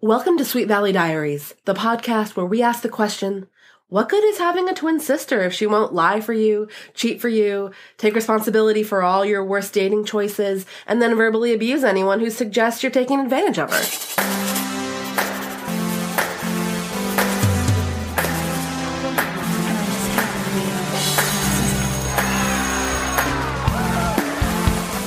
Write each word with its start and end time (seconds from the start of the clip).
Welcome 0.00 0.38
to 0.38 0.44
Sweet 0.44 0.68
Valley 0.68 0.92
Diaries, 0.92 1.56
the 1.64 1.74
podcast 1.74 2.36
where 2.36 2.46
we 2.46 2.62
ask 2.62 2.82
the 2.82 2.88
question, 2.88 3.48
what 3.88 4.08
good 4.08 4.22
is 4.22 4.38
having 4.38 4.68
a 4.68 4.72
twin 4.72 5.00
sister 5.00 5.40
if 5.40 5.52
she 5.52 5.66
won't 5.66 5.92
lie 5.92 6.20
for 6.20 6.32
you, 6.32 6.68
cheat 6.94 7.20
for 7.20 7.28
you, 7.28 7.72
take 7.96 8.14
responsibility 8.14 8.84
for 8.84 9.02
all 9.02 9.24
your 9.24 9.44
worst 9.44 9.74
dating 9.74 10.04
choices, 10.04 10.66
and 10.86 11.02
then 11.02 11.16
verbally 11.16 11.52
abuse 11.52 11.82
anyone 11.82 12.20
who 12.20 12.30
suggests 12.30 12.80
you're 12.80 12.92
taking 12.92 13.18
advantage 13.18 13.58
of 13.58 13.72
her? 13.72 13.82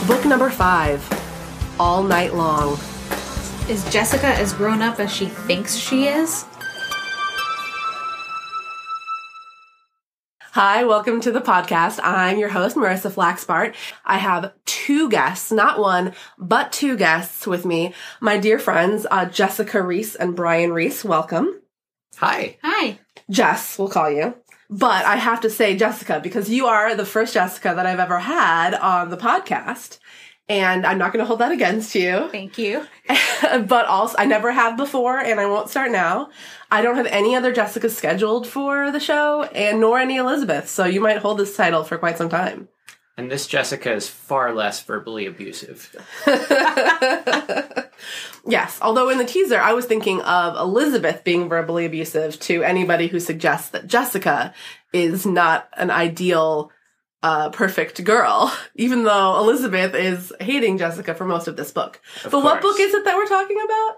Book 0.06 0.26
number 0.26 0.50
five, 0.50 1.02
All 1.80 2.04
Night 2.04 2.36
Long. 2.36 2.78
Is 3.72 3.90
Jessica 3.90 4.28
as 4.28 4.52
grown 4.52 4.82
up 4.82 5.00
as 5.00 5.16
she 5.16 5.28
thinks 5.28 5.78
she 5.78 6.08
is? 6.08 6.44
Hi, 10.52 10.84
welcome 10.84 11.22
to 11.22 11.32
the 11.32 11.40
podcast. 11.40 11.98
I'm 12.04 12.38
your 12.38 12.50
host, 12.50 12.76
Marissa 12.76 13.10
Flaxbart. 13.10 13.74
I 14.04 14.18
have 14.18 14.52
two 14.66 15.10
guests, 15.10 15.54
not 15.54 15.80
one, 15.80 16.12
but 16.38 16.74
two 16.74 16.98
guests 16.98 17.48
with 17.48 17.64
me. 17.64 17.94
My 18.20 18.38
dear 18.38 18.60
friends, 18.60 19.08
uh, 19.10 19.24
Jessica 19.24 19.82
Reese 19.82 20.16
and 20.16 20.36
Brian 20.36 20.74
Reese. 20.74 21.06
Welcome. 21.06 21.62
Hi. 22.18 22.58
Hi. 22.64 23.00
Jess, 23.30 23.80
we'll 23.80 23.88
call 23.88 24.12
you. 24.12 24.36
But 24.70 25.06
I 25.06 25.16
have 25.16 25.40
to 25.42 25.50
say 25.50 25.78
Jessica 25.78 26.20
because 26.22 26.50
you 26.50 26.66
are 26.66 26.94
the 26.94 27.06
first 27.06 27.34
Jessica 27.34 27.72
that 27.74 27.86
I've 27.86 28.00
ever 28.00 28.20
had 28.20 28.74
on 28.74 29.12
the 29.12 29.18
podcast. 29.18 30.00
And 30.52 30.86
I'm 30.86 30.98
not 30.98 31.14
going 31.14 31.24
to 31.24 31.26
hold 31.26 31.40
that 31.40 31.54
against 31.54 31.96
you. 31.96 32.28
Thank 32.30 32.58
you. 32.58 32.86
but 33.08 33.86
also, 33.86 34.18
I 34.20 34.26
never 34.26 34.52
have 34.52 34.76
before 34.76 35.18
and 35.18 35.40
I 35.40 35.46
won't 35.46 35.70
start 35.70 35.92
now. 35.92 36.30
I 36.70 36.82
don't 36.82 36.98
have 36.98 37.06
any 37.06 37.38
other 37.38 37.54
Jessica 37.54 37.90
scheduled 37.90 38.46
for 38.46 38.92
the 38.92 39.00
show 39.00 39.44
and 39.44 39.80
nor 39.80 39.98
any 39.98 40.18
Elizabeth. 40.18 40.68
So 40.68 40.84
you 40.84 41.00
might 41.00 41.20
hold 41.20 41.38
this 41.38 41.56
title 41.56 41.86
for 41.86 41.98
quite 41.98 42.18
some 42.18 42.28
time. 42.28 42.68
And 43.18 43.32
this 43.32 43.48
Jessica 43.48 43.94
is 43.94 44.10
far 44.10 44.54
less 44.54 44.84
verbally 44.84 45.26
abusive. 45.26 45.96
Yes, 48.48 48.80
although 48.82 49.10
in 49.10 49.18
the 49.18 49.26
teaser 49.26 49.60
I 49.60 49.74
was 49.74 49.86
thinking 49.86 50.22
of 50.22 50.56
Elizabeth 50.56 51.24
being 51.24 51.48
verbally 51.48 51.86
abusive 51.86 52.40
to 52.42 52.64
anybody 52.64 53.08
who 53.08 53.20
suggests 53.20 53.70
that 53.70 53.88
Jessica 53.88 54.54
is 54.94 55.26
not 55.26 55.70
an 55.78 55.92
ideal 55.92 56.72
uh, 57.24 57.50
perfect 57.50 58.04
girl, 58.04 58.56
even 58.76 59.04
though 59.04 59.38
Elizabeth 59.40 59.94
is 59.96 60.34
hating 60.40 60.78
Jessica 60.78 61.14
for 61.14 61.26
most 61.26 61.48
of 61.48 61.56
this 61.56 61.72
book. 61.72 62.02
Of 62.26 62.32
but 62.32 62.44
what 62.44 62.62
book 62.62 62.80
is 62.80 62.94
it 62.94 63.06
that 63.06 63.16
we're 63.16 63.28
talking 63.28 63.62
about? 63.64 63.98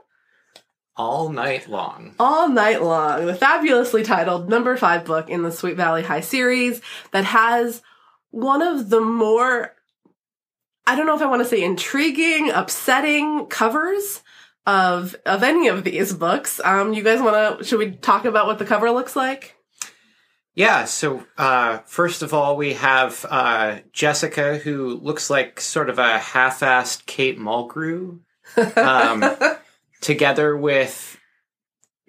All 0.96 1.30
night 1.30 1.68
long. 1.68 2.14
All 2.20 2.50
Night 2.50 2.84
Long, 2.84 3.26
the 3.26 3.34
fabulously 3.34 4.04
titled 4.04 4.48
number 4.48 4.78
five 4.78 5.06
book 5.06 5.28
in 5.28 5.42
the 5.42 5.52
Sweet 5.52 5.76
Valley 5.76 6.04
High 6.04 6.22
series 6.22 6.82
that 7.12 7.26
has 7.26 7.82
one 8.30 8.62
of 8.62 8.92
the 8.92 9.02
more, 9.02 9.74
I 10.86 10.96
don't 10.96 11.08
know 11.08 11.16
if 11.16 11.22
I 11.24 11.26
want 11.26 11.42
to 11.42 11.50
say 11.50 11.64
intriguing, 11.64 12.52
upsetting 12.52 13.48
covers 13.48 14.22
of 14.68 15.16
of 15.26 15.42
any 15.42 15.68
of 15.68 15.84
these 15.84 16.14
books. 16.14 16.62
Um, 16.64 16.94
you 16.94 17.04
guys 17.04 17.22
want 17.22 17.60
to? 17.60 17.66
Should 17.66 17.80
we 17.80 17.92
talk 17.92 18.26
about 18.26 18.46
what 18.46 18.60
the 18.60 18.66
cover 18.66 18.92
looks 18.92 19.16
like? 19.16 19.56
Yeah, 20.56 20.86
so 20.86 21.26
uh, 21.38 21.80
first 21.80 22.22
of 22.22 22.34
all, 22.34 22.56
we 22.56 22.74
have 22.74 23.26
uh, 23.28 23.80
Jessica, 23.92 24.58
who 24.58 24.98
looks 24.98 25.30
like 25.30 25.60
sort 25.60 25.90
of 25.90 25.98
a 25.98 26.20
half 26.20 26.60
assed 26.60 27.08
Kate 27.08 27.40
Mulgrew, 27.40 28.20
um, 28.78 29.36
together 30.02 30.56
with 30.56 31.20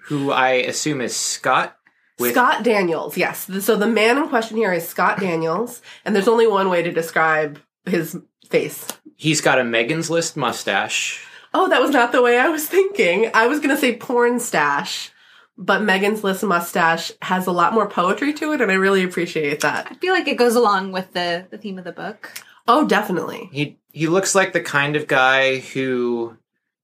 who 0.04 0.30
I 0.30 0.50
assume 0.50 1.00
is 1.00 1.16
Scott. 1.16 1.76
With, 2.18 2.32
Scott 2.32 2.62
Daniels, 2.62 3.16
yes. 3.16 3.50
So 3.64 3.76
the 3.76 3.86
man 3.86 4.18
in 4.18 4.28
question 4.28 4.58
here 4.58 4.72
is 4.72 4.86
Scott 4.86 5.20
Daniels, 5.20 5.80
and 6.04 6.14
there's 6.14 6.28
only 6.28 6.46
one 6.46 6.68
way 6.68 6.82
to 6.82 6.92
describe 6.92 7.58
his 7.86 8.18
face. 8.50 8.86
He's 9.16 9.40
got 9.40 9.58
a 9.58 9.64
Megan's 9.64 10.10
List 10.10 10.36
mustache. 10.36 11.26
Oh, 11.54 11.68
that 11.68 11.80
was 11.80 11.92
not 11.92 12.12
the 12.12 12.20
way 12.20 12.38
I 12.38 12.48
was 12.48 12.66
thinking. 12.66 13.30
I 13.32 13.46
was 13.46 13.58
going 13.60 13.74
to 13.74 13.80
say 13.80 13.96
porn 13.96 14.38
stash, 14.38 15.12
but 15.56 15.82
Megan's 15.82 16.24
List 16.24 16.42
mustache 16.42 17.12
has 17.22 17.46
a 17.46 17.52
lot 17.52 17.72
more 17.72 17.88
poetry 17.88 18.32
to 18.34 18.52
it, 18.52 18.60
and 18.60 18.70
I 18.70 18.74
really 18.74 19.04
appreciate 19.04 19.60
that. 19.60 19.88
I 19.90 19.94
feel 19.94 20.12
like 20.14 20.26
it 20.28 20.36
goes 20.36 20.56
along 20.56 20.92
with 20.92 21.12
the, 21.12 21.46
the 21.50 21.58
theme 21.58 21.78
of 21.78 21.84
the 21.84 21.92
book. 21.92 22.32
Oh, 22.66 22.86
definitely. 22.86 23.48
He 23.52 23.78
he 23.92 24.06
looks 24.08 24.34
like 24.34 24.52
the 24.52 24.60
kind 24.60 24.96
of 24.96 25.06
guy 25.06 25.58
who 25.58 26.36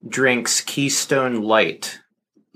drinks 0.07 0.61
Keystone 0.61 1.41
Light 1.41 1.99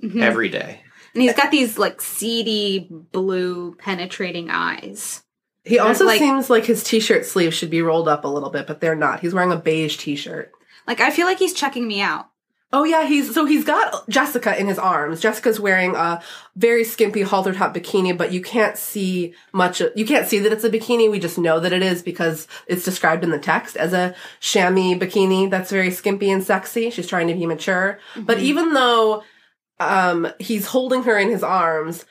Mhm. 0.03 0.21
every 0.21 0.49
day. 0.49 0.81
And 1.13 1.21
he's 1.23 1.33
got 1.33 1.51
these 1.51 1.77
like 1.77 2.01
seedy 2.01 2.87
blue 2.89 3.75
penetrating 3.75 4.49
eyes. 4.49 5.23
He 5.63 5.79
also 5.79 6.05
like- 6.05 6.19
seems 6.19 6.49
like 6.49 6.65
his 6.65 6.83
t-shirt 6.83 7.25
sleeves 7.25 7.55
should 7.55 7.69
be 7.71 7.81
rolled 7.81 8.07
up 8.07 8.23
a 8.25 8.27
little 8.27 8.49
bit, 8.51 8.67
but 8.67 8.79
they're 8.81 8.95
not. 8.95 9.21
He's 9.21 9.33
wearing 9.33 9.51
a 9.51 9.57
beige 9.57 9.97
t-shirt. 9.97 10.51
Like 10.87 11.01
I 11.01 11.09
feel 11.09 11.25
like 11.25 11.39
he's 11.39 11.53
checking 11.53 11.87
me 11.87 12.01
out. 12.01 12.27
Oh 12.75 12.83
yeah, 12.83 13.05
he's 13.05 13.33
so 13.33 13.45
he's 13.45 13.63
got 13.63 14.07
Jessica 14.09 14.59
in 14.59 14.67
his 14.67 14.77
arms. 14.77 15.21
Jessica's 15.21 15.61
wearing 15.61 15.95
a 15.95 16.21
very 16.57 16.83
skimpy 16.83 17.21
halter 17.21 17.53
top 17.53 17.73
bikini, 17.73 18.17
but 18.17 18.33
you 18.33 18.41
can't 18.41 18.75
see 18.75 19.33
much. 19.53 19.81
You 19.95 20.05
can't 20.05 20.27
see 20.27 20.39
that 20.39 20.51
it's 20.51 20.65
a 20.65 20.69
bikini. 20.69 21.09
We 21.09 21.17
just 21.17 21.37
know 21.37 21.61
that 21.61 21.71
it 21.71 21.81
is 21.81 22.03
because 22.03 22.49
it's 22.67 22.83
described 22.83 23.23
in 23.23 23.31
the 23.31 23.39
text 23.39 23.77
as 23.77 23.93
a 23.93 24.13
chamois 24.41 24.99
bikini 24.99 25.49
that's 25.49 25.71
very 25.71 25.89
skimpy 25.89 26.29
and 26.29 26.43
sexy. 26.43 26.89
She's 26.89 27.07
trying 27.07 27.29
to 27.29 27.33
be 27.33 27.45
mature, 27.45 27.97
but 28.17 28.39
even 28.39 28.73
though 28.73 29.23
um, 29.79 30.27
he's 30.37 30.67
holding 30.67 31.03
her 31.03 31.17
in 31.17 31.29
his 31.29 31.43
arms, 31.43 32.03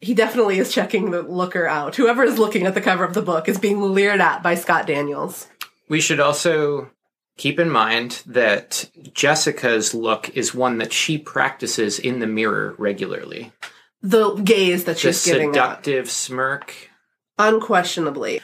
he 0.00 0.14
definitely 0.14 0.58
is 0.58 0.72
checking 0.72 1.10
the 1.10 1.20
looker 1.20 1.66
out. 1.66 1.96
Whoever 1.96 2.24
is 2.24 2.38
looking 2.38 2.64
at 2.64 2.72
the 2.72 2.80
cover 2.80 3.04
of 3.04 3.12
the 3.12 3.20
book 3.20 3.46
is 3.46 3.58
being 3.58 3.82
leered 3.82 4.22
at 4.22 4.42
by 4.42 4.54
Scott 4.54 4.86
Daniels. 4.86 5.48
We 5.86 6.00
should 6.00 6.18
also 6.18 6.90
keep 7.38 7.58
in 7.58 7.70
mind 7.70 8.22
that 8.26 8.90
Jessica's 9.14 9.94
look 9.94 10.28
is 10.36 10.54
one 10.54 10.76
that 10.78 10.92
she 10.92 11.16
practices 11.16 11.98
in 11.98 12.18
the 12.18 12.26
mirror 12.26 12.74
regularly. 12.76 13.52
The 14.02 14.34
gaze 14.34 14.84
that 14.84 14.96
The 14.96 15.00
she's 15.12 15.24
giving 15.24 15.48
out. 15.50 15.54
seductive 15.54 16.10
smirk. 16.10 16.74
unquestionably. 17.38 18.40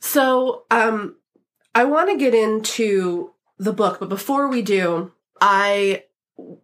So, 0.00 0.64
um, 0.70 1.16
I 1.74 1.84
want 1.84 2.10
to 2.10 2.16
get 2.18 2.34
into 2.34 3.32
the 3.58 3.72
book, 3.72 4.00
but 4.00 4.08
before 4.08 4.48
we 4.48 4.62
do, 4.62 5.12
I 5.40 6.04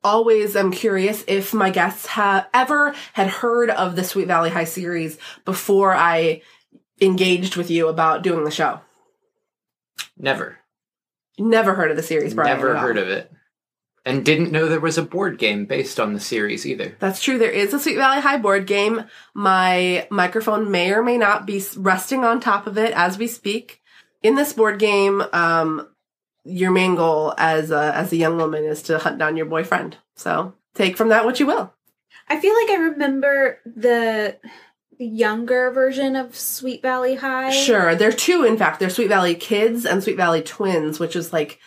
always 0.05 0.57
am 0.57 0.71
curious 0.73 1.25
if 1.27 1.55
my 1.55 1.71
guests 1.71 2.07
have 2.07 2.49
ever 2.53 2.95
had 3.13 3.29
heard 3.29 3.71
of 3.71 3.97
the 3.97 4.05
Sweet 4.05 4.27
Valley 4.27 4.51
High 4.51 4.65
series 4.65 5.17
before 5.45 5.95
I 5.95 6.43
engaged 7.01 7.57
with 7.57 7.71
you 7.71 7.89
about 7.89 8.23
doing 8.23 8.45
the 8.45 8.51
show. 8.51 8.81
Never. 10.19 10.59
Never 11.41 11.75
heard 11.75 11.91
of 11.91 11.97
the 11.97 12.03
series, 12.03 12.35
Brian. 12.35 12.57
Never 12.57 12.77
heard 12.77 12.99
of 12.99 13.09
it. 13.09 13.33
And 14.05 14.25
didn't 14.25 14.51
know 14.51 14.67
there 14.67 14.81
was 14.81 14.99
a 14.99 15.03
board 15.03 15.39
game 15.39 15.67
based 15.67 16.01
on 16.01 16.15
the 16.15 16.21
series 16.21 16.67
either. 16.67 16.97
That's 17.01 17.23
true. 17.23 17.39
There 17.39 17.51
is 17.51 17.75
a 17.75 17.79
Sweet 17.79 17.97
Valley 17.97 18.21
High 18.21 18.39
board 18.39 18.67
game. 18.67 19.05
My 19.35 20.07
microphone 20.11 20.71
may 20.71 20.93
or 20.93 21.03
may 21.03 21.19
not 21.19 21.47
be 21.47 21.63
resting 21.77 22.25
on 22.25 22.41
top 22.41 22.67
of 22.67 22.79
it 22.79 22.93
as 22.95 23.19
we 23.19 23.27
speak. 23.27 23.83
In 24.23 24.37
this 24.37 24.55
board 24.55 24.79
game, 24.79 25.23
um, 25.33 25.87
your 26.45 26.71
main 26.71 26.95
goal 26.95 27.35
as 27.37 27.71
a, 27.71 27.95
as 27.95 28.13
a 28.13 28.17
young 28.17 28.37
woman 28.39 28.65
is 28.65 28.83
to 28.85 28.99
hunt 28.99 29.19
down 29.19 29.37
your 29.37 29.47
boyfriend. 29.47 29.99
So 30.17 30.55
take 30.75 30.97
from 30.97 31.11
that 31.11 31.25
what 31.25 31.41
you 31.41 31.47
will. 31.47 31.73
I 32.29 32.41
feel 32.41 32.55
like 32.55 32.71
I 32.71 32.83
remember 32.85 33.59
the 33.67 34.39
the 34.39 34.39
younger 35.07 35.71
version 35.71 36.17
of 36.17 36.37
Sweet 36.37 36.83
Valley 36.83 37.17
High. 37.17 37.51
Sure. 37.51 37.95
There 37.95 38.09
are 38.09 38.13
two, 38.13 38.45
in 38.45 38.57
fact. 38.57 38.81
There's 38.81 38.95
Sweet 38.95 39.09
Valley 39.09 39.35
Kids 39.35 39.85
and 39.85 40.03
Sweet 40.03 40.17
Valley 40.17 40.43
Twins, 40.43 40.99
which 40.99 41.17
is 41.17 41.33
like 41.33 41.59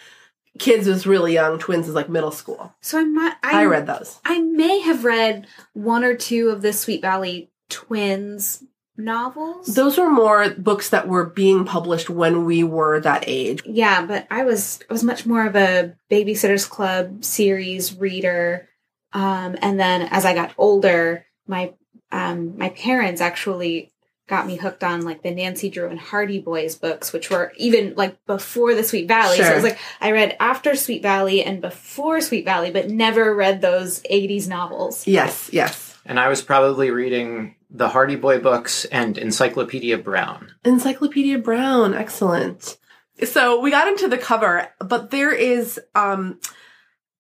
kids 0.60 0.88
is 0.88 1.08
really 1.08 1.34
young, 1.34 1.58
twins 1.60 1.88
is 1.88 1.96
like 1.96 2.10
middle 2.10 2.32
school. 2.32 2.74
So 2.82 3.00
I 3.00 3.04
might 3.04 3.36
I, 3.44 3.62
I 3.62 3.66
read 3.66 3.88
those. 3.88 4.20
I 4.24 4.40
may 4.40 4.80
have 4.82 5.04
read 5.04 5.48
one 5.74 6.04
or 6.04 6.16
two 6.16 6.50
of 6.50 6.62
the 6.62 6.74
Sweet 6.74 7.02
Valley 7.02 7.52
Twins 7.69 8.63
novels. 8.96 9.74
Those 9.74 9.98
were 9.98 10.10
more 10.10 10.50
books 10.52 10.90
that 10.90 11.07
were 11.07 11.25
being 11.25 11.66
published 11.66 12.10
when 12.10 12.46
we 12.46 12.63
were 12.63 13.00
that 13.00 13.24
age. 13.25 13.63
yeah, 13.66 14.06
but 14.06 14.28
I 14.30 14.44
was 14.44 14.80
I 14.90 14.94
was 14.94 15.04
much 15.04 15.25
more 15.25 15.46
of 15.46 15.56
a 15.56 15.96
Babysitters 16.12 16.69
Club 16.69 17.24
series 17.24 17.98
reader. 17.98 18.69
Um, 19.13 19.56
and 19.62 19.80
then 19.80 20.04
as 20.12 20.25
I 20.25 20.34
got 20.36 20.54
older, 20.57 21.25
my 21.48 21.74
um, 22.13 22.57
my 22.57 22.69
parents 22.69 23.19
actually 23.19 23.92
got 24.27 24.48
me 24.48 24.56
hooked 24.56 24.83
on 24.83 25.01
like 25.01 25.21
the 25.24 25.31
Nancy 25.31 25.69
Drew 25.69 25.89
and 25.89 26.00
Hardy 26.00 26.39
Boys 26.39 26.75
books, 26.75 27.12
which 27.12 27.30
were 27.30 27.51
even 27.57 27.95
like 27.95 28.24
before 28.25 28.74
the 28.74 28.83
Sweet 28.83 29.07
Valley. 29.07 29.38
So 29.38 29.44
it 29.44 29.56
was 29.56 29.63
like 29.63 29.80
I 30.00 30.12
read 30.12 30.38
after 30.39 30.75
Sweet 30.75 31.01
Valley 31.01 31.44
and 31.44 31.60
before 31.60 32.21
Sweet 32.21 32.45
Valley, 32.45 32.71
but 32.71 32.89
never 32.89 33.36
read 33.36 33.62
those 33.62 34.01
80s 34.04 34.48
novels. 34.48 35.06
Yes, 35.07 35.50
yes. 35.51 35.98
And 36.06 36.19
I 36.19 36.30
was 36.30 36.42
probably 36.42 36.92
reading 36.92 37.56
the 37.69 37.89
Hardy 37.89 38.16
Boy 38.16 38.39
books 38.39 38.86
and 38.86 39.18
Encyclopedia 39.18 39.98
Brown. 39.98 40.51
Encyclopedia 40.63 41.39
Brown, 41.39 41.94
excellent. 41.94 42.77
So 43.25 43.59
we 43.59 43.71
got 43.71 43.88
into 43.88 44.07
the 44.07 44.18
cover, 44.18 44.69
but 44.80 45.09
there 45.09 45.33
is 45.33 45.80
um 45.95 46.39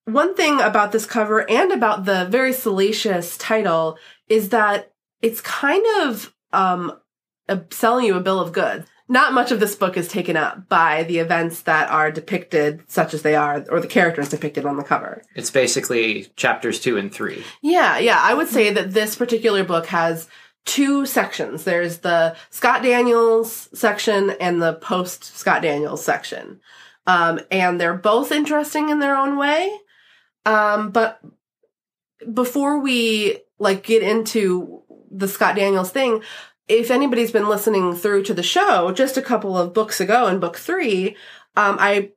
one 0.05 0.35
thing 0.35 0.59
about 0.59 0.91
this 0.91 1.05
cover 1.05 1.49
and 1.49 1.71
about 1.71 2.05
the 2.05 2.25
very 2.29 2.53
salacious 2.53 3.37
title 3.37 3.97
is 4.27 4.49
that 4.49 4.91
it's 5.21 5.41
kind 5.41 5.85
of 6.01 6.33
um, 6.51 6.99
selling 7.71 8.05
you 8.05 8.15
a 8.15 8.21
bill 8.21 8.39
of 8.39 8.53
goods. 8.53 8.87
Not 9.09 9.33
much 9.33 9.51
of 9.51 9.59
this 9.59 9.75
book 9.75 9.97
is 9.97 10.07
taken 10.07 10.37
up 10.37 10.69
by 10.69 11.03
the 11.03 11.19
events 11.19 11.63
that 11.63 11.89
are 11.89 12.09
depicted, 12.09 12.83
such 12.87 13.13
as 13.13 13.21
they 13.21 13.35
are, 13.35 13.65
or 13.69 13.79
the 13.79 13.87
characters 13.87 14.29
depicted 14.29 14.65
on 14.65 14.77
the 14.77 14.83
cover. 14.83 15.21
It's 15.35 15.51
basically 15.51 16.27
chapters 16.37 16.79
two 16.79 16.97
and 16.97 17.13
three. 17.13 17.43
Yeah, 17.61 17.99
yeah. 17.99 18.19
I 18.21 18.33
would 18.33 18.47
say 18.47 18.71
that 18.71 18.93
this 18.93 19.15
particular 19.15 19.63
book 19.65 19.87
has 19.87 20.29
two 20.65 21.05
sections. 21.05 21.65
There's 21.65 21.99
the 21.99 22.35
Scott 22.49 22.81
Daniels 22.81 23.69
section 23.73 24.31
and 24.39 24.61
the 24.61 24.73
post 24.75 25.25
Scott 25.35 25.61
Daniels 25.61 26.03
section. 26.03 26.61
Um, 27.05 27.41
and 27.51 27.79
they're 27.79 27.93
both 27.93 28.31
interesting 28.31 28.89
in 28.89 28.99
their 28.99 29.17
own 29.17 29.37
way. 29.37 29.69
Um, 30.45 30.91
but 30.91 31.19
before 32.31 32.79
we 32.79 33.39
like 33.59 33.83
get 33.83 34.03
into 34.03 34.81
the 35.11 35.27
Scott 35.27 35.55
Daniels 35.55 35.91
thing, 35.91 36.21
if 36.67 36.91
anybody's 36.91 37.31
been 37.31 37.49
listening 37.49 37.95
through 37.95 38.23
to 38.23 38.33
the 38.33 38.43
show, 38.43 38.91
just 38.91 39.17
a 39.17 39.21
couple 39.21 39.57
of 39.57 39.73
books 39.73 39.99
ago 39.99 40.27
in 40.27 40.39
book 40.39 40.57
three, 40.57 41.15
um, 41.55 41.77
I 41.79 42.11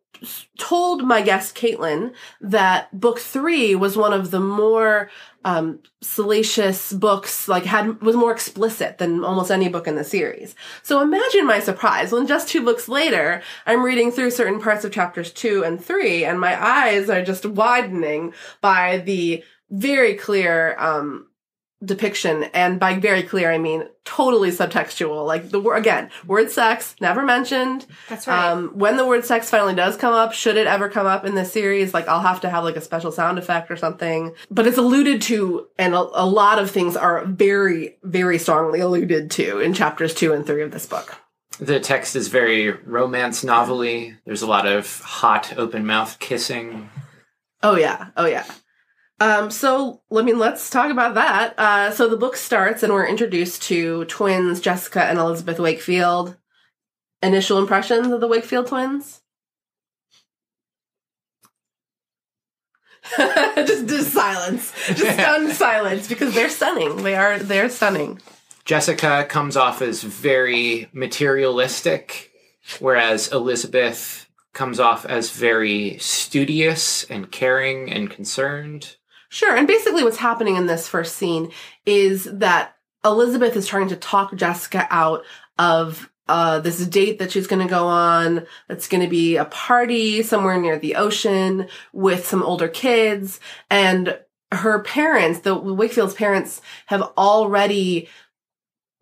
told 0.58 1.03
my 1.03 1.20
guest 1.20 1.55
Caitlin 1.55 2.12
that 2.41 2.99
book 2.99 3.19
three 3.19 3.75
was 3.75 3.97
one 3.97 4.12
of 4.12 4.31
the 4.31 4.41
more 4.41 5.11
um, 5.44 5.81
salacious 6.00 6.93
books, 6.93 7.49
like 7.49 7.64
had 7.64 8.00
was 8.03 8.17
more 8.17 8.32
explicit 8.32 8.99
than 8.99 9.25
almost 9.25 9.50
any 9.50 9.69
book 9.69 9.87
in 9.87 9.94
the 9.94 10.05
series. 10.05 10.55
So 10.82 11.00
imagine 11.03 11.47
my 11.47 11.61
surprise 11.61 12.12
when 12.12 12.26
just 12.26 12.49
two 12.49 12.64
books 12.64 12.88
later, 12.88 13.43
I'm 13.67 13.85
reading 13.85 14.11
through 14.11 14.31
certain 14.31 14.61
parts 14.61 14.85
of 14.85 14.93
chapters 14.93 15.31
two 15.31 15.64
and 15.64 15.82
three, 15.82 16.25
and 16.25 16.41
my 16.41 16.61
eyes 16.61 17.11
are 17.11 17.23
just 17.23 17.47
widening 17.47 18.32
by 18.61 18.99
the 18.99 19.44
very 19.71 20.15
clear 20.15 20.77
um, 20.79 21.27
depiction 21.85 22.45
and 22.55 22.81
by 22.81 22.99
very 22.99 23.23
clear 23.23 23.53
i 23.53 23.59
mean 23.59 23.87
totally 24.07 24.51
subtextual 24.51 25.27
like 25.27 25.51
the 25.51 25.61
word 25.61 25.77
again 25.77 26.09
word 26.27 26.51
sex 26.51 26.97
never 27.03 27.23
mentioned 27.23 27.85
That's 28.09 28.27
right. 28.27 28.49
um 28.49 28.71
when 28.71 28.97
the 28.97 29.05
word 29.07 29.27
sex 29.27 29.51
finally 29.51 29.75
does 29.75 29.99
come 29.99 30.15
up 30.15 30.33
should 30.33 30.57
it 30.57 30.67
ever 30.67 30.89
come 30.89 31.07
up 31.07 31.27
in 31.27 31.35
this 31.35 31.53
series 31.53 31.93
like 31.93 32.09
i'll 32.09 32.23
have 32.23 32.41
to 32.41 32.49
have 32.49 32.65
like 32.65 32.77
a 32.77 32.81
special 32.81 33.13
sound 33.13 33.39
effect 33.39 33.71
or 33.71 33.77
something 33.77 34.35
but 34.51 34.67
it's 34.67 34.79
alluded 34.79 35.21
to 35.23 35.67
and 35.79 35.95
a, 35.95 35.99
a 36.15 36.25
lot 36.25 36.59
of 36.59 36.71
things 36.71 36.97
are 36.97 37.27
very 37.27 37.99
very 38.03 38.39
strongly 38.39 38.81
alluded 38.81 39.31
to 39.31 39.61
in 39.61 39.75
chapters 39.75 40.15
two 40.15 40.33
and 40.33 40.47
three 40.47 40.63
of 40.63 40.71
this 40.71 40.87
book 40.87 41.21
The 41.59 41.79
text 41.79 42.17
is 42.17 42.29
very 42.29 42.71
romance 42.71 43.45
novelly. 43.45 44.15
There's 44.25 44.43
a 44.43 44.47
lot 44.47 44.67
of 44.67 45.01
hot 45.01 45.57
open 45.57 45.87
mouth 45.87 46.19
kissing. 46.19 46.91
Oh 47.63 47.77
yeah. 47.77 48.09
Oh 48.17 48.27
yeah. 48.27 48.45
Um, 49.19 49.51
so 49.51 50.03
I 50.15 50.23
mean, 50.23 50.39
let's 50.39 50.69
talk 50.69 50.91
about 50.91 51.15
that. 51.15 51.59
Uh, 51.59 51.91
so 51.91 52.09
the 52.09 52.17
book 52.17 52.37
starts 52.37 52.83
and 52.83 52.93
we're 52.93 53.07
introduced 53.07 53.63
to 53.63 54.05
twins 54.07 54.61
Jessica 54.61 55.05
and 55.05 55.19
Elizabeth 55.19 55.59
Wakefield. 55.59 56.37
Initial 57.23 57.59
impressions 57.59 58.09
of 58.09 58.21
the 58.21 58.29
Wakefield 58.29 58.67
twins? 58.67 59.23
just, 63.17 63.87
just 63.87 64.13
silence, 64.13 64.73
just 64.89 65.01
stunned 65.19 65.53
silence 65.53 66.09
because 66.09 66.35
they're 66.35 66.49
stunning. 66.49 67.03
They 67.03 67.15
are 67.15 67.39
they're 67.39 67.69
stunning. 67.69 68.21
Jessica 68.65 69.25
comes 69.29 69.57
off 69.57 69.81
as 69.81 70.03
very 70.03 70.89
materialistic, 70.93 72.33
whereas 72.81 73.31
Elizabeth 73.33 74.29
comes 74.53 74.81
off 74.81 75.07
as 75.07 75.31
very 75.31 75.99
studious 75.99 77.05
and 77.05 77.31
caring 77.31 77.93
and 77.93 78.11
concerned. 78.11 78.97
Sure. 79.28 79.56
And 79.56 79.67
basically, 79.67 80.05
what's 80.05 80.17
happening 80.17 80.56
in 80.56 80.67
this 80.67 80.88
first 80.88 81.17
scene 81.17 81.50
is 81.84 82.25
that 82.25 82.76
Elizabeth 83.05 83.56
is 83.56 83.67
trying 83.67 83.88
to 83.88 83.96
talk 83.96 84.34
Jessica 84.34 84.87
out 84.90 85.23
of 85.58 86.11
uh, 86.28 86.58
this 86.61 86.84
date 86.87 87.19
that 87.19 87.31
she's 87.31 87.46
going 87.46 87.62
to 87.62 87.70
go 87.70 87.87
on. 87.87 88.46
It's 88.69 88.88
going 88.88 89.02
to 89.02 89.08
be 89.08 89.37
a 89.37 89.44
party 89.44 90.23
somewhere 90.23 90.61
near 90.61 90.78
the 90.78 90.96
ocean 90.96 91.69
with 91.93 92.26
some 92.26 92.43
older 92.43 92.69
kids. 92.69 93.38
And 93.70 94.19
her 94.52 94.81
parents, 94.82 95.40
the 95.40 95.55
Wakefield's 95.55 96.14
parents, 96.14 96.61
have 96.87 97.02
already 97.17 98.08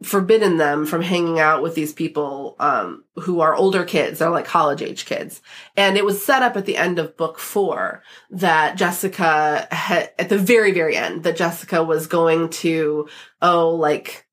forbidden 0.05 0.59
them 0.59 0.87
from 0.87 1.03
hanging 1.03 1.41
out 1.41 1.63
with 1.63 1.75
these 1.75 1.93
people 1.93 2.57
um, 2.61 3.05
who 3.17 3.41
are 3.41 3.55
older 3.55 3.85
kids. 3.85 4.19
They're 4.19 4.31
like 4.31 4.45
college 4.45 4.83
age 4.83 5.07
kids. 5.07 5.41
And 5.77 5.97
it 5.97 6.05
was 6.05 6.25
set 6.25 6.43
up 6.43 6.57
at 6.57 6.67
the 6.67 6.77
end 6.77 6.99
of 6.99 7.17
book 7.17 7.39
four 7.39 8.03
that 8.31 8.77
jessica 8.77 9.67
had 9.71 10.13
at 10.19 10.29
the 10.29 10.39
very 10.39 10.73
very 10.73 10.97
end 10.97 11.25
that 11.25 11.37
jessica 11.37 11.83
was 11.83 12.07
going 12.07 12.51
to 12.51 13.09
oh 13.41 13.71
like 13.71 14.27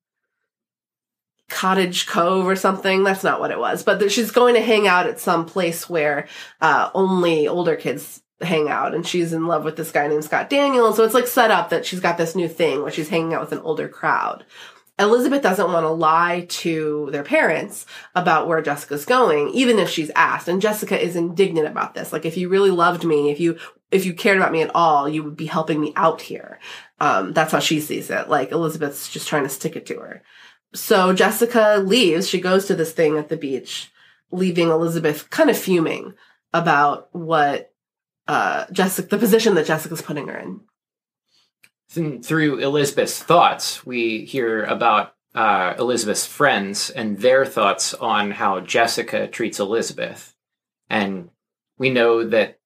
cottage 1.48 2.06
cove 2.06 2.46
or 2.46 2.56
something. 2.56 3.04
That's 3.04 3.24
not 3.24 3.40
what 3.40 3.50
it 3.50 3.58
was. 3.58 3.82
But 3.82 4.00
that 4.00 4.12
she's 4.12 4.30
going 4.30 4.54
to 4.54 4.62
hang 4.62 4.86
out 4.86 5.06
at 5.06 5.20
some 5.20 5.46
place 5.46 5.88
where 5.88 6.28
uh, 6.60 6.90
only 6.94 7.46
older 7.46 7.76
kids 7.76 8.22
hang 8.40 8.68
out. 8.68 8.94
And 8.94 9.06
she's 9.06 9.32
in 9.32 9.46
love 9.46 9.64
with 9.64 9.76
this 9.76 9.90
guy 9.90 10.08
named 10.08 10.24
scott 10.24 10.50
daniel 10.50 10.92
so 10.92 11.04
it's 11.04 11.14
like 11.14 11.26
set 11.26 11.50
up 11.50 11.70
that 11.70 11.86
she's 11.86 12.00
got 12.00 12.18
this 12.18 12.34
new 12.34 12.48
thing 12.48 12.82
where 12.82 12.90
she's 12.90 13.08
hanging 13.08 13.34
out 13.34 13.40
with 13.40 13.52
an 13.52 13.60
older 13.60 13.88
crowd 13.88 14.44
Elizabeth 14.98 15.42
doesn't 15.42 15.72
want 15.72 15.84
to 15.84 15.90
lie 15.90 16.46
to 16.48 17.08
their 17.12 17.22
parents 17.22 17.86
about 18.14 18.46
where 18.46 18.60
Jessica's 18.60 19.04
going, 19.04 19.48
even 19.50 19.78
if 19.78 19.88
she's 19.88 20.10
asked. 20.14 20.48
And 20.48 20.60
Jessica 20.60 21.02
is 21.02 21.16
indignant 21.16 21.66
about 21.66 21.94
this. 21.94 22.12
Like, 22.12 22.26
if 22.26 22.36
you 22.36 22.48
really 22.48 22.70
loved 22.70 23.04
me, 23.04 23.30
if 23.30 23.40
you, 23.40 23.58
if 23.90 24.04
you 24.04 24.12
cared 24.12 24.36
about 24.36 24.52
me 24.52 24.62
at 24.62 24.74
all, 24.74 25.08
you 25.08 25.22
would 25.24 25.36
be 25.36 25.46
helping 25.46 25.80
me 25.80 25.92
out 25.96 26.20
here. 26.20 26.58
Um, 27.00 27.32
that's 27.32 27.52
how 27.52 27.58
she 27.58 27.80
sees 27.80 28.10
it. 28.10 28.28
Like, 28.28 28.52
Elizabeth's 28.52 29.08
just 29.08 29.28
trying 29.28 29.44
to 29.44 29.48
stick 29.48 29.76
it 29.76 29.86
to 29.86 29.98
her. 29.98 30.22
So 30.74 31.12
Jessica 31.12 31.82
leaves. 31.84 32.28
She 32.28 32.40
goes 32.40 32.66
to 32.66 32.74
this 32.74 32.92
thing 32.92 33.16
at 33.16 33.28
the 33.28 33.36
beach, 33.36 33.90
leaving 34.30 34.68
Elizabeth 34.68 35.30
kind 35.30 35.50
of 35.50 35.58
fuming 35.58 36.14
about 36.52 37.08
what, 37.14 37.72
uh, 38.28 38.66
Jessica, 38.70 39.08
the 39.08 39.18
position 39.18 39.54
that 39.54 39.66
Jessica's 39.66 40.02
putting 40.02 40.28
her 40.28 40.38
in 40.38 40.60
through 41.92 42.58
Elizabeth's 42.58 43.22
thoughts, 43.22 43.84
we 43.84 44.24
hear 44.24 44.64
about 44.64 45.14
uh, 45.34 45.74
Elizabeth's 45.78 46.26
friends 46.26 46.90
and 46.90 47.18
their 47.18 47.44
thoughts 47.44 47.94
on 47.94 48.30
how 48.30 48.60
Jessica 48.60 49.26
treats 49.26 49.60
Elizabeth. 49.60 50.34
And 50.88 51.30
we 51.78 51.90
know 51.90 52.26
that 52.26 52.58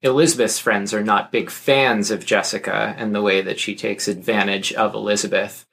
Elizabeth's 0.00 0.58
friends 0.58 0.92
are 0.92 1.02
not 1.02 1.30
big 1.30 1.50
fans 1.50 2.10
of 2.10 2.26
Jessica 2.26 2.94
and 2.98 3.14
the 3.14 3.22
way 3.22 3.42
that 3.42 3.60
she 3.60 3.74
takes 3.74 4.08
advantage 4.08 4.72
of 4.72 4.94
Elizabeth. 4.94 5.64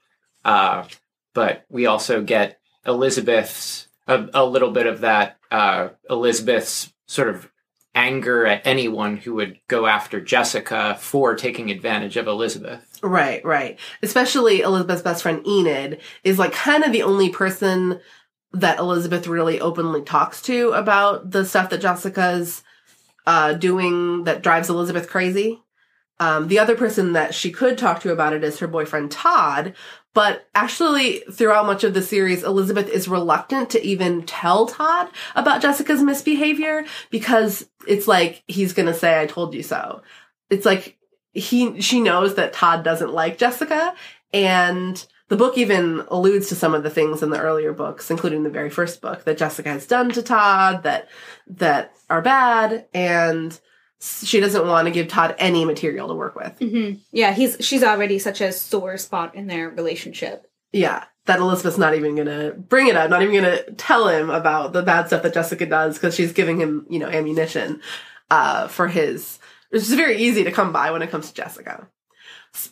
Uh, 0.45 0.85
but 1.33 1.65
we 1.69 1.87
also 1.87 2.21
get 2.21 2.59
Elizabeth's, 2.85 3.87
a, 4.07 4.27
a 4.33 4.45
little 4.45 4.71
bit 4.71 4.85
of 4.85 5.01
that, 5.01 5.37
uh, 5.49 5.89
Elizabeth's 6.09 6.93
sort 7.07 7.29
of 7.29 7.49
anger 7.99 8.45
at 8.45 8.65
anyone 8.65 9.17
who 9.17 9.35
would 9.35 9.59
go 9.67 9.85
after 9.85 10.21
Jessica 10.21 10.95
for 11.01 11.35
taking 11.35 11.69
advantage 11.69 12.15
of 12.15 12.27
Elizabeth. 12.27 12.97
Right, 13.03 13.43
right. 13.43 13.77
Especially 14.01 14.61
Elizabeth's 14.61 15.01
best 15.01 15.23
friend 15.23 15.45
Enid 15.45 15.99
is 16.23 16.39
like 16.39 16.53
kind 16.53 16.85
of 16.85 16.93
the 16.93 17.03
only 17.03 17.29
person 17.29 17.99
that 18.53 18.79
Elizabeth 18.79 19.27
really 19.27 19.59
openly 19.59 20.01
talks 20.01 20.41
to 20.43 20.71
about 20.71 21.31
the 21.31 21.43
stuff 21.43 21.69
that 21.69 21.81
Jessica's 21.81 22.63
uh, 23.27 23.53
doing 23.53 24.23
that 24.23 24.41
drives 24.41 24.69
Elizabeth 24.69 25.09
crazy. 25.09 25.61
Um, 26.21 26.47
the 26.47 26.59
other 26.59 26.75
person 26.75 27.13
that 27.13 27.33
she 27.33 27.51
could 27.51 27.77
talk 27.77 28.01
to 28.01 28.11
about 28.11 28.33
it 28.33 28.43
is 28.43 28.59
her 28.59 28.67
boyfriend 28.67 29.11
Todd, 29.11 29.73
but 30.13 30.47
actually, 30.55 31.19
throughout 31.31 31.65
much 31.65 31.83
of 31.83 31.93
the 31.93 32.01
series, 32.01 32.43
Elizabeth 32.43 32.89
is 32.89 33.07
reluctant 33.07 33.69
to 33.71 33.85
even 33.85 34.23
tell 34.23 34.65
Todd 34.65 35.09
about 35.35 35.61
Jessica's 35.61 36.01
misbehavior 36.01 36.85
because 37.09 37.69
it's 37.87 38.07
like 38.07 38.43
he's 38.47 38.73
gonna 38.73 38.93
say, 38.93 39.21
I 39.21 39.27
told 39.27 39.53
you 39.53 39.63
so. 39.63 40.01
It's 40.49 40.65
like 40.65 40.97
he, 41.31 41.79
she 41.81 42.01
knows 42.01 42.35
that 42.35 42.53
Todd 42.53 42.83
doesn't 42.83 43.13
like 43.13 43.37
Jessica 43.37 43.93
and 44.33 45.05
the 45.29 45.37
book 45.37 45.57
even 45.57 46.03
alludes 46.09 46.49
to 46.49 46.55
some 46.55 46.73
of 46.73 46.81
the 46.81 46.89
things 46.89 47.21
in 47.21 47.29
the 47.29 47.39
earlier 47.39 47.71
books, 47.71 48.09
including 48.09 48.43
the 48.43 48.49
very 48.49 48.71
first 48.71 48.99
book 48.99 49.25
that 49.25 49.37
Jessica 49.37 49.69
has 49.69 49.85
done 49.85 50.11
to 50.11 50.23
Todd 50.23 50.83
that, 50.83 51.07
that 51.47 51.93
are 52.09 52.21
bad. 52.21 52.87
And 52.95 53.57
she 53.99 54.39
doesn't 54.39 54.67
want 54.67 54.87
to 54.87 54.91
give 54.91 55.07
Todd 55.07 55.35
any 55.39 55.65
material 55.65 56.07
to 56.07 56.13
work 56.13 56.35
with. 56.35 56.57
Mm-hmm. 56.59 56.99
Yeah, 57.11 57.33
he's 57.33 57.57
she's 57.59 57.83
already 57.83 58.19
such 58.19 58.41
a 58.41 58.51
sore 58.51 58.97
spot 58.97 59.35
in 59.35 59.47
their 59.47 59.69
relationship. 59.69 60.49
Yeah, 60.71 61.03
that 61.25 61.39
Elizabeth's 61.39 61.77
not 61.77 61.95
even 61.95 62.15
gonna 62.15 62.51
bring 62.51 62.87
it 62.87 62.95
up, 62.95 63.09
not 63.09 63.21
even 63.21 63.35
gonna 63.35 63.63
tell 63.71 64.07
him 64.07 64.29
about 64.29 64.73
the 64.73 64.83
bad 64.83 65.07
stuff 65.07 65.23
that 65.23 65.33
Jessica 65.33 65.65
does 65.65 65.95
because 65.95 66.15
she's 66.15 66.31
giving 66.31 66.59
him, 66.59 66.85
you 66.89 66.99
know, 66.99 67.07
ammunition 67.07 67.81
uh, 68.31 68.67
for 68.67 68.87
his. 68.87 69.39
It's 69.71 69.89
very 69.89 70.17
easy 70.17 70.43
to 70.45 70.51
come 70.51 70.71
by 70.71 70.91
when 70.91 71.01
it 71.01 71.11
comes 71.11 71.27
to 71.27 71.33
Jessica. 71.33 71.87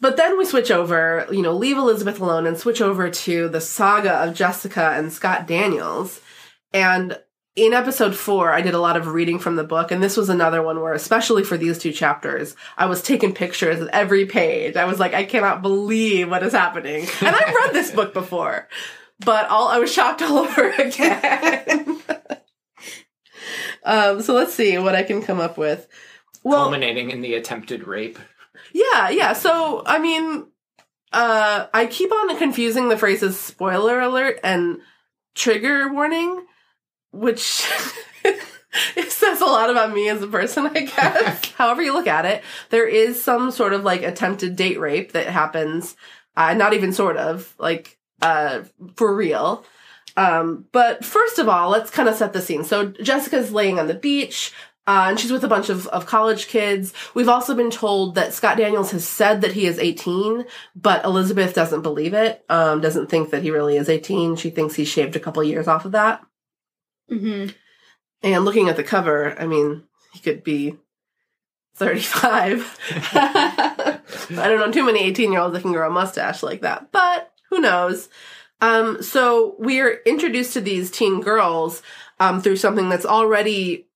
But 0.02 0.18
then 0.18 0.38
we 0.38 0.46
switch 0.46 0.72
over, 0.72 1.28
you 1.32 1.42
know, 1.42 1.54
leave 1.54 1.78
Elizabeth 1.78 2.20
alone 2.20 2.48
and 2.48 2.58
switch 2.58 2.82
over 2.82 3.10
to 3.10 3.48
the 3.48 3.62
saga 3.62 4.14
of 4.14 4.34
Jessica 4.34 4.94
and 4.96 5.14
Scott 5.14 5.46
Daniels. 5.46 6.20
And 6.74 7.20
in 7.58 7.74
episode 7.74 8.16
four, 8.16 8.54
I 8.54 8.62
did 8.62 8.76
a 8.76 8.80
lot 8.80 8.98
of 8.98 9.08
reading 9.08 9.40
from 9.40 9.56
the 9.56 9.64
book, 9.64 9.92
and 9.92 10.02
this 10.02 10.16
was 10.16 10.30
another 10.30 10.62
one 10.62 10.80
where, 10.80 10.94
especially 10.94 11.44
for 11.44 11.58
these 11.58 11.80
two 11.80 11.92
chapters, 11.92 12.56
I 12.78 12.86
was 12.86 13.02
taking 13.02 13.34
pictures 13.34 13.82
of 13.82 13.88
every 13.88 14.28
page. 14.28 14.76
I 14.76 14.86
was 14.86 15.00
like, 15.00 15.16
I 15.16 15.24
cannot 15.24 15.64
believe 15.64 16.30
what 16.30 16.44
is 16.44 16.54
happening. 16.54 17.08
And 17.20 17.36
I've 17.36 17.56
read 17.56 17.74
this 17.74 17.90
book 17.90 18.14
before, 18.14 18.70
but 19.20 19.50
all 19.50 19.70
I 19.70 19.80
was 19.80 19.92
shocked 19.92 20.22
all 20.24 20.38
over 20.38 20.70
again. 20.70 22.00
um, 23.84 24.22
so 24.22 24.36
let's 24.36 24.54
see 24.54 24.78
what 24.78 24.96
I 24.96 25.02
can 25.02 25.24
come 25.24 25.40
up 25.40 25.58
with. 25.58 25.88
Well, 26.44 26.62
culminating 26.62 27.10
in 27.10 27.22
the 27.22 27.34
attempted 27.34 27.88
rape. 27.88 28.20
yeah, 28.72 29.10
yeah. 29.10 29.34
So 29.34 29.82
I 29.84 29.98
mean, 29.98 30.46
uh, 31.12 31.66
I 31.74 31.88
keep 31.88 32.12
on 32.12 32.38
confusing 32.38 32.90
the 32.90 32.98
phrases 32.98 33.40
"spoiler 33.40 34.00
alert" 34.00 34.40
and 34.44 34.78
"trigger 35.34 35.92
warning." 35.92 36.46
Which 37.18 37.66
it 38.96 39.12
says 39.12 39.42
a 39.42 39.46
lot 39.46 39.70
about 39.70 39.94
me 39.94 40.10
as 40.10 40.22
a 40.22 40.28
person, 40.28 40.68
I 40.68 40.82
guess. 40.82 41.52
However 41.58 41.82
you 41.82 41.94
look 41.94 42.08
at 42.08 42.26
it, 42.26 42.44
there 42.70 42.88
is 42.88 43.22
some 43.22 43.52
sort 43.52 43.74
of 43.74 43.84
like 43.84 44.04
attempted 44.04 44.56
date 44.56 44.80
rape 44.80 45.14
that 45.14 45.28
happens. 45.28 45.96
Uh, 46.36 46.54
not 46.54 46.74
even 46.74 46.94
sort 46.94 47.18
of 47.18 47.54
like 47.58 47.98
uh, 48.22 48.62
for 48.96 49.16
real. 49.16 49.66
Um, 50.16 50.66
but 50.72 51.06
first 51.06 51.40
of 51.40 51.48
all, 51.48 51.70
let's 51.70 51.92
kind 51.92 52.10
of 52.10 52.16
set 52.16 52.34
the 52.34 52.42
scene. 52.42 52.64
So 52.64 52.88
Jessica's 52.88 53.52
laying 53.52 53.80
on 53.80 53.88
the 53.88 53.94
beach. 53.94 54.54
Uh, 54.88 55.08
and 55.10 55.20
she's 55.20 55.34
with 55.34 55.44
a 55.44 55.50
bunch 55.50 55.68
of, 55.68 55.86
of 55.88 56.06
college 56.06 56.48
kids. 56.48 56.94
We've 57.14 57.28
also 57.28 57.54
been 57.54 57.70
told 57.72 58.16
that 58.16 58.34
Scott 58.34 58.56
Daniels 58.56 58.92
has 58.92 59.06
said 59.06 59.42
that 59.42 59.52
he 59.52 59.66
is 59.66 59.78
18, 59.78 60.46
but 60.78 61.04
Elizabeth 61.04 61.54
doesn't 61.54 61.82
believe 61.82 62.14
it, 62.14 62.46
um, 62.48 62.80
doesn't 62.80 63.08
think 63.10 63.32
that 63.32 63.44
he 63.44 63.52
really 63.52 63.76
is 63.76 63.90
18. 63.90 64.38
She 64.38 64.50
thinks 64.50 64.76
he 64.76 64.86
shaved 64.86 65.18
a 65.18 65.20
couple 65.20 65.44
years 65.44 65.68
off 65.68 65.84
of 65.84 65.92
that. 65.92 66.26
Mm-hmm. 67.12 67.56
And 68.24 68.46
looking 68.46 68.70
at 68.70 68.76
the 68.76 68.84
cover, 68.84 69.40
I 69.40 69.46
mean, 69.46 69.84
he 70.14 70.20
could 70.20 70.44
be 70.44 70.76
35. 71.76 72.80
I 73.14 74.00
don't 74.30 74.60
know 74.60 74.72
too 74.72 74.86
many 74.86 75.00
18 75.04 75.32
year 75.32 75.42
olds 75.42 75.54
that 75.54 75.62
can 75.62 75.74
grow 75.74 75.88
a 75.88 75.92
mustache 75.92 76.42
like 76.44 76.62
that, 76.62 76.92
but 76.92 77.32
who 77.50 77.60
knows? 77.60 78.10
Um, 78.60 79.04
so 79.04 79.56
we're 79.60 80.02
introduced 80.06 80.54
to 80.54 80.62
these 80.62 80.90
teen 80.90 81.22
girls 81.22 81.84
um, 82.20 82.42
through 82.42 82.56
something 82.58 82.90
that's 82.90 83.06
already 83.06 83.88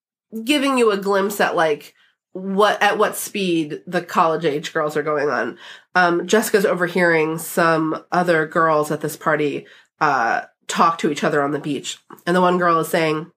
giving 0.43 0.77
you 0.77 0.91
a 0.91 0.97
glimpse 0.97 1.41
at 1.41 1.55
like 1.55 1.95
what 2.33 2.81
at 2.81 2.97
what 2.97 3.17
speed 3.17 3.81
the 3.85 4.01
college 4.01 4.45
age 4.45 4.71
girls 4.71 4.95
are 4.95 5.03
going 5.03 5.29
on. 5.29 5.57
Um, 5.95 6.27
Jessica's 6.27 6.65
overhearing 6.65 7.37
some 7.37 8.05
other 8.11 8.45
girls 8.45 8.91
at 8.91 9.01
this 9.01 9.17
party 9.17 9.65
uh, 9.99 10.43
talk 10.71 10.97
to 10.99 11.11
each 11.11 11.23
other 11.23 11.41
on 11.41 11.51
the 11.51 11.59
beach. 11.59 11.97
And 12.25 12.35
the 12.35 12.41
one 12.41 12.57
girl 12.57 12.79
is 12.79 12.87
saying, 12.87 13.31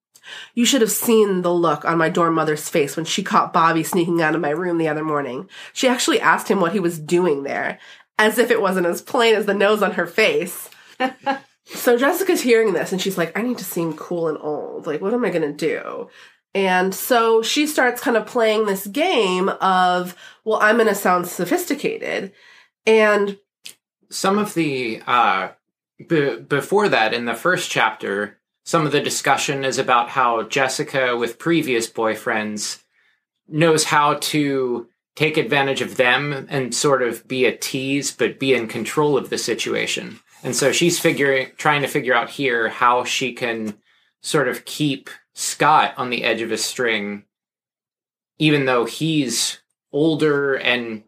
You 0.54 0.64
should 0.64 0.80
have 0.80 0.90
seen 0.90 1.42
the 1.42 1.52
look 1.52 1.84
on 1.84 1.98
my 1.98 2.08
dorm 2.08 2.34
mother's 2.34 2.68
face 2.68 2.96
when 2.96 3.04
she 3.04 3.22
caught 3.22 3.52
Bobby 3.52 3.82
sneaking 3.82 4.22
out 4.22 4.34
of 4.34 4.40
my 4.40 4.50
room 4.50 4.78
the 4.78 4.88
other 4.88 5.04
morning. 5.04 5.48
She 5.72 5.88
actually 5.88 6.20
asked 6.20 6.48
him 6.48 6.60
what 6.60 6.72
he 6.72 6.80
was 6.80 6.98
doing 6.98 7.42
there, 7.42 7.78
as 8.18 8.38
if 8.38 8.50
it 8.50 8.62
wasn't 8.62 8.86
as 8.86 9.02
plain 9.02 9.34
as 9.34 9.46
the 9.46 9.54
nose 9.54 9.82
on 9.82 9.92
her 9.92 10.06
face. 10.06 10.70
so 11.64 11.98
Jessica's 11.98 12.40
hearing 12.40 12.72
this 12.72 12.92
and 12.92 13.00
she's 13.00 13.18
like, 13.18 13.36
I 13.36 13.42
need 13.42 13.58
to 13.58 13.64
seem 13.64 13.96
cool 13.96 14.28
and 14.28 14.38
old. 14.40 14.86
Like, 14.86 15.00
what 15.00 15.14
am 15.14 15.24
I 15.24 15.30
going 15.30 15.42
to 15.42 15.52
do? 15.52 16.08
And 16.54 16.94
so 16.94 17.42
she 17.42 17.66
starts 17.66 18.00
kind 18.00 18.16
of 18.16 18.26
playing 18.26 18.66
this 18.66 18.86
game 18.86 19.48
of, 19.48 20.16
well, 20.44 20.60
I'm 20.62 20.76
going 20.76 20.86
to 20.86 20.94
sound 20.94 21.26
sophisticated. 21.26 22.32
And 22.86 23.38
some 24.08 24.38
of 24.38 24.54
the 24.54 25.02
uh, 25.06 25.48
be- 26.08 26.36
before 26.36 26.88
that, 26.88 27.14
in 27.14 27.24
the 27.24 27.34
first 27.34 27.70
chapter, 27.70 28.38
some 28.64 28.86
of 28.86 28.92
the 28.92 29.00
discussion 29.00 29.64
is 29.64 29.78
about 29.78 30.10
how 30.10 30.42
Jessica, 30.42 31.16
with 31.16 31.38
previous 31.38 31.88
boyfriends, 31.88 32.82
knows 33.46 33.84
how 33.84 34.14
to 34.14 34.88
take 35.16 35.36
advantage 35.36 35.80
of 35.80 35.96
them 35.96 36.46
and 36.48 36.74
sort 36.74 37.02
of 37.02 37.26
be 37.28 37.44
a 37.44 37.56
tease, 37.56 38.10
but 38.12 38.40
be 38.40 38.54
in 38.54 38.66
control 38.66 39.16
of 39.16 39.30
the 39.30 39.38
situation. 39.38 40.18
And 40.42 40.56
so 40.56 40.72
she's 40.72 40.98
figuring, 40.98 41.52
trying 41.56 41.82
to 41.82 41.88
figure 41.88 42.14
out 42.14 42.30
here 42.30 42.68
how 42.68 43.04
she 43.04 43.32
can 43.32 43.74
sort 44.22 44.48
of 44.48 44.64
keep 44.64 45.10
Scott 45.34 45.94
on 45.96 46.10
the 46.10 46.24
edge 46.24 46.40
of 46.40 46.50
a 46.50 46.58
string, 46.58 47.24
even 48.38 48.64
though 48.64 48.84
he's 48.84 49.60
older 49.92 50.54
and 50.54 51.04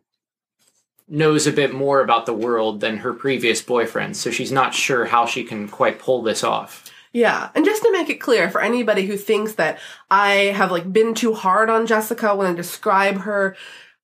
knows 1.08 1.46
a 1.46 1.52
bit 1.52 1.72
more 1.72 2.00
about 2.00 2.26
the 2.26 2.34
world 2.34 2.80
than 2.80 2.98
her 2.98 3.12
previous 3.12 3.62
boyfriend, 3.62 4.16
so 4.16 4.30
she's 4.30 4.52
not 4.52 4.74
sure 4.74 5.06
how 5.06 5.26
she 5.26 5.44
can 5.44 5.68
quite 5.68 5.98
pull 5.98 6.22
this 6.22 6.42
off. 6.42 6.90
Yeah, 7.12 7.48
and 7.54 7.64
just 7.64 7.82
to 7.82 7.92
make 7.92 8.10
it 8.10 8.20
clear 8.20 8.50
for 8.50 8.60
anybody 8.60 9.06
who 9.06 9.16
thinks 9.16 9.54
that 9.54 9.78
I 10.10 10.52
have 10.54 10.70
like 10.70 10.92
been 10.92 11.14
too 11.14 11.32
hard 11.32 11.70
on 11.70 11.86
Jessica 11.86 12.34
when 12.34 12.46
I 12.46 12.54
describe 12.54 13.18
her 13.20 13.56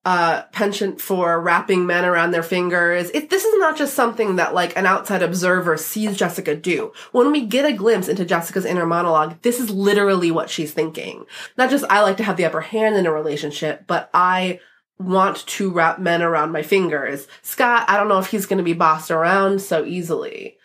uh 0.04 0.42
penchant 0.50 1.00
for 1.00 1.40
wrapping 1.40 1.86
men 1.86 2.04
around 2.04 2.30
their 2.32 2.42
fingers. 2.42 3.10
It, 3.10 3.30
this 3.30 3.44
is 3.44 3.54
not 3.58 3.76
just 3.76 3.94
something 3.94 4.36
that 4.36 4.54
like 4.54 4.76
an 4.76 4.86
outside 4.86 5.22
observer 5.22 5.76
sees 5.76 6.16
Jessica 6.16 6.56
do. 6.56 6.92
When 7.12 7.30
we 7.30 7.46
get 7.46 7.66
a 7.66 7.72
glimpse 7.72 8.08
into 8.08 8.24
Jessica's 8.24 8.64
inner 8.64 8.86
monologue, 8.86 9.40
this 9.42 9.60
is 9.60 9.70
literally 9.70 10.30
what 10.30 10.50
she's 10.50 10.72
thinking. 10.72 11.26
Not 11.56 11.70
just 11.70 11.84
I 11.90 12.00
like 12.00 12.16
to 12.16 12.24
have 12.24 12.36
the 12.36 12.46
upper 12.46 12.62
hand 12.62 12.96
in 12.96 13.06
a 13.06 13.12
relationship, 13.12 13.84
but 13.86 14.10
I 14.14 14.58
want 15.04 15.46
to 15.46 15.70
wrap 15.70 15.98
men 15.98 16.22
around 16.22 16.52
my 16.52 16.62
fingers. 16.62 17.26
Scott, 17.42 17.84
I 17.88 17.96
don't 17.96 18.08
know 18.08 18.18
if 18.18 18.30
he's 18.30 18.46
going 18.46 18.58
to 18.58 18.64
be 18.64 18.72
bossed 18.72 19.10
around 19.10 19.60
so 19.60 19.84
easily. 19.84 20.56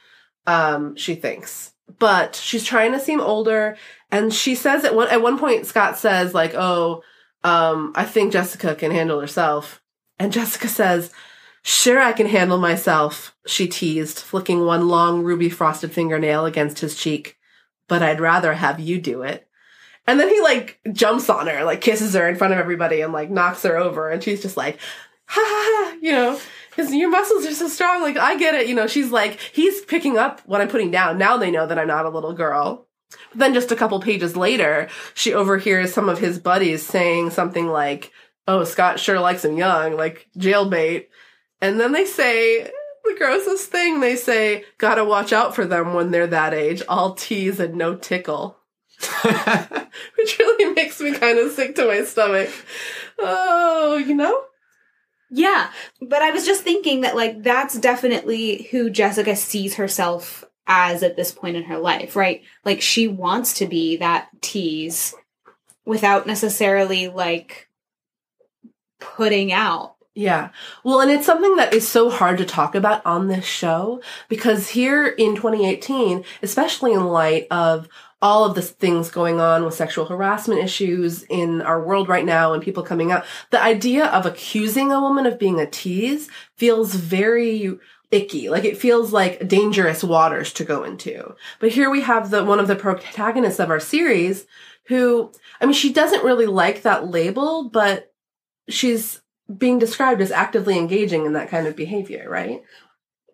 Um, 0.46 0.96
she 0.96 1.15
thinks, 1.15 1.74
but 2.00 2.36
she's 2.36 2.63
trying 2.63 2.91
to 2.94 3.00
seem 3.00 3.20
older. 3.20 3.77
And 4.12 4.34
she 4.34 4.56
says 4.56 4.86
at 4.86 4.96
one, 4.96 5.10
at 5.10 5.22
one 5.22 5.38
point, 5.38 5.65
Scott 5.65 5.98
says 5.98 6.34
like, 6.34 6.53
Oh, 6.53 7.03
um, 7.44 7.94
I 7.96 8.06
think 8.06 8.34
Jessica 8.34 8.75
can 8.75 8.91
handle 8.91 9.20
herself. 9.20 9.82
And 10.20 10.32
Jessica 10.32 10.67
says, 10.67 11.12
Sure, 11.63 12.00
I 12.00 12.13
can 12.13 12.27
handle 12.27 12.58
myself, 12.58 13.36
she 13.46 13.67
teased, 13.67 14.20
flicking 14.20 14.65
one 14.65 14.88
long 14.88 15.24
ruby 15.24 15.50
frosted 15.50 15.91
fingernail 15.91 16.46
against 16.46 16.79
his 16.79 16.96
cheek. 16.96 17.38
But 17.89 18.01
I'd 18.01 18.22
rather 18.22 18.53
have 18.53 18.79
you 18.79 19.01
do 19.01 19.22
it. 19.22 19.46
And 20.07 20.19
then 20.19 20.29
he 20.29 20.41
like 20.41 20.79
jumps 20.93 21.29
on 21.29 21.47
her, 21.47 21.63
like 21.65 21.81
kisses 21.81 22.13
her 22.13 22.27
in 22.27 22.37
front 22.37 22.53
of 22.53 22.59
everybody 22.59 23.01
and 23.01 23.13
like 23.13 23.29
knocks 23.29 23.63
her 23.63 23.77
over. 23.77 24.09
And 24.09 24.23
she's 24.23 24.41
just 24.41 24.57
like, 24.57 24.79
ha 25.25 25.41
ha, 25.45 25.91
ha 25.91 25.97
you 26.01 26.13
know, 26.13 26.39
because 26.69 26.93
your 26.93 27.09
muscles 27.09 27.45
are 27.45 27.53
so 27.53 27.67
strong. 27.67 28.01
Like, 28.01 28.17
I 28.17 28.37
get 28.37 28.55
it. 28.55 28.67
You 28.67 28.75
know, 28.75 28.87
she's 28.87 29.11
like, 29.11 29.39
he's 29.53 29.81
picking 29.81 30.17
up 30.17 30.41
what 30.45 30.61
I'm 30.61 30.69
putting 30.69 30.91
down. 30.91 31.17
Now 31.17 31.37
they 31.37 31.51
know 31.51 31.67
that 31.67 31.77
I'm 31.77 31.87
not 31.87 32.05
a 32.05 32.09
little 32.09 32.33
girl. 32.33 32.87
But 33.31 33.39
then 33.39 33.53
just 33.53 33.71
a 33.71 33.75
couple 33.75 33.99
pages 33.99 34.37
later, 34.37 34.87
she 35.13 35.33
overhears 35.33 35.93
some 35.93 36.07
of 36.07 36.19
his 36.19 36.39
buddies 36.39 36.85
saying 36.85 37.31
something 37.31 37.67
like, 37.67 38.11
oh, 38.47 38.63
Scott 38.63 38.99
sure 38.99 39.19
likes 39.19 39.43
him 39.43 39.57
young, 39.57 39.95
like 39.95 40.27
jailbait. 40.37 41.07
And 41.61 41.79
then 41.79 41.91
they 41.91 42.05
say, 42.05 42.63
the 42.63 43.15
grossest 43.17 43.71
thing, 43.71 43.99
they 43.99 44.15
say, 44.15 44.65
gotta 44.77 45.03
watch 45.03 45.33
out 45.33 45.55
for 45.55 45.65
them 45.65 45.93
when 45.93 46.11
they're 46.11 46.27
that 46.27 46.53
age, 46.53 46.83
all 46.87 47.15
tease 47.15 47.59
and 47.59 47.75
no 47.75 47.95
tickle. 47.95 48.56
which 50.17 50.39
really 50.39 50.73
makes 50.73 50.99
me 50.99 51.13
kind 51.13 51.37
of 51.39 51.51
sick 51.51 51.75
to 51.75 51.85
my 51.85 52.03
stomach. 52.03 52.49
Oh, 53.19 53.97
you 53.97 54.15
know? 54.15 54.43
Yeah. 55.29 55.69
But 56.01 56.21
I 56.21 56.31
was 56.31 56.45
just 56.45 56.63
thinking 56.63 57.01
that, 57.01 57.15
like, 57.15 57.43
that's 57.43 57.77
definitely 57.77 58.63
who 58.71 58.89
Jessica 58.89 59.35
sees 59.35 59.75
herself 59.75 60.43
as 60.65 61.03
at 61.03 61.15
this 61.15 61.31
point 61.31 61.55
in 61.55 61.63
her 61.63 61.77
life, 61.77 62.15
right? 62.15 62.41
Like, 62.65 62.81
she 62.81 63.07
wants 63.07 63.53
to 63.55 63.67
be 63.67 63.97
that 63.97 64.29
tease 64.41 65.13
without 65.85 66.27
necessarily, 66.27 67.07
like, 67.07 67.69
putting 68.99 69.51
out. 69.51 69.95
Yeah. 70.17 70.49
Well, 70.83 70.99
and 70.99 71.11
it's 71.11 71.27
something 71.27 71.57
that 71.57 71.75
is 71.75 71.87
so 71.87 72.09
hard 72.09 72.39
to 72.39 72.45
talk 72.45 72.73
about 72.73 73.05
on 73.05 73.27
this 73.27 73.45
show 73.45 74.01
because 74.29 74.69
here 74.69 75.05
in 75.05 75.35
2018, 75.35 76.23
especially 76.41 76.93
in 76.93 77.05
light 77.05 77.45
of 77.51 77.87
all 78.21 78.45
of 78.45 78.55
the 78.55 78.62
things 78.62 79.12
going 79.12 79.39
on 79.39 79.63
with 79.63 79.74
sexual 79.75 80.05
harassment 80.05 80.62
issues 80.62 81.24
in 81.24 81.62
our 81.62 81.81
world 81.81 82.09
right 82.09 82.25
now 82.25 82.53
and 82.53 82.63
people 82.63 82.81
coming 82.83 83.12
out, 83.12 83.25
the 83.51 83.62
idea 83.62 84.05
of 84.07 84.25
accusing 84.25 84.91
a 84.91 85.00
woman 85.00 85.25
of 85.25 85.38
being 85.38 85.59
a 85.59 85.67
tease 85.67 86.27
feels 86.55 86.95
very 86.95 87.77
icky. 88.09 88.50
Like 88.50 88.63
it 88.63 88.77
feels 88.77 89.13
like 89.13 89.47
dangerous 89.47 90.03
waters 90.03 90.51
to 90.53 90.63
go 90.63 90.83
into. 90.83 91.36
But 91.59 91.71
here 91.71 91.89
we 91.89 92.01
have 92.01 92.31
the 92.31 92.43
one 92.43 92.59
of 92.59 92.67
the 92.67 92.75
protagonists 92.75 93.59
of 93.59 93.69
our 93.69 93.79
series 93.79 94.47
who, 94.86 95.31
I 95.62 95.65
mean, 95.65 95.74
she 95.74 95.93
doesn't 95.93 96.24
really 96.24 96.45
like 96.45 96.81
that 96.83 97.07
label, 97.07 97.69
but 97.69 98.13
she's 98.69 99.21
being 99.57 99.79
described 99.79 100.21
as 100.21 100.31
actively 100.31 100.77
engaging 100.77 101.25
in 101.25 101.33
that 101.33 101.50
kind 101.50 101.67
of 101.67 101.75
behavior, 101.75 102.27
right? 102.29 102.63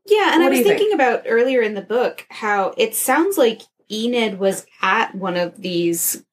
Yeah, 0.05 0.31
and 0.33 0.43
What 0.43 0.47
I 0.47 0.57
was 0.57 0.59
thinking 0.59 0.89
think? 0.89 0.93
about 0.95 1.23
earlier 1.27 1.61
in 1.61 1.75
the 1.75 1.81
book 1.81 2.25
how 2.29 2.73
it 2.77 2.93
sounds 2.95 3.37
like 3.37 3.61
Enid 3.93 4.39
was 4.39 4.65
at 4.81 5.13
one 5.15 5.37
of 5.37 5.61
these 5.61 6.23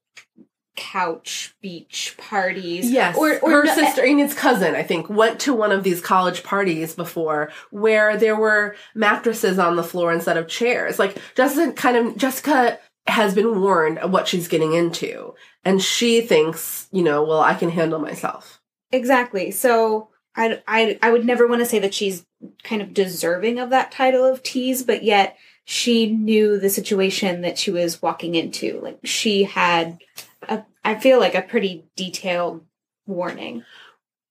couch 0.77 1.55
beach 1.61 2.15
parties. 2.17 2.91
Yes. 2.91 3.17
Or, 3.17 3.39
or 3.41 3.51
her 3.51 3.65
no- 3.65 3.75
sister, 3.75 4.03
Enid's 4.03 4.35
cousin, 4.35 4.75
I 4.75 4.83
think, 4.83 5.11
went 5.11 5.39
to 5.41 5.55
one 5.55 5.73
of 5.73 5.85
these 5.85 6.01
college 6.01 6.43
parties 6.43 6.95
before 6.95 7.53
where 7.71 8.17
there 8.17 8.37
were 8.37 8.77
mattresses 8.95 9.59
on 9.59 9.77
the 9.77 9.83
floor 9.83 10.13
instead 10.13 10.39
of 10.39 10.49
chairs. 10.49 10.99
Like 10.99 11.19
Jessica 11.35 11.73
kind 11.73 11.97
of 11.97 12.17
Jessica 12.17 12.79
has 13.07 13.35
been 13.35 13.61
warned 13.61 13.99
of 13.99 14.11
what 14.11 14.29
she's 14.29 14.49
getting 14.49 14.73
into. 14.73 15.35
And 15.65 15.83
she 15.83 16.23
thinks, 16.23 16.89
you 16.93 17.03
know, 17.03 17.23
well, 17.23 17.41
I 17.41 17.55
can 17.55 17.71
handle 17.71 17.99
myself. 17.99 18.61
Exactly. 18.93 19.51
So 19.51 20.09
I, 20.35 20.63
I, 20.67 20.99
I 21.03 21.11
would 21.11 21.25
never 21.27 21.47
want 21.47 21.61
to 21.61 21.67
say 21.67 21.79
that 21.81 21.95
she's 21.95 22.25
kind 22.63 22.81
of 22.81 22.95
deserving 22.95 23.59
of 23.59 23.71
that 23.71 23.93
title 23.93 24.25
of 24.25 24.43
tease, 24.43 24.83
but 24.83 25.03
yet 25.03 25.37
she 25.71 26.11
knew 26.11 26.59
the 26.59 26.69
situation 26.69 27.43
that 27.43 27.57
she 27.57 27.71
was 27.71 28.03
walking 28.03 28.35
into. 28.35 28.81
Like 28.81 28.99
she 29.05 29.45
had, 29.45 30.01
a, 30.49 30.65
I 30.85 30.97
feel 30.97 31.21
like 31.21 31.37
a 31.37 31.43
pretty 31.43 31.85
detailed 31.95 32.65
warning. 33.07 33.65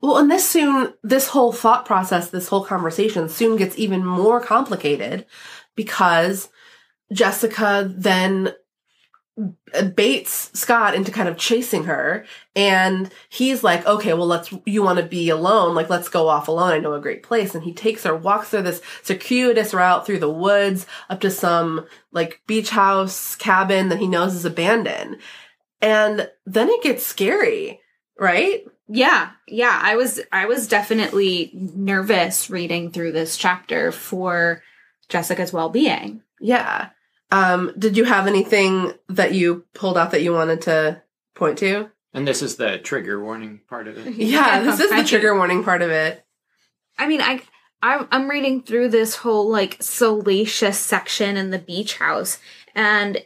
Well, 0.01 0.17
and 0.17 0.29
this 0.29 0.48
soon, 0.48 0.93
this 1.01 1.29
whole 1.29 1.53
thought 1.53 1.86
process, 1.86 2.29
this 2.29 2.50
whole 2.50 2.65
conversation 2.65 3.29
soon 3.29 3.55
gets 3.55 3.79
even 3.79 4.05
more 4.05 4.41
complicated 4.41 5.25
because 5.77 6.50
Jessica 7.13 7.89
then 7.89 8.51
baits 9.96 10.51
Scott 10.60 10.96
into 10.96 11.12
kind 11.12 11.29
of 11.29 11.38
chasing 11.38 11.86
her. 11.86 12.25
And 12.55 13.12
he's 13.29 13.63
like 13.63 13.86
okay 13.86 14.13
well 14.13 14.27
let's 14.27 14.53
you 14.65 14.84
want 14.84 15.00
to 15.00 15.05
be 15.05 15.29
alone? 15.29 15.75
Like 15.75 15.89
let's 15.89 16.10
go 16.10 16.27
off 16.27 16.48
alone. 16.48 16.72
I 16.72 16.79
know 16.79 16.93
a 16.93 17.01
great 17.01 17.24
place. 17.24 17.55
And 17.55 17.63
he 17.63 17.74
takes 17.74 18.03
her 18.03 18.15
walks 18.15 18.50
through 18.50 18.63
this 18.63 18.81
circuitous 19.03 19.74
route 19.74 20.05
through 20.05 20.19
the 20.19 20.29
woods 20.29 20.86
up 21.10 21.22
to 21.22 21.31
some 21.31 21.86
like 22.12 22.41
beach 22.48 22.69
house 22.69 23.36
cabin 23.36 23.89
that 23.89 24.00
he 24.00 24.08
knows 24.08 24.36
is 24.36 24.46
abandoned. 24.46 25.17
And 25.81 26.29
then 26.46 26.69
it 26.69 26.84
gets 26.84 27.05
scary 27.05 27.79
right? 28.19 28.65
Yeah, 28.88 29.31
yeah. 29.48 29.79
I 29.81 29.96
was 29.96 30.19
I 30.31 30.46
was 30.46 30.67
definitely 30.67 31.51
nervous 31.53 32.50
reading 32.50 32.91
through 32.91 33.13
this 33.13 33.38
chapter 33.38 33.91
for 33.91 34.62
Jessica's 35.08 35.53
well-being. 35.53 36.22
yeah 36.39 36.89
um 37.31 37.71
did 37.77 37.95
you 37.98 38.03
have 38.03 38.27
anything 38.27 38.93
that 39.07 39.33
you 39.33 39.65
pulled 39.74 39.98
out 39.98 40.12
that 40.12 40.21
you 40.21 40.33
wanted 40.33 40.62
to 40.62 41.01
point 41.36 41.57
to 41.59 41.89
And 42.13 42.27
this 42.27 42.41
is 42.41 42.55
the 42.55 42.79
trigger 42.79 43.24
warning 43.24 43.62
part 43.69 43.88
of 43.88 43.98
it. 43.98 44.13
yeah 44.17 44.62
this 44.62 44.79
is 44.79 44.89
the 44.89 45.03
trigger 45.03 45.36
warning 45.36 45.63
part 45.63 45.81
of 45.81 45.89
it 45.89 46.25
I 47.00 47.07
mean, 47.07 47.21
I 47.21 47.41
I'm, 47.81 48.07
I'm 48.12 48.29
reading 48.29 48.62
through 48.62 48.89
this 48.89 49.15
whole 49.15 49.50
like 49.50 49.77
salacious 49.79 50.77
section 50.77 51.38
in 51.38 51.50
the 51.50 51.57
beach 51.57 51.98
house, 51.98 52.38
and 52.75 53.25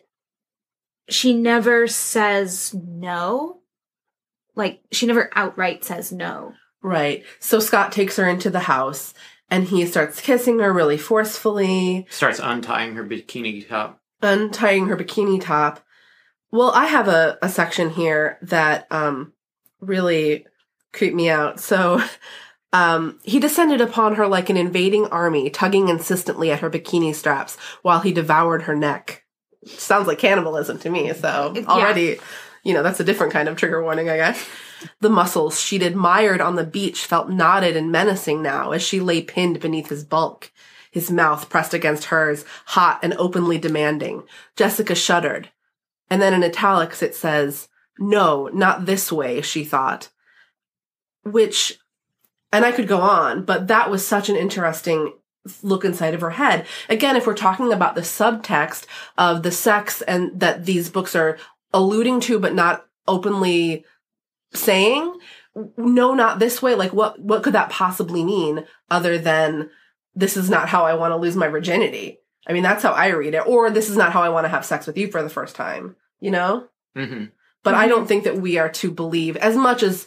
she 1.10 1.34
never 1.34 1.88
says 1.88 2.74
no. 2.74 3.62
Like 4.56 4.82
she 4.92 5.08
never 5.08 5.32
outright 5.36 5.84
says 5.84 6.12
no. 6.12 6.54
Right. 6.84 7.24
So 7.40 7.60
Scott 7.60 7.92
takes 7.92 8.18
her 8.18 8.30
into 8.30 8.52
the 8.52 8.60
house 8.60 9.14
and 9.54 9.68
he 9.68 9.86
starts 9.86 10.20
kissing 10.20 10.58
her 10.60 10.74
really 10.74 10.98
forcefully, 10.98 12.08
Starts 12.10 12.40
untying 12.40 12.96
her 12.96 13.04
bikini 13.06 13.68
top. 13.68 14.02
untying 14.22 14.88
her 14.88 14.98
bikini 14.98 15.40
top. 15.40 15.80
Well, 16.52 16.72
I 16.72 16.86
have 16.86 17.08
a, 17.08 17.38
a 17.42 17.50
section 17.50 17.90
here 17.92 18.38
that 18.42 18.88
um 18.92 19.34
really 19.80 20.46
creeped 20.92 21.16
me 21.16 21.30
out. 21.30 21.60
So 21.60 22.02
um 22.74 23.20
he 23.24 23.40
descended 23.40 23.82
upon 23.82 24.16
her 24.16 24.28
like 24.28 24.50
an 24.50 24.58
invading 24.58 25.06
army, 25.08 25.50
tugging 25.50 25.88
insistently 25.90 26.52
at 26.52 26.60
her 26.62 26.70
bikini 26.70 27.14
straps 27.14 27.56
while 27.84 28.00
he 28.00 28.12
devoured 28.12 28.64
her 28.64 28.76
neck. 28.76 29.24
Sounds 29.66 30.08
like 30.08 30.20
cannibalism 30.20 30.80
to 30.80 30.90
me, 30.90 31.14
so 31.14 31.54
Yeah. 31.56 31.66
already 31.68 32.18
you 32.64 32.74
know, 32.74 32.82
that's 32.82 33.00
a 33.02 33.04
different 33.04 33.34
kind 33.34 33.50
of 33.50 33.58
trigger 33.58 33.84
warning, 33.84 34.10
I 34.10 34.16
guess. 34.16 34.46
The 35.00 35.10
muscles 35.10 35.60
she'd 35.60 35.84
admired 35.84 36.42
on 36.42 36.56
the 36.56 36.66
beach 36.66 37.06
felt 37.06 37.30
knotted 37.30 37.76
and 37.76 37.92
menacing 37.92 38.42
now 38.42 38.72
as 38.72 38.82
she 38.82 39.00
lay 39.00 39.22
pinned 39.22 39.60
beneath 39.60 39.90
his 39.90 40.04
bulk, 40.04 40.52
his 40.92 41.10
mouth 41.10 41.50
pressed 41.50 41.74
against 41.74 42.06
hers, 42.06 42.46
hot 42.68 43.00
and 43.02 43.14
openly 43.16 43.58
demanding. 43.58 44.24
Jessica 44.56 44.96
shuddered. 44.96 45.50
And 46.10 46.22
then 46.22 46.34
in 46.34 46.44
italics 46.44 47.02
it 47.02 47.16
says, 47.16 47.68
No, 47.98 48.50
not 48.54 48.86
this 48.86 49.12
way, 49.12 49.42
she 49.42 49.64
thought. 49.64 50.10
Which, 51.24 51.80
and 52.52 52.64
I 52.66 52.72
could 52.72 52.88
go 52.88 53.02
on, 53.02 53.46
but 53.46 53.68
that 53.68 53.90
was 53.90 54.06
such 54.06 54.30
an 54.30 54.36
interesting 54.36 55.14
look 55.62 55.84
inside 55.84 56.14
of 56.14 56.22
her 56.22 56.32
head. 56.32 56.66
Again, 56.90 57.16
if 57.16 57.28
we're 57.28 57.34
talking 57.34 57.74
about 57.74 57.96
the 57.96 58.02
subtext 58.02 58.86
of 59.18 59.44
the 59.44 59.52
sex 59.52 60.02
and 60.04 60.40
that 60.40 60.66
these 60.66 60.90
books 60.90 61.16
are 61.16 61.38
alluding 61.74 62.20
to 62.22 62.40
but 62.40 62.54
not 62.54 62.86
openly 63.08 63.86
saying 64.56 65.18
no 65.78 66.14
not 66.14 66.40
this 66.40 66.62
way 66.62 66.76
like 66.76 66.94
what 66.94 67.20
what 67.20 67.44
could 67.44 67.54
that 67.54 67.70
possibly 67.70 68.24
mean 68.24 68.66
other 68.90 69.18
than 69.18 69.70
this 70.16 70.36
is 70.38 70.50
not 70.50 70.70
how 70.70 70.86
i 70.86 70.94
want 70.94 71.12
to 71.12 71.18
lose 71.18 71.36
my 71.36 71.48
virginity 71.48 72.20
i 72.48 72.54
mean 72.54 72.64
that's 72.64 72.84
how 72.84 72.92
i 72.92 73.08
read 73.08 73.34
it 73.34 73.46
or 73.48 73.70
this 73.70 73.90
is 73.90 73.98
not 73.98 74.12
how 74.12 74.22
i 74.24 74.30
want 74.30 74.46
to 74.46 74.50
have 74.50 74.66
sex 74.66 74.88
with 74.88 74.98
you 74.98 75.10
for 75.12 75.22
the 75.24 75.30
first 75.30 75.56
time 75.56 75.96
you 76.20 76.32
know 76.32 76.68
hmm 76.96 77.26
but 77.64 77.74
i 77.76 77.88
don't 77.88 78.08
think 78.08 78.24
that 78.24 78.38
we 78.38 78.58
are 78.58 78.70
to 78.70 78.92
believe 78.92 79.36
as 79.38 79.56
much 79.56 79.84
as 79.84 80.06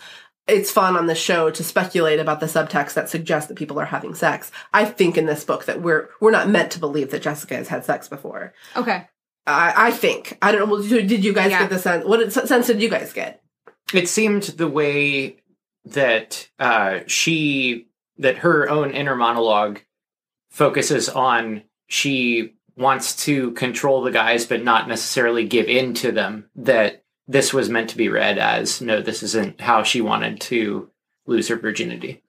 it's 0.48 0.70
fun 0.70 0.96
on 0.96 1.06
the 1.06 1.14
show 1.14 1.50
to 1.50 1.64
speculate 1.64 2.20
about 2.20 2.38
the 2.38 2.46
subtext 2.46 2.94
that 2.94 3.09
suggests 3.09 3.48
that 3.48 3.56
people 3.56 3.78
are 3.80 3.85
having 3.87 4.14
sex 4.14 4.50
i 4.74 4.85
think 4.85 5.16
in 5.16 5.26
this 5.26 5.44
book 5.44 5.64
that 5.66 5.80
we're 5.80 6.09
we're 6.20 6.30
not 6.30 6.48
meant 6.48 6.70
to 6.72 6.78
believe 6.80 7.11
that 7.11 7.22
jessica 7.22 7.54
has 7.56 7.68
had 7.68 7.85
sex 7.85 8.09
before 8.09 8.52
Okay. 8.76 9.06
I, 9.48 9.74
I 9.76 9.90
think. 9.92 10.37
I 10.42 10.50
don't 10.50 10.62
know. 10.68 10.74
Well, 10.74 10.82
did 10.82 11.24
you 11.24 11.32
guys 11.32 11.52
Yeah. 11.52 11.61
get 11.61 11.70
the 11.70 11.78
sense? 11.78 12.04
What 12.04 12.32
sense 12.32 12.66
did 12.66 12.82
you 12.82 12.88
guys 12.88 13.12
get? 13.12 13.40
It 13.92 14.09
seemed 14.09 14.42
the 14.42 14.68
way 14.68 15.37
that 15.85 16.49
uh, 16.59 17.01
she, 17.07 17.88
that 18.18 18.38
her 18.38 18.68
own 18.68 18.90
inner 18.90 19.14
monologue 19.14 19.81
focuses 20.51 21.09
on 21.09 21.62
she 21.87 22.55
wants 22.77 23.25
to 23.25 23.53
control 23.53 24.03
the 24.03 24.11
guys, 24.11 24.46
but 24.46 24.64
not 24.64 24.88
necessarily 24.88 25.46
give 25.46 25.66
in 25.66 25.94
to 25.94 26.12
them. 26.12 26.51
That 26.57 27.05
this 27.29 27.53
was 27.53 27.68
meant 27.68 27.90
to 27.90 27.96
be 27.96 28.09
read 28.09 28.38
as 28.38 28.81
no, 28.81 29.01
this 29.01 29.22
isn't 29.22 29.61
how 29.61 29.83
she 29.83 30.01
wanted 30.01 30.40
to 30.42 30.90
lose 31.27 31.49
her 31.49 31.57
virginity. 31.57 32.22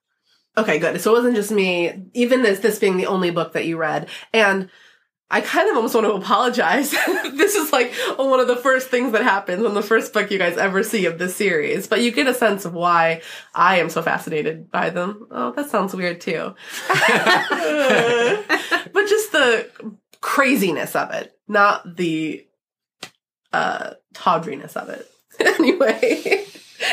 Okay, 0.58 0.80
good. 0.80 1.00
So 1.02 1.12
it 1.12 1.20
wasn't 1.20 1.36
just 1.36 1.52
me, 1.52 1.94
even 2.14 2.46
as 2.46 2.62
this 2.62 2.80
being 2.80 2.98
the 2.98 3.06
only 3.06 3.30
book 3.30 3.54
that 3.54 3.66
you 3.66 3.78
read. 3.78 4.10
And 4.34 4.70
I 5.30 5.42
kind 5.42 5.70
of 5.70 5.76
almost 5.76 5.94
want 5.94 6.08
to 6.08 6.14
apologize. 6.14 6.92
this 7.34 7.56
is 7.56 7.74
like 7.74 7.94
one 8.16 8.40
of 8.40 8.48
the 8.48 8.56
first 8.56 8.88
things 8.88 9.12
that 9.12 9.24
happens 9.24 9.66
in 9.66 9.74
the 9.74 9.82
first 9.82 10.14
book 10.14 10.32
you 10.32 10.38
guys 10.38 10.58
ever 10.58 10.84
see 10.84 11.06
of 11.06 11.20
this 11.20 11.36
series. 11.36 11.88
But 11.88 12.02
you 12.02 12.12
get 12.12 12.28
a 12.28 12.34
sense 12.34 12.64
of 12.64 12.74
why 12.74 13.22
I 13.54 13.80
am 13.80 13.90
so 13.90 14.02
fascinated 14.02 14.72
by 14.72 14.90
them. 14.90 15.28
Oh, 15.30 15.52
that 15.52 15.70
sounds 15.70 15.94
weird 15.94 16.22
too. 16.22 16.56
but 16.88 16.96
just 19.08 19.34
the 19.34 19.70
craziness 20.22 20.96
of 20.96 21.12
it, 21.12 21.34
not 21.48 21.98
the 21.98 22.48
uh 23.52 23.96
tawdriness 24.14 24.78
of 24.78 24.88
it. 24.90 25.12
anyway, 25.40 26.46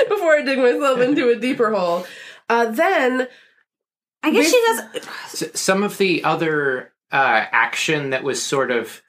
before 0.09 0.37
I 0.37 0.43
dig 0.45 0.59
myself 0.59 0.99
into 0.99 1.29
a 1.29 1.37
deeper 1.37 1.73
hole. 1.73 2.05
Uh 2.49 2.73
then 2.73 3.29
I 4.25 4.33
guess 4.33 4.51
she 4.51 4.61
does. 4.67 5.61
Some 5.61 5.85
of 5.85 5.99
the 5.99 6.25
other 6.25 6.94
uh, 7.15 7.47
action 7.53 8.11
that 8.11 8.25
was 8.25 8.43
sort 8.43 8.71
of 8.73 9.01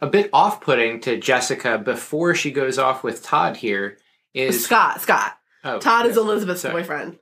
a 0.00 0.06
bit 0.06 0.30
off-putting 0.32 1.00
to 1.00 1.16
Jessica 1.18 1.76
before 1.76 2.34
she 2.36 2.52
goes 2.52 2.78
off 2.78 3.02
with 3.02 3.24
Todd 3.24 3.56
here 3.56 3.98
is 4.32 4.64
Scott, 4.64 5.00
Scott. 5.00 5.36
oh, 5.64 5.80
Todd 5.80 6.06
is 6.06 6.16
Elizabeth's 6.16 6.60
Sorry. 6.62 6.74
boyfriend. 6.74 7.18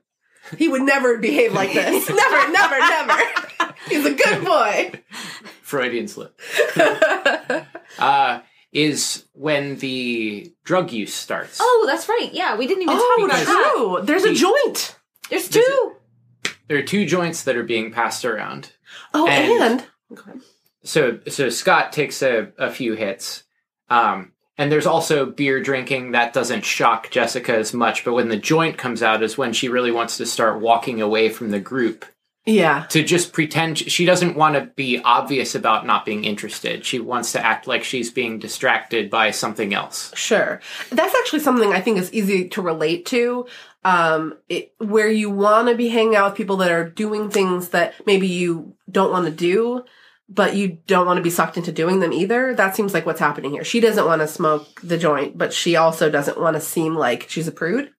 He 0.55 0.67
would 0.67 0.83
never 0.83 1.17
behave 1.17 1.53
like 1.53 1.73
this. 1.73 2.07
never, 2.09 2.51
never, 2.51 2.77
never. 2.77 3.73
He's 3.89 4.05
a 4.05 4.13
good 4.13 4.45
boy. 4.45 4.91
Freudian 5.63 6.07
slip. 6.07 6.39
uh, 7.99 8.41
is 8.71 9.25
when 9.33 9.77
the 9.77 10.53
drug 10.63 10.91
use 10.91 11.13
starts. 11.13 11.57
Oh, 11.59 11.85
that's 11.87 12.07
right. 12.07 12.29
Yeah, 12.31 12.55
we 12.55 12.67
didn't 12.67 12.83
even 12.83 12.95
oh, 12.97 13.15
talk 13.17 13.25
about 13.25 13.39
because- 13.39 13.47
that. 13.47 13.73
true. 13.75 13.99
There's 14.03 14.23
a 14.23 14.33
joint. 14.33 14.95
There's 15.29 15.49
There's 15.49 15.65
two. 15.65 15.95
There 16.67 16.77
are 16.77 16.83
two 16.83 17.05
joints 17.05 17.43
that 17.43 17.55
are 17.55 17.63
being 17.63 17.91
passed 17.91 18.23
around. 18.23 18.73
Oh, 19.13 19.27
And- 19.27 19.81
and, 20.11 20.41
So 20.83 21.19
so 21.27 21.49
Scott 21.49 21.91
takes 21.91 22.21
a, 22.21 22.51
a 22.57 22.71
few 22.71 22.93
hits. 22.93 23.43
Um, 23.89 24.33
and 24.57 24.71
there's 24.71 24.87
also 24.87 25.25
beer 25.25 25.61
drinking 25.61 26.11
that 26.11 26.33
doesn't 26.33 26.65
shock 26.65 27.11
Jessica 27.11 27.55
as 27.55 27.73
much, 27.73 28.03
but 28.03 28.13
when 28.13 28.29
the 28.29 28.37
joint 28.37 28.77
comes 28.77 29.03
out 29.03 29.21
is 29.21 29.37
when 29.37 29.53
she 29.53 29.69
really 29.69 29.91
wants 29.91 30.17
to 30.17 30.25
start 30.25 30.61
walking 30.61 31.01
away 31.01 31.29
from 31.29 31.51
the 31.51 31.59
group 31.59 32.05
yeah. 32.47 32.85
to 32.89 33.03
just 33.03 33.33
pretend 33.33 33.77
she 33.77 34.05
doesn't 34.05 34.35
want 34.35 34.55
to 34.55 34.71
be 34.75 34.99
obvious 35.03 35.53
about 35.53 35.85
not 35.85 36.05
being 36.05 36.23
interested. 36.23 36.85
She 36.85 36.99
wants 36.99 37.33
to 37.33 37.45
act 37.45 37.67
like 37.67 37.83
she's 37.83 38.09
being 38.09 38.39
distracted 38.39 39.09
by 39.11 39.31
something 39.31 39.73
else. 39.73 40.11
Sure. 40.15 40.59
That's 40.89 41.13
actually 41.15 41.39
something 41.41 41.73
I 41.73 41.81
think 41.81 41.99
is 41.99 42.11
easy 42.13 42.47
to 42.49 42.61
relate 42.61 43.05
to. 43.07 43.45
Um, 43.83 44.37
it, 44.49 44.73
where 44.79 45.09
you 45.09 45.29
want 45.29 45.69
to 45.69 45.75
be 45.75 45.87
hanging 45.87 46.15
out 46.15 46.31
with 46.31 46.37
people 46.37 46.57
that 46.57 46.71
are 46.71 46.89
doing 46.89 47.29
things 47.29 47.69
that 47.69 47.93
maybe 48.05 48.27
you 48.27 48.75
don't 48.91 49.11
want 49.11 49.25
to 49.25 49.31
do, 49.31 49.85
but 50.27 50.55
you 50.57 50.79
don't 50.87 51.05
want 51.05 51.17
to 51.17 51.23
be 51.23 51.29
sucked 51.29 51.55
into 51.55 51.71
doing 51.71 52.01
them 52.01 52.11
either. 52.11 52.53
That 52.53 52.75
seems 52.75 52.93
like 52.93 53.05
what's 53.05 53.21
happening 53.21 53.51
here. 53.51 53.63
She 53.63 53.79
doesn't 53.79 54.05
want 54.05 54.21
to 54.21 54.27
smoke 54.27 54.81
the 54.81 54.97
joint, 54.97 55.37
but 55.37 55.53
she 55.53 55.77
also 55.77 56.09
doesn't 56.09 56.39
want 56.39 56.55
to 56.55 56.61
seem 56.61 56.95
like 56.95 57.29
she's 57.29 57.47
a 57.47 57.51
prude. 57.51 57.91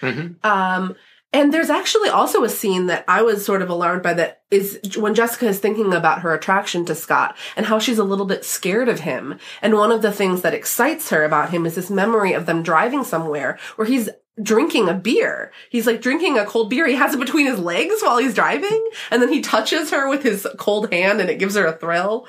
hmm 0.00 0.32
Um, 0.42 0.96
And 1.32 1.52
there's 1.52 1.70
actually 1.70 2.08
also 2.08 2.42
a 2.44 2.48
scene 2.48 2.86
that 2.86 3.04
I 3.06 3.22
was 3.22 3.44
sort 3.44 3.60
of 3.62 3.68
alarmed 3.68 4.02
by 4.02 4.14
that 4.14 4.42
is 4.50 4.80
when 4.96 5.14
Jessica 5.14 5.46
is 5.46 5.58
thinking 5.58 5.92
about 5.92 6.22
her 6.22 6.32
attraction 6.32 6.84
to 6.86 6.94
Scott 6.94 7.36
and 7.56 7.66
how 7.66 7.78
she's 7.78 7.98
a 7.98 8.04
little 8.04 8.26
bit 8.26 8.44
scared 8.44 8.88
of 8.88 9.00
him. 9.00 9.38
And 9.60 9.74
one 9.74 9.92
of 9.92 10.02
the 10.02 10.12
things 10.12 10.42
that 10.42 10.54
excites 10.54 11.10
her 11.10 11.24
about 11.24 11.50
him 11.50 11.66
is 11.66 11.74
this 11.74 11.90
memory 11.90 12.32
of 12.32 12.46
them 12.46 12.62
driving 12.62 13.04
somewhere 13.04 13.58
where 13.76 13.86
he's 13.86 14.08
drinking 14.42 14.88
a 14.88 14.94
beer. 14.94 15.52
He's 15.70 15.86
like 15.86 16.00
drinking 16.00 16.38
a 16.38 16.44
cold 16.44 16.70
beer. 16.70 16.86
He 16.86 16.94
has 16.94 17.14
it 17.14 17.20
between 17.20 17.46
his 17.46 17.58
legs 17.58 18.02
while 18.02 18.18
he's 18.18 18.34
driving. 18.34 18.88
And 19.10 19.22
then 19.22 19.32
he 19.32 19.40
touches 19.40 19.90
her 19.90 20.08
with 20.08 20.22
his 20.22 20.46
cold 20.58 20.92
hand 20.92 21.20
and 21.20 21.30
it 21.30 21.38
gives 21.38 21.56
her 21.56 21.66
a 21.66 21.76
thrill. 21.76 22.26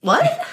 What? 0.00 0.46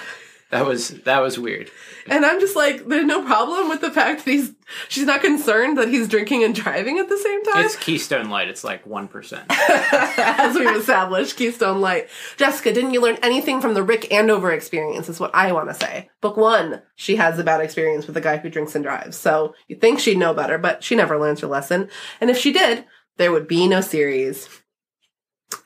That 0.50 0.64
was 0.64 0.88
that 1.02 1.20
was 1.20 1.38
weird. 1.38 1.70
And 2.08 2.24
I'm 2.24 2.38
just 2.38 2.54
like, 2.54 2.86
there's 2.86 3.04
no 3.04 3.24
problem 3.24 3.68
with 3.68 3.80
the 3.80 3.90
fact 3.90 4.24
that 4.24 4.30
he's, 4.30 4.52
she's 4.88 5.04
not 5.04 5.20
concerned 5.20 5.76
that 5.76 5.88
he's 5.88 6.06
drinking 6.06 6.44
and 6.44 6.54
driving 6.54 7.00
at 7.00 7.08
the 7.08 7.18
same 7.18 7.44
time. 7.44 7.64
It's 7.64 7.74
Keystone 7.74 8.30
Light. 8.30 8.48
It's 8.48 8.62
like 8.62 8.86
one 8.86 9.08
percent. 9.08 9.44
As 9.50 10.54
we've 10.54 10.76
established, 10.76 11.36
Keystone 11.36 11.80
Light. 11.80 12.08
Jessica, 12.36 12.72
didn't 12.72 12.92
you 12.94 13.00
learn 13.00 13.18
anything 13.24 13.60
from 13.60 13.74
the 13.74 13.82
Rick 13.82 14.12
Andover 14.12 14.52
experience? 14.52 15.08
Is 15.08 15.18
what 15.18 15.34
I 15.34 15.50
want 15.50 15.68
to 15.68 15.74
say. 15.74 16.10
Book 16.20 16.36
one, 16.36 16.80
she 16.94 17.16
has 17.16 17.40
a 17.40 17.44
bad 17.44 17.60
experience 17.60 18.06
with 18.06 18.16
a 18.16 18.20
guy 18.20 18.36
who 18.36 18.48
drinks 18.48 18.76
and 18.76 18.84
drives. 18.84 19.16
So 19.16 19.54
you 19.66 19.74
think 19.74 19.98
she'd 19.98 20.18
know 20.18 20.32
better, 20.32 20.58
but 20.58 20.84
she 20.84 20.94
never 20.94 21.18
learns 21.18 21.40
her 21.40 21.48
lesson. 21.48 21.88
And 22.20 22.30
if 22.30 22.38
she 22.38 22.52
did, 22.52 22.84
there 23.16 23.32
would 23.32 23.48
be 23.48 23.66
no 23.66 23.80
series. 23.80 24.48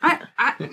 I, 0.02 0.20
I, 0.38 0.70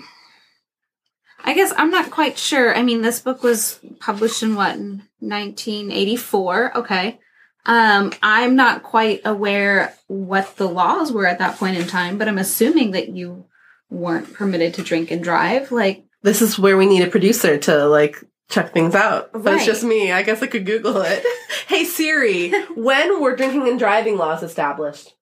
I 1.48 1.54
guess 1.54 1.72
I'm 1.78 1.90
not 1.90 2.10
quite 2.10 2.36
sure. 2.36 2.76
I 2.76 2.82
mean, 2.82 3.00
this 3.00 3.20
book 3.20 3.42
was 3.42 3.80
published 4.00 4.42
in 4.42 4.54
what, 4.54 4.76
1984? 4.76 6.76
Okay. 6.76 7.18
Um, 7.64 8.12
I'm 8.22 8.54
not 8.54 8.82
quite 8.82 9.22
aware 9.24 9.94
what 10.08 10.56
the 10.56 10.68
laws 10.68 11.10
were 11.10 11.26
at 11.26 11.38
that 11.38 11.56
point 11.56 11.78
in 11.78 11.86
time, 11.86 12.18
but 12.18 12.28
I'm 12.28 12.36
assuming 12.36 12.90
that 12.90 13.08
you 13.08 13.46
weren't 13.88 14.34
permitted 14.34 14.74
to 14.74 14.82
drink 14.82 15.10
and 15.10 15.24
drive. 15.24 15.72
Like, 15.72 16.04
This 16.20 16.42
is 16.42 16.58
where 16.58 16.76
we 16.76 16.84
need 16.84 17.02
a 17.02 17.10
producer 17.10 17.56
to 17.56 17.86
like 17.86 18.22
check 18.50 18.74
things 18.74 18.94
out. 18.94 19.30
But 19.32 19.54
it's 19.54 19.64
just 19.64 19.84
me. 19.84 20.12
I 20.12 20.24
guess 20.24 20.42
I 20.42 20.48
could 20.48 20.66
Google 20.66 21.00
it. 21.00 21.24
hey 21.66 21.84
Siri, 21.84 22.50
when 22.74 23.22
were 23.22 23.36
drinking 23.36 23.68
and 23.68 23.78
driving 23.78 24.18
laws 24.18 24.42
established? 24.42 25.14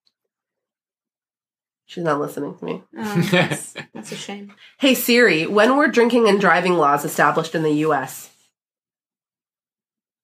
She's 1.87 2.05
not 2.05 2.21
listening 2.21 2.59
to 2.59 2.65
me. 2.65 2.83
um, 2.99 3.23
that's, 3.31 3.75
that's 3.95 4.13
a 4.13 4.17
shame. 4.17 4.53
Hey 4.79 4.95
Siri, 4.95 5.47
when 5.47 5.77
were 5.77 5.89
drinking 5.89 6.29
and 6.29 6.41
driving 6.41 6.75
laws 6.75 7.05
established 7.05 7.55
in 7.55 7.63
the 7.63 7.73
US? 7.87 8.31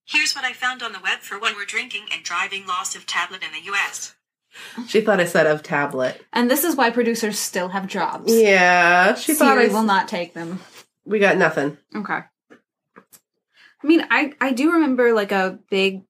Here's 0.05 0.35
what 0.35 0.45
I 0.45 0.53
found 0.53 0.83
on 0.83 0.93
the 0.93 1.01
web 1.03 1.21
for 1.21 1.39
when 1.39 1.55
we're 1.55 1.65
drinking 1.65 2.07
and 2.13 2.23
driving 2.25 2.67
loss 2.67 2.97
of 2.97 3.07
tablet 3.07 3.43
in 3.43 3.53
the 3.53 3.73
US. 3.73 4.15
She 4.87 5.01
thought 5.01 5.21
I 5.21 5.25
said 5.25 5.47
of 5.47 5.63
tablet. 5.63 6.21
And 6.33 6.51
this 6.51 6.65
is 6.65 6.77
why 6.77 6.91
producers 6.91 7.39
still 7.39 7.69
have 7.69 7.87
jobs. 7.87 8.35
Yeah, 8.35 9.15
she 9.15 9.33
thought 9.33 9.57
I 9.57 9.69
will 9.69 9.83
not 9.85 10.09
take 10.09 10.35
them. 10.35 10.61
we 11.07 11.19
got 11.21 11.39
nothing. 11.39 11.79
Okay. 11.95 12.21
I 12.53 13.87
mean, 13.87 14.05
I 14.11 14.33
I 14.41 14.53
do 14.53 14.73
remember 14.73 15.13
like 15.13 15.33
a 15.33 15.59
big 15.71 16.03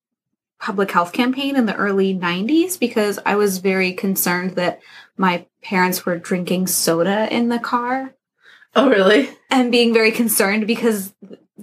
public 0.58 0.90
health 0.90 1.12
campaign 1.12 1.56
in 1.56 1.66
the 1.66 1.74
early 1.74 2.14
90s 2.14 2.78
because 2.78 3.18
I 3.26 3.34
was 3.34 3.58
very 3.58 3.92
concerned 3.94 4.52
that 4.52 4.80
my 5.26 5.46
parents 5.62 6.04
were 6.04 6.18
drinking 6.18 6.66
soda 6.66 7.28
in 7.34 7.48
the 7.48 7.58
car 7.58 8.14
Oh 8.74 8.88
really? 8.90 9.30
and 9.50 9.70
being 9.70 9.94
very 9.94 10.10
concerned 10.12 10.66
because 10.66 11.14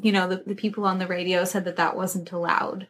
you 0.02 0.12
know 0.13 0.28
the, 0.30 0.38
the 0.45 0.56
people 0.56 0.86
on 0.86 0.98
the 1.00 1.08
radio 1.08 1.43
said 1.43 1.65
that 1.65 1.76
that 1.76 1.95
wasn't 1.95 2.32
allowed. 2.32 2.88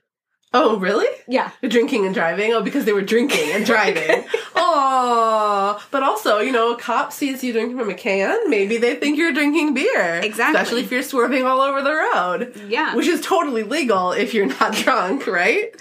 Oh 0.53 0.77
really? 0.79 1.07
Yeah. 1.27 1.51
Drinking 1.75 2.05
and 2.05 2.13
driving? 2.13 2.53
Oh, 2.53 2.61
because 2.61 2.83
they 2.85 2.93
were 2.93 3.01
drinking 3.13 3.51
and 3.51 3.65
driving. 3.65 4.23
Oh, 4.61 5.81
but 5.91 6.03
also, 6.03 6.39
you 6.39 6.51
know, 6.51 6.73
a 6.73 6.77
cop 6.77 7.11
sees 7.13 7.43
you 7.43 7.53
drinking 7.53 7.77
from 7.77 7.89
a 7.89 7.93
can. 7.93 8.49
Maybe 8.49 8.77
they 8.77 8.95
think 8.95 9.17
you're 9.17 9.31
drinking 9.33 9.73
beer. 9.73 10.15
Exactly. 10.21 10.59
Especially 10.59 10.81
if 10.81 10.91
you're 10.91 11.01
swerving 11.01 11.43
all 11.45 11.61
over 11.61 11.81
the 11.81 11.93
road, 11.93 12.53
Yeah. 12.67 12.93
which 12.95 13.07
is 13.07 13.21
totally 13.21 13.63
legal 13.63 14.11
if 14.11 14.33
you're 14.33 14.45
not 14.47 14.73
drunk, 14.83 15.25
right? 15.27 15.73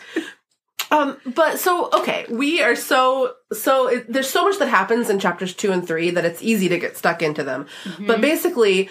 Um, 0.90 1.18
but 1.26 1.58
so 1.58 1.90
okay, 1.92 2.26
we 2.30 2.62
are 2.62 2.76
so 2.76 3.34
so 3.52 3.88
it, 3.88 4.10
there's 4.12 4.30
so 4.30 4.44
much 4.44 4.58
that 4.58 4.68
happens 4.68 5.10
in 5.10 5.18
chapters 5.18 5.54
two 5.54 5.72
and 5.72 5.86
three 5.86 6.10
that 6.10 6.24
it's 6.24 6.42
easy 6.42 6.68
to 6.68 6.78
get 6.78 6.96
stuck 6.96 7.22
into 7.22 7.44
them. 7.44 7.66
But 8.06 8.20
basically, 8.20 8.88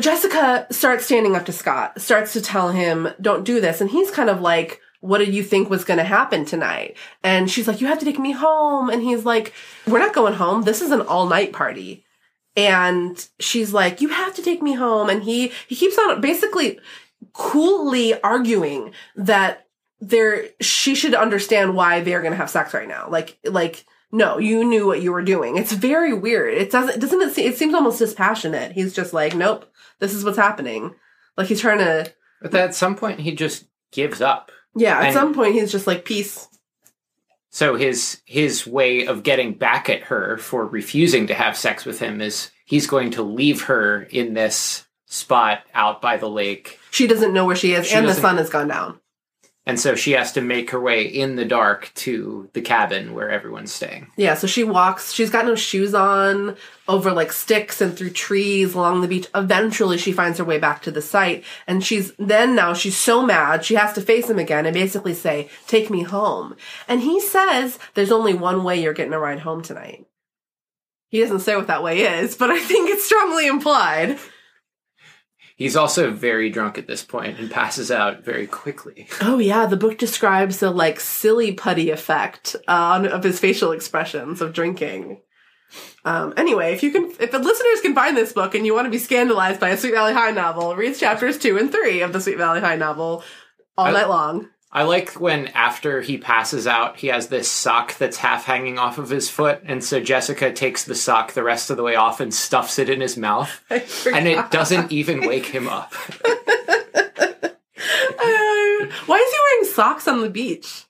Jessica 0.00 0.66
starts 0.70 1.06
standing 1.06 1.36
up 1.36 1.46
to 1.46 1.52
Scott, 1.52 2.00
starts 2.00 2.32
to 2.34 2.42
tell 2.42 2.70
him, 2.70 3.08
"Don't 3.20 3.44
do 3.44 3.60
this," 3.60 3.80
and 3.80 3.90
he's 3.90 4.10
kind 4.10 4.28
of 4.28 4.40
like, 4.40 4.80
"What 5.00 5.18
did 5.18 5.34
you 5.34 5.42
think 5.42 5.70
was 5.70 5.84
going 5.84 5.98
to 5.98 6.04
happen 6.04 6.44
tonight?" 6.44 6.96
And 7.22 7.50
she's 7.50 7.66
like, 7.66 7.80
"You 7.80 7.86
have 7.86 7.98
to 8.00 8.04
take 8.04 8.18
me 8.18 8.32
home," 8.32 8.90
and 8.90 9.02
he's 9.02 9.24
like, 9.24 9.52
"We're 9.86 9.98
not 9.98 10.14
going 10.14 10.34
home. 10.34 10.62
This 10.62 10.82
is 10.82 10.90
an 10.90 11.00
all 11.02 11.26
night 11.26 11.52
party." 11.52 12.04
And 12.56 13.26
she's 13.38 13.72
like, 13.72 14.00
"You 14.00 14.08
have 14.08 14.34
to 14.34 14.42
take 14.42 14.62
me 14.62 14.74
home," 14.74 15.08
and 15.08 15.22
he 15.22 15.52
he 15.66 15.76
keeps 15.76 15.98
on 15.98 16.20
basically 16.20 16.78
coolly 17.32 18.20
arguing 18.22 18.92
that 19.14 19.65
there 20.00 20.44
she 20.60 20.94
should 20.94 21.14
understand 21.14 21.74
why 21.74 22.00
they're 22.00 22.20
going 22.20 22.32
to 22.32 22.36
have 22.38 22.50
sex 22.50 22.74
right 22.74 22.88
now. 22.88 23.08
Like 23.08 23.38
like 23.44 23.84
no, 24.12 24.38
you 24.38 24.64
knew 24.64 24.86
what 24.86 25.02
you 25.02 25.12
were 25.12 25.22
doing. 25.22 25.56
It's 25.56 25.72
very 25.72 26.12
weird. 26.12 26.54
It 26.54 26.70
doesn't 26.70 27.00
doesn't 27.00 27.20
it, 27.22 27.34
se- 27.34 27.44
it 27.44 27.56
seems 27.56 27.74
almost 27.74 27.98
dispassionate. 27.98 28.72
He's 28.72 28.94
just 28.94 29.12
like, 29.12 29.34
"Nope, 29.34 29.64
this 29.98 30.14
is 30.14 30.24
what's 30.24 30.38
happening." 30.38 30.94
Like 31.36 31.48
he's 31.48 31.60
trying 31.60 31.78
to 31.78 32.12
But 32.40 32.54
at 32.54 32.74
some 32.74 32.94
point, 32.96 33.20
he 33.20 33.34
just 33.34 33.64
gives 33.92 34.20
up. 34.20 34.50
yeah, 34.74 34.98
at 34.98 35.04
And- 35.06 35.14
some 35.14 35.34
point 35.34 35.54
he's 35.54 35.72
just 35.72 35.86
like, 35.86 36.04
"Peace." 36.04 36.48
So 37.50 37.74
his 37.76 38.20
his 38.26 38.66
way 38.66 39.06
of 39.06 39.22
getting 39.22 39.54
back 39.54 39.88
at 39.88 40.02
her 40.04 40.36
for 40.38 40.66
refusing 40.66 41.26
to 41.28 41.34
have 41.34 41.56
sex 41.56 41.84
with 41.84 41.98
him 42.00 42.20
is 42.20 42.50
he's 42.64 42.86
going 42.86 43.12
to 43.12 43.22
leave 43.22 43.62
her 43.62 44.02
in 44.10 44.34
this 44.34 44.84
spot 45.06 45.60
out 45.72 46.02
by 46.02 46.16
the 46.16 46.28
lake, 46.28 46.78
She 46.90 47.06
doesn't 47.06 47.32
know 47.32 47.44
where 47.46 47.56
she 47.56 47.72
is 47.72 47.86
She 47.86 47.94
and 47.94 48.06
the 48.08 48.14
sun 48.14 48.36
has 48.38 48.50
gone 48.50 48.68
down. 48.68 48.98
And 49.66 49.80
so 49.80 49.96
she 49.96 50.12
has 50.12 50.32
to 50.32 50.40
make 50.40 50.70
her 50.70 50.80
way 50.80 51.02
in 51.02 51.34
the 51.34 51.44
dark 51.44 51.90
to 51.96 52.48
the 52.52 52.60
cabin 52.60 53.14
where 53.14 53.28
everyone's 53.28 53.72
staying. 53.72 54.12
Yeah, 54.16 54.34
so 54.34 54.46
she 54.46 54.62
walks, 54.62 55.12
she's 55.12 55.28
got 55.28 55.44
no 55.44 55.56
shoes 55.56 55.92
on 55.92 56.56
over 56.86 57.10
like 57.10 57.32
sticks 57.32 57.80
and 57.80 57.98
through 57.98 58.10
trees 58.10 58.74
along 58.74 59.00
the 59.00 59.08
beach. 59.08 59.26
Eventually 59.34 59.98
she 59.98 60.12
finds 60.12 60.38
her 60.38 60.44
way 60.44 60.58
back 60.58 60.82
to 60.82 60.92
the 60.92 61.02
site 61.02 61.42
and 61.66 61.84
she's 61.84 62.12
then 62.16 62.54
now 62.54 62.74
she's 62.74 62.96
so 62.96 63.26
mad 63.26 63.64
she 63.64 63.74
has 63.74 63.92
to 63.94 64.00
face 64.00 64.30
him 64.30 64.38
again 64.38 64.66
and 64.66 64.74
basically 64.74 65.14
say, 65.14 65.50
"Take 65.66 65.90
me 65.90 66.04
home." 66.04 66.54
And 66.86 67.00
he 67.00 67.20
says, 67.20 67.80
"There's 67.94 68.12
only 68.12 68.34
one 68.34 68.62
way 68.62 68.80
you're 68.80 68.92
getting 68.92 69.14
a 69.14 69.18
ride 69.18 69.40
home 69.40 69.62
tonight." 69.62 70.06
He 71.08 71.20
doesn't 71.20 71.40
say 71.40 71.56
what 71.56 71.66
that 71.66 71.82
way 71.82 72.00
is, 72.00 72.36
but 72.36 72.50
I 72.50 72.60
think 72.60 72.88
it's 72.88 73.04
strongly 73.04 73.46
implied. 73.46 74.18
He's 75.56 75.74
also 75.74 76.10
very 76.10 76.50
drunk 76.50 76.76
at 76.76 76.86
this 76.86 77.02
point 77.02 77.38
and 77.38 77.50
passes 77.50 77.90
out 77.90 78.22
very 78.22 78.46
quickly. 78.46 79.08
Oh 79.22 79.38
yeah, 79.38 79.64
the 79.66 79.76
book 79.76 79.96
describes 79.98 80.60
the 80.60 80.70
like 80.70 81.00
silly 81.00 81.52
putty 81.52 81.90
effect 81.90 82.54
uh, 82.68 82.72
on 82.72 83.06
of 83.06 83.24
his 83.24 83.40
facial 83.40 83.72
expressions 83.72 84.40
of 84.42 84.52
drinking. 84.52 85.22
Um, 86.04 86.32
anyway, 86.36 86.72
if 86.74 86.82
you 86.82 86.92
can, 86.92 87.10
if 87.18 87.32
the 87.32 87.38
listeners 87.40 87.80
can 87.80 87.94
find 87.94 88.16
this 88.16 88.32
book 88.32 88.54
and 88.54 88.64
you 88.64 88.74
want 88.74 88.84
to 88.86 88.90
be 88.90 88.98
scandalized 88.98 89.58
by 89.58 89.70
a 89.70 89.76
Sweet 89.76 89.94
Valley 89.94 90.12
High 90.12 90.30
novel, 90.30 90.76
read 90.76 90.94
chapters 90.94 91.38
two 91.38 91.56
and 91.58 91.72
three 91.72 92.02
of 92.02 92.12
the 92.12 92.20
Sweet 92.20 92.36
Valley 92.38 92.60
High 92.60 92.76
novel 92.76 93.24
all 93.76 93.86
I- 93.86 93.92
night 93.92 94.08
long. 94.08 94.48
I 94.72 94.82
like 94.82 95.12
when 95.20 95.48
after 95.48 96.00
he 96.00 96.18
passes 96.18 96.66
out, 96.66 96.98
he 96.98 97.06
has 97.06 97.28
this 97.28 97.50
sock 97.50 97.96
that's 97.98 98.16
half 98.18 98.44
hanging 98.44 98.78
off 98.78 98.98
of 98.98 99.08
his 99.08 99.30
foot, 99.30 99.62
and 99.64 99.82
so 99.82 100.00
Jessica 100.00 100.52
takes 100.52 100.84
the 100.84 100.94
sock 100.94 101.32
the 101.32 101.44
rest 101.44 101.70
of 101.70 101.76
the 101.76 101.82
way 101.82 101.94
off 101.94 102.20
and 102.20 102.34
stuffs 102.34 102.78
it 102.78 102.90
in 102.90 103.00
his 103.00 103.16
mouth, 103.16 103.62
and 103.70 104.26
it 104.28 104.50
doesn't 104.50 104.92
even 104.92 105.26
wake 105.26 105.46
him 105.46 105.68
up. 105.68 105.94
Uh, 108.18 108.86
why 109.06 109.16
is 109.18 109.32
he 109.32 109.38
wearing 109.38 109.72
socks 109.72 110.08
on 110.08 110.20
the 110.20 110.30
beach? 110.30 110.84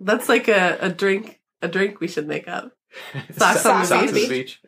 That's 0.00 0.28
like 0.28 0.48
a, 0.48 0.76
a 0.80 0.88
drink, 0.90 1.40
a 1.62 1.68
drink 1.68 2.00
we 2.00 2.08
should 2.08 2.26
make 2.26 2.48
up. 2.48 2.72
Socks 3.36 3.66
on 3.66 3.80
the 3.80 3.86
Socks 3.86 4.12
beach. 4.12 4.60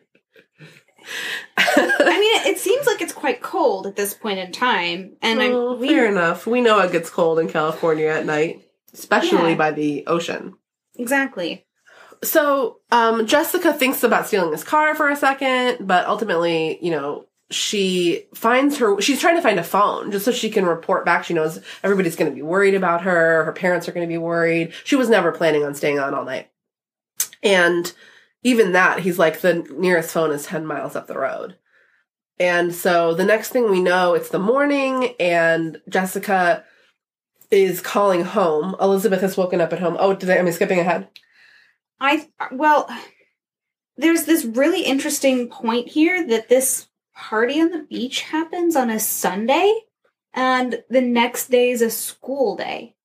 I 1.57 2.19
mean, 2.19 2.53
it, 2.53 2.59
seems 2.59 2.85
like 2.85 3.01
it's 3.01 3.13
quite 3.13 3.41
cold 3.41 3.87
at 3.87 3.95
this 3.95 4.13
point 4.13 4.39
in 4.39 4.51
time, 4.51 5.17
and 5.21 5.39
Oh, 5.41 5.73
I'm 5.73 5.79
we, 5.79 5.89
fair 5.89 6.05
enough. 6.07 6.45
We 6.47 6.61
know 6.61 6.79
it 6.79 6.91
gets 6.91 7.09
cold 7.09 7.39
in 7.39 7.49
California 7.49 8.07
at 8.07 8.25
night, 8.25 8.61
especially 8.93 9.51
Yeah. 9.51 9.55
by 9.55 9.71
the 9.71 10.05
ocean. 10.07 10.55
exactly. 10.97 11.65
So, 12.21 12.79
um, 12.91 13.25
Jessica 13.27 13.71
thinks 13.71 14.03
about 14.03 14.27
stealing 14.27 14.51
his 14.51 14.63
car 14.65 14.93
for 14.93 15.07
a 15.09 15.15
second, 15.15 15.87
but 15.87 16.05
ultimately, 16.05 16.77
you 16.81 16.91
know, 16.91 17.25
she 17.49 18.25
finds 18.35 18.77
her, 18.77 18.99
she's 19.01 19.21
trying 19.21 19.37
to 19.37 19.41
find 19.41 19.57
a 19.57 19.63
phone 19.63 20.11
just 20.11 20.25
so 20.25 20.31
she 20.31 20.49
can 20.49 20.65
report 20.65 21.05
back. 21.05 21.23
She 21.23 21.33
knows 21.33 21.59
everybody's 21.81 22.17
going 22.17 22.29
to 22.29 22.35
be 22.35 22.41
worried 22.41 22.75
about 22.75 23.03
her. 23.03 23.45
Her 23.45 23.53
parents 23.53 23.87
are 23.87 23.93
going 23.93 24.05
to 24.05 24.11
be 24.11 24.17
worried. 24.17 24.73
She 24.83 24.97
was 24.97 25.09
never 25.09 25.31
planning 25.31 25.63
on 25.63 25.73
staying 25.75 25.97
on 25.97 26.13
all 26.13 26.25
night. 26.25 26.51
And 27.41 27.91
even 28.43 28.71
that, 28.71 28.99
he's 28.99 29.19
like, 29.19 29.41
the 29.41 29.65
nearest 29.77 30.11
phone 30.11 30.31
is 30.31 30.45
10 30.45 30.65
miles 30.65 30.95
up 30.95 31.07
the 31.07 31.17
road. 31.17 31.55
And 32.39 32.73
so 32.73 33.13
the 33.13 33.25
next 33.25 33.49
thing 33.49 33.69
we 33.69 33.81
know, 33.81 34.13
it's 34.13 34.29
the 34.29 34.39
morning 34.39 35.13
and 35.19 35.81
Jessica 35.89 36.63
is 37.51 37.81
calling 37.81 38.23
home. 38.23 38.75
Elizabeth 38.79 39.21
has 39.21 39.35
woken 39.35 39.59
up 39.59 39.73
at 39.73 39.79
home. 39.79 39.97
Oh, 39.99 40.13
did 40.13 40.29
I, 40.29 40.35
am 40.35 40.47
I 40.47 40.51
skipping 40.51 40.79
ahead? 40.79 41.09
I 41.99 42.29
well, 42.51 42.89
there's 43.97 44.23
this 44.23 44.45
really 44.45 44.83
interesting 44.83 45.49
point 45.49 45.89
here 45.89 46.25
that 46.27 46.47
this 46.47 46.87
party 47.13 47.59
on 47.59 47.71
the 47.71 47.85
beach 47.89 48.21
happens 48.21 48.75
on 48.75 48.89
a 48.89 48.99
Sunday, 48.99 49.73
and 50.33 50.81
the 50.89 51.01
next 51.01 51.49
day 51.51 51.71
is 51.71 51.81
a 51.81 51.89
school 51.89 52.55
day. 52.55 52.95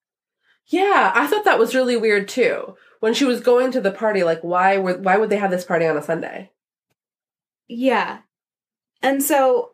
Yeah, 0.67 1.11
I 1.15 1.27
thought 1.27 1.45
that 1.45 1.59
was 1.59 1.75
really 1.75 1.97
weird 1.97 2.29
too. 2.29 2.77
When 3.05 3.13
she 3.13 3.27
was 3.27 3.43
going 3.43 3.71
to 3.73 3.83
the 3.83 3.91
party, 3.91 4.25
like 4.25 4.41
why 4.41 4.79
were 4.79 4.97
why 4.97 5.19
would 5.19 5.29
they 5.29 5.37
have 5.37 5.51
this 5.51 5.67
party 5.67 5.85
on 5.85 5.95
a 5.99 6.03
Sunday? 6.03 6.51
Yeah, 7.69 8.21
and 9.03 9.23
so 9.23 9.73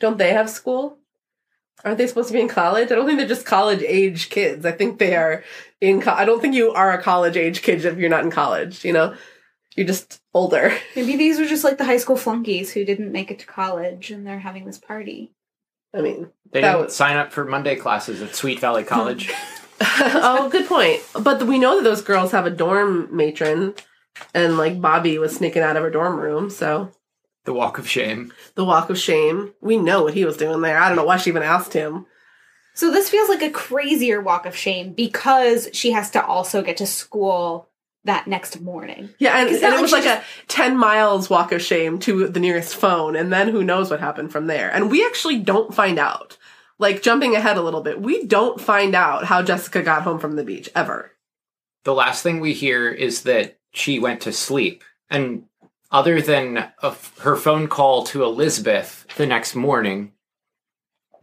Don't 0.00 0.16
they 0.16 0.32
have 0.32 0.48
school? 0.48 0.96
Aren't 1.84 1.98
they 1.98 2.06
supposed 2.06 2.28
to 2.28 2.34
be 2.34 2.40
in 2.40 2.48
college? 2.48 2.90
I 2.90 2.94
don't 2.94 3.04
think 3.06 3.18
they're 3.18 3.28
just 3.28 3.44
college 3.44 3.82
age 3.82 4.30
kids. 4.30 4.64
I 4.64 4.72
think 4.72 4.98
they 4.98 5.14
are 5.14 5.44
in. 5.82 6.00
Co- 6.00 6.12
I 6.14 6.24
don't 6.24 6.40
think 6.40 6.54
you 6.54 6.72
are 6.72 6.90
a 6.92 7.02
college 7.02 7.36
age 7.36 7.60
kid 7.60 7.84
if 7.84 7.98
you're 7.98 8.08
not 8.08 8.24
in 8.24 8.30
college. 8.30 8.82
You 8.82 8.94
know, 8.94 9.14
you're 9.76 9.86
just 9.86 10.20
older. 10.32 10.72
maybe 10.96 11.16
these 11.16 11.38
were 11.38 11.44
just 11.46 11.64
like 11.64 11.76
the 11.76 11.84
high 11.84 11.98
school 11.98 12.16
flunkies 12.16 12.72
who 12.72 12.86
didn't 12.86 13.12
make 13.12 13.30
it 13.30 13.40
to 13.40 13.46
college, 13.46 14.10
and 14.10 14.26
they're 14.26 14.38
having 14.40 14.64
this 14.64 14.78
party. 14.78 15.32
I 15.94 16.00
mean, 16.00 16.30
They 16.50 16.62
That 16.62 16.72
didn't 16.72 16.84
was- 16.86 16.96
sign 16.96 17.18
up 17.18 17.30
for 17.30 17.44
Monday 17.44 17.76
classes 17.76 18.22
at 18.22 18.34
Sweet 18.34 18.58
Valley 18.58 18.84
College. 18.84 19.30
oh, 19.82 20.48
good 20.50 20.66
point. 20.66 21.02
But 21.20 21.42
we 21.46 21.58
know 21.58 21.76
that 21.76 21.84
those 21.84 22.02
girls 22.02 22.32
have 22.32 22.46
a 22.46 22.50
dorm 22.50 23.08
matron, 23.14 23.74
and 24.34 24.58
like 24.58 24.80
Bobby 24.80 25.18
was 25.18 25.34
sneaking 25.34 25.62
out 25.62 25.76
of 25.76 25.82
her 25.82 25.90
dorm 25.90 26.18
room. 26.18 26.50
So 26.50 26.92
the 27.44 27.54
Walk 27.54 27.78
of 27.78 27.88
Shame. 27.88 28.32
the 28.54 28.64
walk 28.64 28.90
of 28.90 28.98
shame. 28.98 29.54
We 29.60 29.78
know 29.78 30.02
what 30.02 30.14
he 30.14 30.24
was 30.24 30.36
doing 30.36 30.60
there. 30.60 30.78
I 30.78 30.88
don't 30.88 30.96
know 30.96 31.04
why 31.04 31.16
she 31.16 31.30
even 31.30 31.42
asked 31.42 31.72
him. 31.72 32.06
So 32.74 32.90
this 32.90 33.10
feels 33.10 33.28
like 33.28 33.42
a 33.42 33.50
crazier 33.50 34.20
walk 34.20 34.46
of 34.46 34.56
shame 34.56 34.92
because 34.92 35.68
she 35.72 35.92
has 35.92 36.10
to 36.12 36.24
also 36.24 36.62
get 36.62 36.76
to 36.78 36.86
school 36.86 37.68
that 38.04 38.26
next 38.26 38.60
morning. 38.60 39.10
Yeah, 39.18 39.38
and, 39.38 39.48
and 39.50 39.60
not 39.60 39.78
it 39.78 39.82
was 39.82 39.92
like 39.92 40.04
like 40.04 40.22
she 40.22 40.44
a 40.44 40.46
10 40.48 40.76
miles 40.76 41.28
walk 41.28 41.52
of 41.52 41.60
shame 41.60 41.98
to 42.00 42.28
the 42.28 42.40
nearest 42.40 42.74
phone, 42.74 43.16
and 43.16 43.32
then 43.32 43.48
who 43.48 43.64
knows 43.64 43.90
what 43.90 44.00
happened 44.00 44.32
from 44.32 44.46
there. 44.46 44.70
And 44.70 44.90
we 44.90 45.04
actually 45.04 45.38
don't 45.38 45.74
find 45.74 45.98
out. 45.98 46.38
Like, 46.80 47.02
jumping 47.02 47.36
ahead 47.36 47.58
a 47.58 47.62
little 47.62 47.82
bit, 47.82 48.00
we 48.00 48.24
don't 48.24 48.60
find 48.60 48.94
out 48.94 49.26
how 49.26 49.42
Jessica 49.42 49.82
got 49.82 50.02
home 50.02 50.18
from 50.18 50.36
the 50.36 50.44
beach, 50.44 50.70
ever. 50.74 51.12
The 51.84 51.94
last 51.94 52.22
thing 52.22 52.40
we 52.40 52.54
hear 52.54 52.88
is 52.88 53.22
that 53.22 53.58
she 53.70 53.98
went 53.98 54.22
to 54.22 54.32
sleep. 54.32 54.82
And 55.10 55.44
other 55.92 56.22
than 56.22 56.56
a 56.56 56.72
f 56.82 57.18
her 57.18 57.36
phone 57.36 57.68
call 57.68 58.04
to 58.04 58.24
Elizabeth 58.24 59.06
the 59.16 59.26
next 59.26 59.54
morning, 59.54 60.12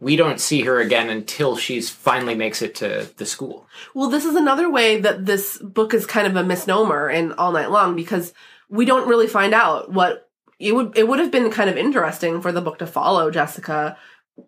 we 0.00 0.14
don't 0.14 0.40
see 0.40 0.62
her 0.62 0.78
again 0.78 1.10
until 1.10 1.56
she's 1.56 1.90
finally 1.90 2.34
makes 2.34 2.62
it 2.62 2.74
to 2.76 3.10
the 3.16 3.26
school. 3.26 3.66
Well, 3.94 4.10
this 4.10 4.24
is 4.24 4.36
another 4.36 4.70
way 4.70 5.00
that 5.00 5.26
this 5.26 5.58
book 5.58 5.92
is 5.92 6.06
kind 6.06 6.26
of 6.26 6.36
a 6.36 6.44
misnomer 6.44 7.10
in 7.10 7.32
All 7.32 7.52
Night 7.52 7.70
Long 7.70 7.96
because 7.96 8.32
we 8.68 8.84
don't 8.84 9.08
really 9.08 9.26
find 9.26 9.54
out 9.54 9.90
what 9.92 10.28
it 10.58 10.74
would 10.74 10.96
it 10.96 11.08
would 11.08 11.18
have 11.18 11.30
been 11.30 11.50
kind 11.50 11.70
of 11.70 11.76
interesting 11.76 12.40
for 12.40 12.52
the 12.52 12.60
book 12.60 12.78
to 12.78 12.86
follow 12.86 13.30
Jessica 13.30 13.96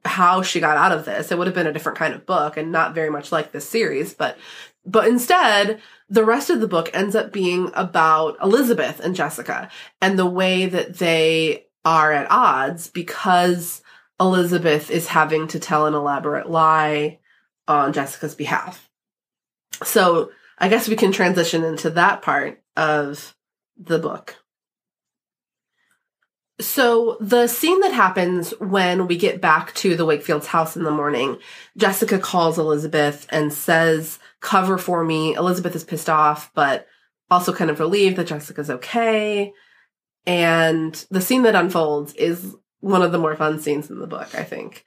how 0.05 0.43
she 0.43 0.61
got 0.61 0.77
out 0.77 0.93
of 0.93 1.05
this. 1.05 1.31
It 1.31 1.39
would 1.39 1.47
have 1.47 1.55
been 1.55 1.67
a 1.67 1.73
different 1.73 1.99
kind 1.99 2.15
of 2.15 2.27
book 2.27 2.57
and 2.57 2.73
not 2.73 2.95
very 2.95 3.11
much 3.11 3.33
like 3.33 3.53
this 3.53 3.69
series, 3.69 4.15
but 4.15 4.37
but 4.87 5.07
instead 5.07 5.81
the 6.09 6.25
rest 6.25 6.51
of 6.51 6.61
the 6.61 6.69
book 6.69 6.91
ends 6.93 7.15
up 7.15 7.33
being 7.33 7.71
about 7.75 8.37
Elizabeth 8.43 9.01
and 9.01 9.15
Jessica 9.15 9.71
and 10.01 10.19
the 10.19 10.27
way 10.27 10.67
that 10.67 10.99
they 10.99 11.67
are 11.85 12.13
at 12.13 12.31
odds 12.31 12.89
because 12.89 13.83
Elizabeth 14.19 14.91
is 14.91 15.09
having 15.09 15.49
to 15.49 15.61
tell 15.61 15.87
an 15.87 15.95
elaborate 15.95 16.51
lie 16.51 17.19
on 17.69 17.93
Jessica's 17.93 18.35
behalf. 18.35 18.91
So 19.85 20.31
I 20.59 20.69
guess 20.69 20.89
we 20.89 20.97
can 20.97 21.13
transition 21.13 21.65
into 21.65 21.91
that 21.91 22.23
part 22.23 22.63
of 22.77 23.35
the 23.79 23.99
book. 23.99 24.37
So 26.61 27.17
the 27.21 27.47
scene 27.47 27.81
that 27.81 27.93
happens 27.93 28.51
when 28.61 29.07
we 29.07 29.17
get 29.17 29.41
back 29.41 29.75
to 29.77 29.97
the 29.97 30.05
Wakefield's 30.05 30.47
house 30.47 30.77
in 30.77 30.85
the 30.85 30.91
morning, 30.91 31.39
Jessica 31.77 32.19
calls 32.19 32.59
Elizabeth 32.59 33.27
and 33.31 33.53
says, 33.53 34.19
cover 34.41 34.79
for 34.79 35.05
me. 35.05 35.35
Elizabeth 35.35 35.75
is 35.75 35.85
pissed 35.85 36.11
off, 36.11 36.51
but 36.55 36.87
also 37.31 37.53
kind 37.53 37.71
of 37.71 37.81
relieved 37.81 38.17
that 38.17 38.27
Jessica's 38.27 38.71
okay. 38.71 39.53
And 40.27 40.95
the 41.11 41.21
scene 41.21 41.43
that 41.43 41.55
unfolds 41.55 42.13
is 42.15 42.55
one 42.81 43.03
of 43.03 43.13
the 43.13 43.19
more 43.19 43.37
fun 43.37 43.61
scenes 43.61 43.91
in 43.91 43.99
the 43.99 44.07
book, 44.07 44.35
I 44.35 44.45
think. 44.45 44.85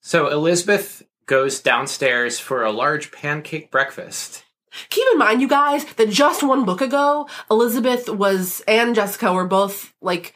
So 0.00 0.28
Elizabeth 0.28 1.02
goes 1.26 1.60
downstairs 1.60 2.38
for 2.38 2.62
a 2.62 2.72
large 2.72 3.12
pancake 3.12 3.70
breakfast. 3.70 4.44
Keep 4.88 5.06
in 5.12 5.18
mind, 5.18 5.40
you 5.40 5.48
guys, 5.48 5.84
that 5.94 6.10
just 6.10 6.42
one 6.42 6.64
book 6.64 6.80
ago, 6.80 7.28
Elizabeth 7.50 8.08
was 8.08 8.62
and 8.68 8.94
Jessica 8.94 9.32
were 9.32 9.46
both 9.46 9.92
like 10.00 10.34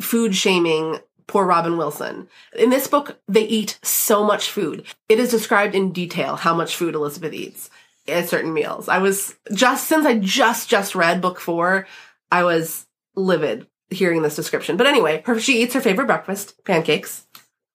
food 0.00 0.34
shaming 0.34 0.98
poor 1.26 1.46
Robin 1.46 1.76
Wilson. 1.76 2.28
In 2.56 2.70
this 2.70 2.86
book, 2.86 3.18
they 3.28 3.44
eat 3.44 3.78
so 3.82 4.24
much 4.24 4.50
food. 4.50 4.84
It 5.08 5.18
is 5.18 5.30
described 5.30 5.74
in 5.74 5.92
detail 5.92 6.36
how 6.36 6.54
much 6.54 6.76
food 6.76 6.94
Elizabeth 6.94 7.32
eats 7.32 7.70
at 8.06 8.28
certain 8.28 8.52
meals. 8.52 8.88
I 8.88 8.98
was 8.98 9.34
just 9.52 9.88
since 9.88 10.06
I 10.06 10.18
just 10.18 10.68
just 10.68 10.94
read 10.94 11.20
book 11.20 11.40
four, 11.40 11.86
I 12.30 12.44
was 12.44 12.86
livid 13.14 13.66
hearing 13.90 14.22
this 14.22 14.36
description. 14.36 14.76
But 14.76 14.86
anyway, 14.86 15.22
her 15.26 15.40
she 15.40 15.62
eats 15.62 15.74
her 15.74 15.80
favorite 15.80 16.06
breakfast, 16.06 16.62
pancakes. 16.64 17.26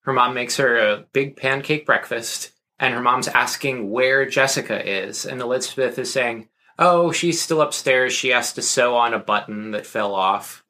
Her 0.02 0.12
mom 0.12 0.34
makes 0.34 0.56
her 0.56 0.76
a 0.76 1.04
big 1.12 1.36
pancake 1.36 1.84
breakfast, 1.84 2.52
and 2.80 2.94
her 2.94 3.02
mom's 3.02 3.28
asking 3.28 3.90
where 3.90 4.26
Jessica 4.26 4.84
is. 4.88 5.26
And 5.26 5.40
Elizabeth 5.40 5.98
is 5.98 6.12
saying, 6.12 6.48
Oh, 6.78 7.12
she's 7.12 7.40
still 7.40 7.60
upstairs. 7.60 8.14
She 8.14 8.30
has 8.30 8.54
to 8.54 8.62
sew 8.62 8.96
on 8.96 9.12
a 9.12 9.18
button 9.18 9.72
that 9.72 9.86
fell 9.86 10.14
off. 10.14 10.64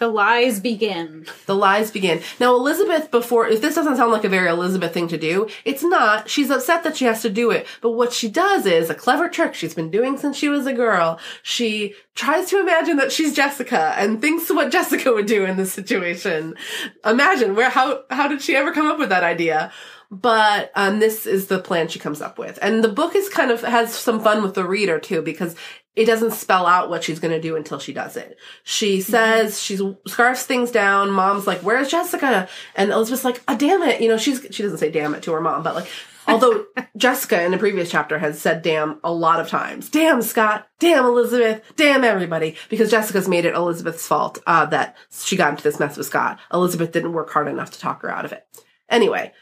The 0.00 0.08
lies 0.08 0.58
begin. 0.58 1.26
The 1.46 1.54
lies 1.54 1.92
begin. 1.92 2.22
Now, 2.40 2.56
Elizabeth, 2.56 3.12
before, 3.12 3.46
if 3.46 3.60
this 3.60 3.76
doesn't 3.76 3.94
sound 3.96 4.10
like 4.10 4.24
a 4.24 4.28
very 4.28 4.48
Elizabeth 4.48 4.92
thing 4.92 5.06
to 5.06 5.16
do, 5.16 5.48
it's 5.64 5.84
not. 5.84 6.28
She's 6.28 6.50
upset 6.50 6.82
that 6.82 6.96
she 6.96 7.04
has 7.04 7.22
to 7.22 7.30
do 7.30 7.52
it. 7.52 7.68
But 7.80 7.92
what 7.92 8.12
she 8.12 8.28
does 8.28 8.66
is 8.66 8.90
a 8.90 8.96
clever 8.96 9.28
trick 9.28 9.54
she's 9.54 9.74
been 9.74 9.92
doing 9.92 10.18
since 10.18 10.36
she 10.36 10.48
was 10.48 10.66
a 10.66 10.72
girl. 10.72 11.20
She 11.44 11.94
tries 12.16 12.50
to 12.50 12.58
imagine 12.58 12.96
that 12.96 13.12
she's 13.12 13.36
Jessica 13.36 13.94
and 13.96 14.20
thinks 14.20 14.50
what 14.50 14.72
Jessica 14.72 15.12
would 15.12 15.26
do 15.26 15.44
in 15.44 15.56
this 15.56 15.72
situation. 15.72 16.56
Imagine 17.04 17.54
where, 17.54 17.70
how, 17.70 18.02
how 18.10 18.26
did 18.26 18.42
she 18.42 18.56
ever 18.56 18.72
come 18.72 18.88
up 18.88 18.98
with 18.98 19.10
that 19.10 19.22
idea? 19.22 19.70
But 20.12 20.70
um, 20.74 20.98
this 20.98 21.24
is 21.24 21.46
the 21.46 21.58
plan 21.58 21.88
she 21.88 21.98
comes 21.98 22.20
up 22.20 22.38
with, 22.38 22.58
and 22.60 22.84
the 22.84 22.88
book 22.88 23.16
is 23.16 23.30
kind 23.30 23.50
of 23.50 23.62
has 23.62 23.94
some 23.94 24.20
fun 24.20 24.42
with 24.42 24.52
the 24.52 24.66
reader 24.66 24.98
too 24.98 25.22
because 25.22 25.56
it 25.96 26.04
doesn't 26.04 26.32
spell 26.32 26.66
out 26.66 26.90
what 26.90 27.02
she's 27.02 27.18
going 27.18 27.32
to 27.32 27.40
do 27.40 27.56
until 27.56 27.78
she 27.78 27.94
does 27.94 28.18
it. 28.18 28.36
She 28.62 29.00
says 29.00 29.58
she 29.58 29.78
scarfs 30.06 30.44
things 30.44 30.70
down. 30.70 31.10
Mom's 31.10 31.46
like, 31.46 31.60
"Where's 31.60 31.90
Jessica?" 31.90 32.46
And 32.76 32.90
Elizabeth's 32.90 33.24
like, 33.24 33.42
"Ah, 33.48 33.54
damn 33.54 33.82
it!" 33.84 34.02
You 34.02 34.08
know, 34.08 34.18
she's 34.18 34.46
she 34.50 34.62
doesn't 34.62 34.78
say 34.78 34.90
"damn 34.90 35.14
it" 35.14 35.22
to 35.22 35.32
her 35.32 35.40
mom, 35.40 35.62
but 35.62 35.74
like, 35.74 35.88
although 36.28 36.66
Jessica 36.98 37.42
in 37.42 37.50
the 37.50 37.56
previous 37.56 37.90
chapter 37.90 38.18
has 38.18 38.38
said 38.38 38.60
"damn" 38.60 39.00
a 39.02 39.10
lot 39.10 39.40
of 39.40 39.48
times. 39.48 39.88
Damn 39.88 40.20
Scott, 40.20 40.68
damn 40.78 41.06
Elizabeth, 41.06 41.62
damn 41.76 42.04
everybody, 42.04 42.56
because 42.68 42.90
Jessica's 42.90 43.28
made 43.28 43.46
it 43.46 43.54
Elizabeth's 43.54 44.06
fault 44.06 44.40
uh, 44.46 44.66
that 44.66 44.94
she 45.10 45.36
got 45.36 45.52
into 45.52 45.62
this 45.62 45.80
mess 45.80 45.96
with 45.96 46.06
Scott. 46.06 46.38
Elizabeth 46.52 46.92
didn't 46.92 47.14
work 47.14 47.30
hard 47.30 47.48
enough 47.48 47.70
to 47.70 47.80
talk 47.80 48.02
her 48.02 48.10
out 48.10 48.26
of 48.26 48.32
it. 48.32 48.46
Anyway, 48.90 49.32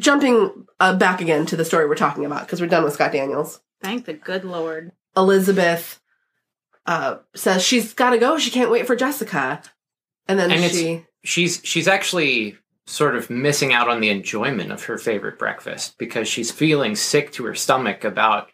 jumping 0.00 0.66
uh, 0.80 0.96
back 0.96 1.20
again 1.20 1.46
to 1.46 1.56
the 1.56 1.64
story 1.64 1.86
we're 1.86 1.94
talking 1.94 2.24
about 2.24 2.40
because 2.40 2.60
we're 2.60 2.66
done 2.66 2.82
with 2.82 2.94
Scott 2.94 3.12
Daniels. 3.12 3.60
Thank 3.82 4.06
the 4.06 4.14
good 4.14 4.44
Lord. 4.44 4.92
Elizabeth 5.16 6.00
uh, 6.86 7.18
says 7.34 7.62
she's 7.62 7.94
got 7.94 8.10
to 8.10 8.18
go. 8.18 8.38
She 8.38 8.50
can't 8.50 8.70
wait 8.70 8.86
for 8.86 8.96
Jessica. 8.96 9.62
And 10.26 10.38
then 10.38 10.50
And 10.50 10.70
she. 10.70 11.06
She's 11.22 11.60
she's 11.64 11.86
actually 11.86 12.56
sort 12.86 13.14
of 13.14 13.30
missing 13.30 13.72
out 13.72 13.88
on 13.88 14.00
the 14.00 14.08
enjoyment 14.08 14.72
of 14.72 14.84
her 14.84 14.98
favorite 14.98 15.38
breakfast 15.38 15.96
because 15.98 16.26
she's 16.26 16.50
feeling 16.50 16.96
sick 16.96 17.30
to 17.32 17.44
her 17.44 17.54
stomach 17.54 18.04
about 18.04 18.48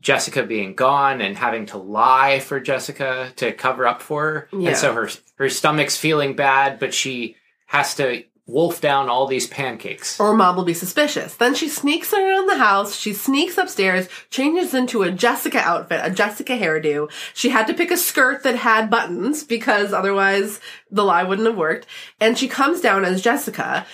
Jessica 0.00 0.42
being 0.42 0.74
gone 0.74 1.22
and 1.22 1.36
having 1.36 1.66
to 1.66 1.78
lie 1.78 2.40
for 2.40 2.60
Jessica 2.60 3.32
to 3.36 3.52
cover 3.52 3.86
up 3.86 4.02
for 4.02 4.22
her. 4.22 4.48
Yeah. 4.52 4.68
And 4.68 4.76
so 4.76 4.92
her 4.92 5.08
her 5.36 5.48
stomach's 5.48 5.96
feeling 5.96 6.36
bad, 6.36 6.78
but 6.78 6.92
she 6.92 7.36
has 7.66 7.94
to 7.96 8.24
wolf 8.46 8.80
down 8.80 9.08
all 9.08 9.26
these 9.26 9.46
pancakes. 9.46 10.20
Or 10.20 10.34
mom 10.34 10.56
will 10.56 10.64
be 10.64 10.74
suspicious. 10.74 11.34
Then 11.34 11.54
she 11.54 11.68
sneaks 11.68 12.12
around 12.12 12.46
the 12.46 12.58
house. 12.58 12.94
She 12.94 13.14
sneaks 13.14 13.56
upstairs, 13.56 14.06
changes 14.30 14.74
into 14.74 15.02
a 15.02 15.10
Jessica 15.10 15.58
outfit, 15.58 16.00
a 16.02 16.10
Jessica 16.10 16.52
hairdo. 16.52 17.10
She 17.32 17.48
had 17.48 17.66
to 17.68 17.74
pick 17.74 17.90
a 17.90 17.96
skirt 17.96 18.42
that 18.42 18.56
had 18.56 18.90
buttons 18.90 19.44
because 19.44 19.92
otherwise 19.94 20.60
the 20.90 21.04
lie 21.04 21.22
wouldn't 21.24 21.48
have 21.48 21.56
worked. 21.56 21.86
And 22.20 22.36
she 22.36 22.46
comes 22.48 22.80
down 22.82 23.04
as 23.04 23.22
Jessica. 23.22 23.86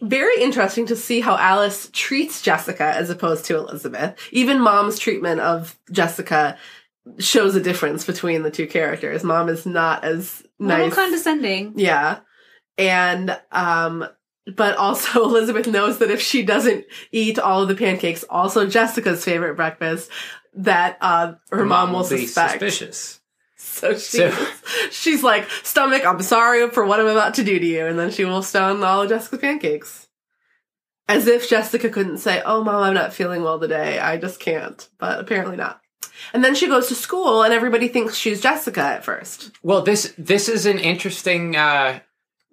Very 0.00 0.40
interesting 0.42 0.86
to 0.86 0.96
see 0.96 1.20
how 1.20 1.36
Alice 1.36 1.88
treats 1.92 2.42
Jessica 2.42 2.84
as 2.84 3.08
opposed 3.10 3.44
to 3.46 3.56
Elizabeth. 3.56 4.16
Even 4.32 4.60
mom's 4.60 4.98
treatment 4.98 5.40
of 5.40 5.76
Jessica 5.92 6.56
shows 7.18 7.56
a 7.56 7.60
difference 7.60 8.04
between 8.04 8.42
the 8.42 8.50
two 8.50 8.66
characters. 8.66 9.24
Mom 9.24 9.48
is 9.48 9.66
not 9.66 10.04
as 10.04 10.42
A 10.60 10.64
little 10.64 10.86
nice. 10.86 10.94
condescending. 10.94 11.74
Yeah. 11.76 12.18
And 12.78 13.38
um 13.50 14.06
but 14.56 14.76
also 14.76 15.24
Elizabeth 15.24 15.66
knows 15.66 15.98
that 15.98 16.10
if 16.10 16.20
she 16.20 16.42
doesn't 16.42 16.84
eat 17.12 17.38
all 17.38 17.62
of 17.62 17.68
the 17.68 17.74
pancakes, 17.76 18.24
also 18.28 18.66
Jessica's 18.66 19.24
favorite 19.24 19.54
breakfast, 19.54 20.10
that 20.54 20.98
uh, 21.00 21.34
her, 21.50 21.64
mom, 21.64 21.92
will 21.92 22.00
be 22.08 22.26
suspect. 22.26 22.52
suspicious. 22.52 23.18
So, 23.64 23.92
she, 23.94 23.98
So- 24.18 24.46
she's 24.90 25.22
like, 25.22 25.48
stomach, 25.62 26.04
I'm 26.04 26.20
sorry 26.22 26.68
for 26.70 26.84
what 26.84 26.98
I'm 26.98 27.06
about 27.06 27.34
to 27.34 27.44
do 27.44 27.58
to 27.60 27.64
you. 27.66 27.86
And 27.86 27.96
then 27.96 28.10
she 28.10 28.24
will 28.24 28.42
stone 28.42 28.82
all 28.82 29.02
of 29.02 29.08
Jessica's 29.08 29.38
pancakes. 29.38 30.08
As 31.08 31.28
if 31.28 31.48
Jessica 31.48 31.88
couldn't 31.88 32.18
say, 32.18 32.42
oh, 32.44 32.64
mom, 32.64 32.82
I'm 32.82 32.94
not 32.94 33.12
feeling 33.14 33.42
well 33.44 33.60
today. 33.60 33.98
I 34.00 34.16
just 34.18 34.40
can't. 34.40 34.86
But 34.98 35.20
apparently 35.20 35.56
not. 35.56 35.80
And 36.32 36.44
then 36.44 36.54
she 36.56 36.66
goes 36.66 36.88
to 36.88 36.94
school 36.96 37.42
and 37.44 37.54
everybody 37.54 37.86
thinks 37.88 38.16
she's 38.16 38.40
Jessica 38.40 38.82
at 38.82 39.04
first. 39.04 39.52
Well, 39.62 39.82
this 39.82 40.12
this 40.18 40.48
is 40.48 40.66
an 40.66 40.78
interesting. 40.78 41.54
Uh, 41.56 42.00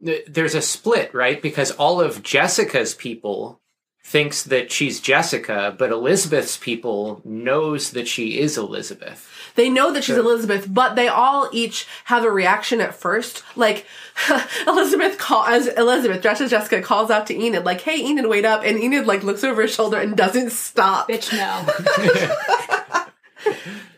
there's 0.02 0.56
a 0.56 0.62
split, 0.62 1.14
right? 1.14 1.42
Because 1.42 1.72
all 1.72 2.02
of 2.02 2.24
Jessica's 2.24 2.94
people 2.94 3.60
thinks 4.04 4.42
that 4.44 4.72
she's 4.72 5.00
Jessica, 5.00 5.76
but 5.78 5.92
Elizabeth's 5.92 6.58
people 6.58 7.22
knows 7.24 7.92
that 7.92 8.08
she 8.08 8.40
is 8.40 8.58
Elizabeth. 8.58 9.30
They 9.56 9.70
know 9.70 9.94
that 9.94 10.04
she's 10.04 10.16
Sure. 10.16 10.24
Elizabeth, 10.24 10.66
but 10.68 10.96
they 10.96 11.08
all 11.08 11.48
each 11.52 11.86
have 12.06 12.24
a 12.24 12.32
reaction 12.32 12.82
at 12.82 12.96
first. 12.96 13.44
Like 13.56 13.86
Elizabeth 14.68 15.20
call 15.20 15.44
as 15.46 15.68
Elizabeth, 15.68 16.22
dressed 16.22 16.42
as 16.42 16.50
Jessica, 16.50 16.82
calls 16.82 17.12
out 17.12 17.28
to 17.28 17.36
Enid, 17.40 17.66
like, 17.66 17.82
"Hey, 17.82 18.04
Enid, 18.04 18.28
wait 18.28 18.46
up!" 18.46 18.64
And 18.64 18.80
Enid 18.80 19.06
like 19.06 19.24
looks 19.24 19.44
over 19.44 19.62
his 19.62 19.74
shoulder 19.74 20.00
and 20.00 20.16
doesn't 20.16 20.52
stop. 20.52 21.10
Bitch, 21.10 21.32
no. 21.34 23.06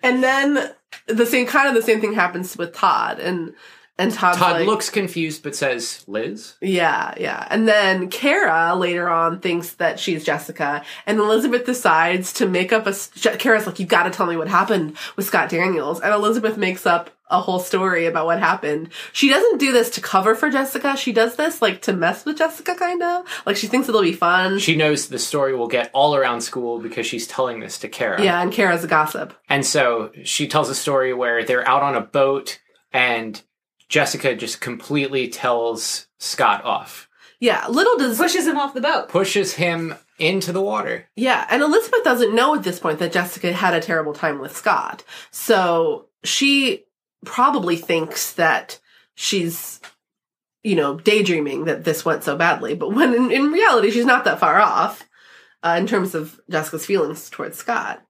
And 0.03 0.23
then 0.23 0.71
the 1.07 1.25
same 1.25 1.45
kind 1.45 1.67
of 1.67 1.75
the 1.75 1.81
same 1.81 2.01
thing 2.01 2.13
happens 2.13 2.57
with 2.57 2.73
Todd, 2.73 3.19
and 3.19 3.53
and 4.01 4.13
Todd's 4.13 4.37
Todd 4.37 4.53
like, 4.53 4.67
looks 4.67 4.89
confused 4.89 5.43
but 5.43 5.55
says, 5.55 6.03
"Liz." 6.07 6.55
Yeah, 6.61 7.13
yeah. 7.19 7.47
And 7.49 7.67
then 7.67 8.09
Cara 8.09 8.75
later 8.75 9.07
on 9.09 9.39
thinks 9.39 9.73
that 9.73 9.99
she's 9.99 10.23
Jessica, 10.23 10.83
and 11.05 11.19
Elizabeth 11.19 11.65
decides 11.65 12.33
to 12.33 12.47
make 12.47 12.73
up 12.73 12.87
a. 12.87 12.95
Cara's 13.37 13.67
like, 13.67 13.79
You've 13.79 13.89
got 13.89 14.03
to 14.03 14.09
tell 14.11 14.25
me 14.25 14.35
what 14.35 14.47
happened 14.47 14.97
with 15.15 15.25
Scott 15.25 15.49
Daniels," 15.49 15.99
and 16.01 16.13
Elizabeth 16.13 16.57
makes 16.57 16.85
up 16.85 17.09
a 17.29 17.39
whole 17.39 17.59
story 17.59 18.07
about 18.07 18.25
what 18.25 18.39
happened. 18.39 18.89
She 19.13 19.29
doesn't 19.29 19.57
do 19.57 19.71
this 19.71 19.89
to 19.91 20.01
cover 20.01 20.35
for 20.35 20.49
Jessica. 20.49 20.97
She 20.97 21.13
does 21.13 21.37
this 21.37 21.61
like 21.61 21.81
to 21.83 21.93
mess 21.93 22.25
with 22.25 22.37
Jessica, 22.37 22.75
kind 22.75 23.01
of 23.01 23.25
like 23.45 23.55
she 23.55 23.67
thinks 23.67 23.87
it'll 23.87 24.01
be 24.01 24.11
fun. 24.11 24.59
She 24.59 24.75
knows 24.75 25.07
the 25.07 25.17
story 25.17 25.55
will 25.55 25.69
get 25.69 25.89
all 25.93 26.15
around 26.15 26.41
school 26.41 26.79
because 26.79 27.07
she's 27.07 27.25
telling 27.27 27.61
this 27.61 27.79
to 27.79 27.87
Cara. 27.87 28.21
yeah, 28.21 28.41
and 28.41 28.51
Cara's 28.51 28.83
a 28.83 28.87
gossip. 28.87 29.33
And 29.47 29.65
so 29.65 30.11
she 30.23 30.47
tells 30.47 30.69
a 30.69 30.75
story 30.75 31.13
where 31.13 31.45
they're 31.45 31.67
out 31.67 31.83
on 31.83 31.95
a 31.95 32.01
boat 32.01 32.59
and 32.91 33.41
Jessica 33.91 34.33
just 34.35 34.61
completely 34.61 35.27
tells 35.27 36.07
Scott 36.17 36.63
off, 36.63 37.09
Yeah, 37.41 37.67
little 37.67 37.97
does 37.97 38.17
Pushes 38.17 38.47
him 38.47 38.57
off 38.57 38.73
the 38.73 38.81
boat. 38.81 39.09
pushes 39.09 39.53
him 39.55 39.93
into 40.17 40.51
the 40.53 40.61
water. 40.61 41.07
Yeah, 41.15 41.45
and 41.49 41.61
Elizabeth 41.61 42.03
doesn't 42.03 42.33
know 42.33 42.55
at 42.55 42.63
this 42.63 42.79
point 42.79 42.99
that 42.99 43.11
Jessica 43.11 43.51
had 43.51 43.73
a 43.73 43.81
terrible 43.81 44.13
time 44.13 44.39
with 44.39 44.55
Scott. 44.55 45.03
So 45.31 46.07
she 46.23 46.85
probably 47.25 47.75
thinks 47.75 48.33
that 48.33 48.79
she's, 49.15 49.81
you 50.63 50.75
know, 50.75 50.97
daydreaming 50.97 51.65
that 51.65 51.83
this 51.83 52.05
went 52.05 52.23
so 52.23 52.37
badly. 52.37 52.75
But 52.75 52.93
when 52.93 53.13
in, 53.13 53.29
in 53.31 53.51
reality, 53.51 53.91
she's 53.91 54.05
not 54.05 54.23
that 54.25 54.39
far 54.39 54.59
off 54.61 55.07
uh, 55.63 55.75
in 55.77 55.85
terms 55.87 56.15
of 56.15 56.39
Jessica's 56.49 56.85
feelings 56.85 57.29
towards 57.29 57.57
Scott. 57.57 58.01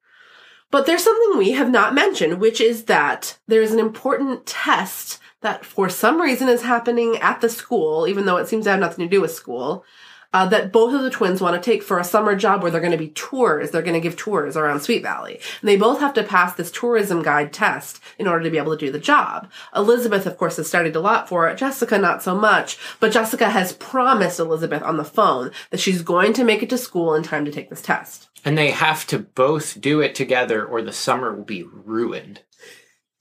But 0.71 0.85
there's 0.85 1.03
something 1.03 1.37
we 1.37 1.51
have 1.51 1.69
not 1.69 1.93
mentioned, 1.93 2.39
which 2.39 2.61
is 2.61 2.85
that 2.85 3.37
there's 3.47 3.71
an 3.71 3.79
important 3.79 4.45
test 4.45 5.19
that 5.41 5.65
for 5.65 5.89
some 5.89 6.21
reason 6.21 6.47
is 6.47 6.61
happening 6.61 7.17
at 7.17 7.41
the 7.41 7.49
school, 7.49 8.07
even 8.07 8.25
though 8.25 8.37
it 8.37 8.47
seems 8.47 8.63
to 8.63 8.71
have 8.71 8.79
nothing 8.79 9.05
to 9.05 9.09
do 9.09 9.21
with 9.21 9.33
school 9.33 9.83
uh, 10.33 10.45
that 10.47 10.71
both 10.71 10.93
of 10.93 11.01
the 11.01 11.09
twins 11.09 11.41
want 11.41 11.61
to 11.61 11.71
take 11.71 11.83
for 11.83 11.99
a 11.99 12.03
summer 12.03 12.35
job 12.35 12.61
where 12.61 12.71
they're 12.71 12.79
going 12.79 12.91
to 12.91 12.97
be 12.97 13.09
tours. 13.09 13.71
They're 13.71 13.81
going 13.81 13.93
to 13.93 13.99
give 13.99 14.15
tours 14.15 14.55
around 14.55 14.79
Sweet 14.81 15.03
Valley. 15.03 15.39
And 15.61 15.67
they 15.67 15.75
both 15.75 15.99
have 15.99 16.13
to 16.13 16.23
pass 16.23 16.53
this 16.53 16.71
tourism 16.71 17.21
guide 17.21 17.51
test 17.51 17.99
in 18.17 18.27
order 18.27 18.43
to 18.43 18.49
be 18.49 18.57
able 18.57 18.75
to 18.77 18.85
do 18.85 18.91
the 18.91 18.99
job. 18.99 19.49
Elizabeth, 19.75 20.25
of 20.25 20.37
course, 20.37 20.57
has 20.57 20.67
studied 20.67 20.95
a 20.95 21.01
lot 21.01 21.27
for 21.27 21.47
it. 21.47 21.57
Jessica, 21.57 21.97
not 21.97 22.23
so 22.23 22.35
much. 22.35 22.77
But 22.99 23.11
Jessica 23.11 23.49
has 23.49 23.73
promised 23.73 24.39
Elizabeth 24.39 24.83
on 24.83 24.97
the 24.97 25.03
phone 25.03 25.51
that 25.69 25.79
she's 25.79 26.01
going 26.01 26.33
to 26.33 26.43
make 26.43 26.63
it 26.63 26.69
to 26.69 26.77
school 26.77 27.13
in 27.13 27.23
time 27.23 27.45
to 27.45 27.51
take 27.51 27.69
this 27.69 27.81
test. 27.81 28.29
And 28.45 28.57
they 28.57 28.71
have 28.71 29.05
to 29.07 29.19
both 29.19 29.79
do 29.81 29.99
it 29.99 30.15
together 30.15 30.65
or 30.65 30.81
the 30.81 30.93
summer 30.93 31.35
will 31.35 31.43
be 31.43 31.63
ruined. 31.63 32.41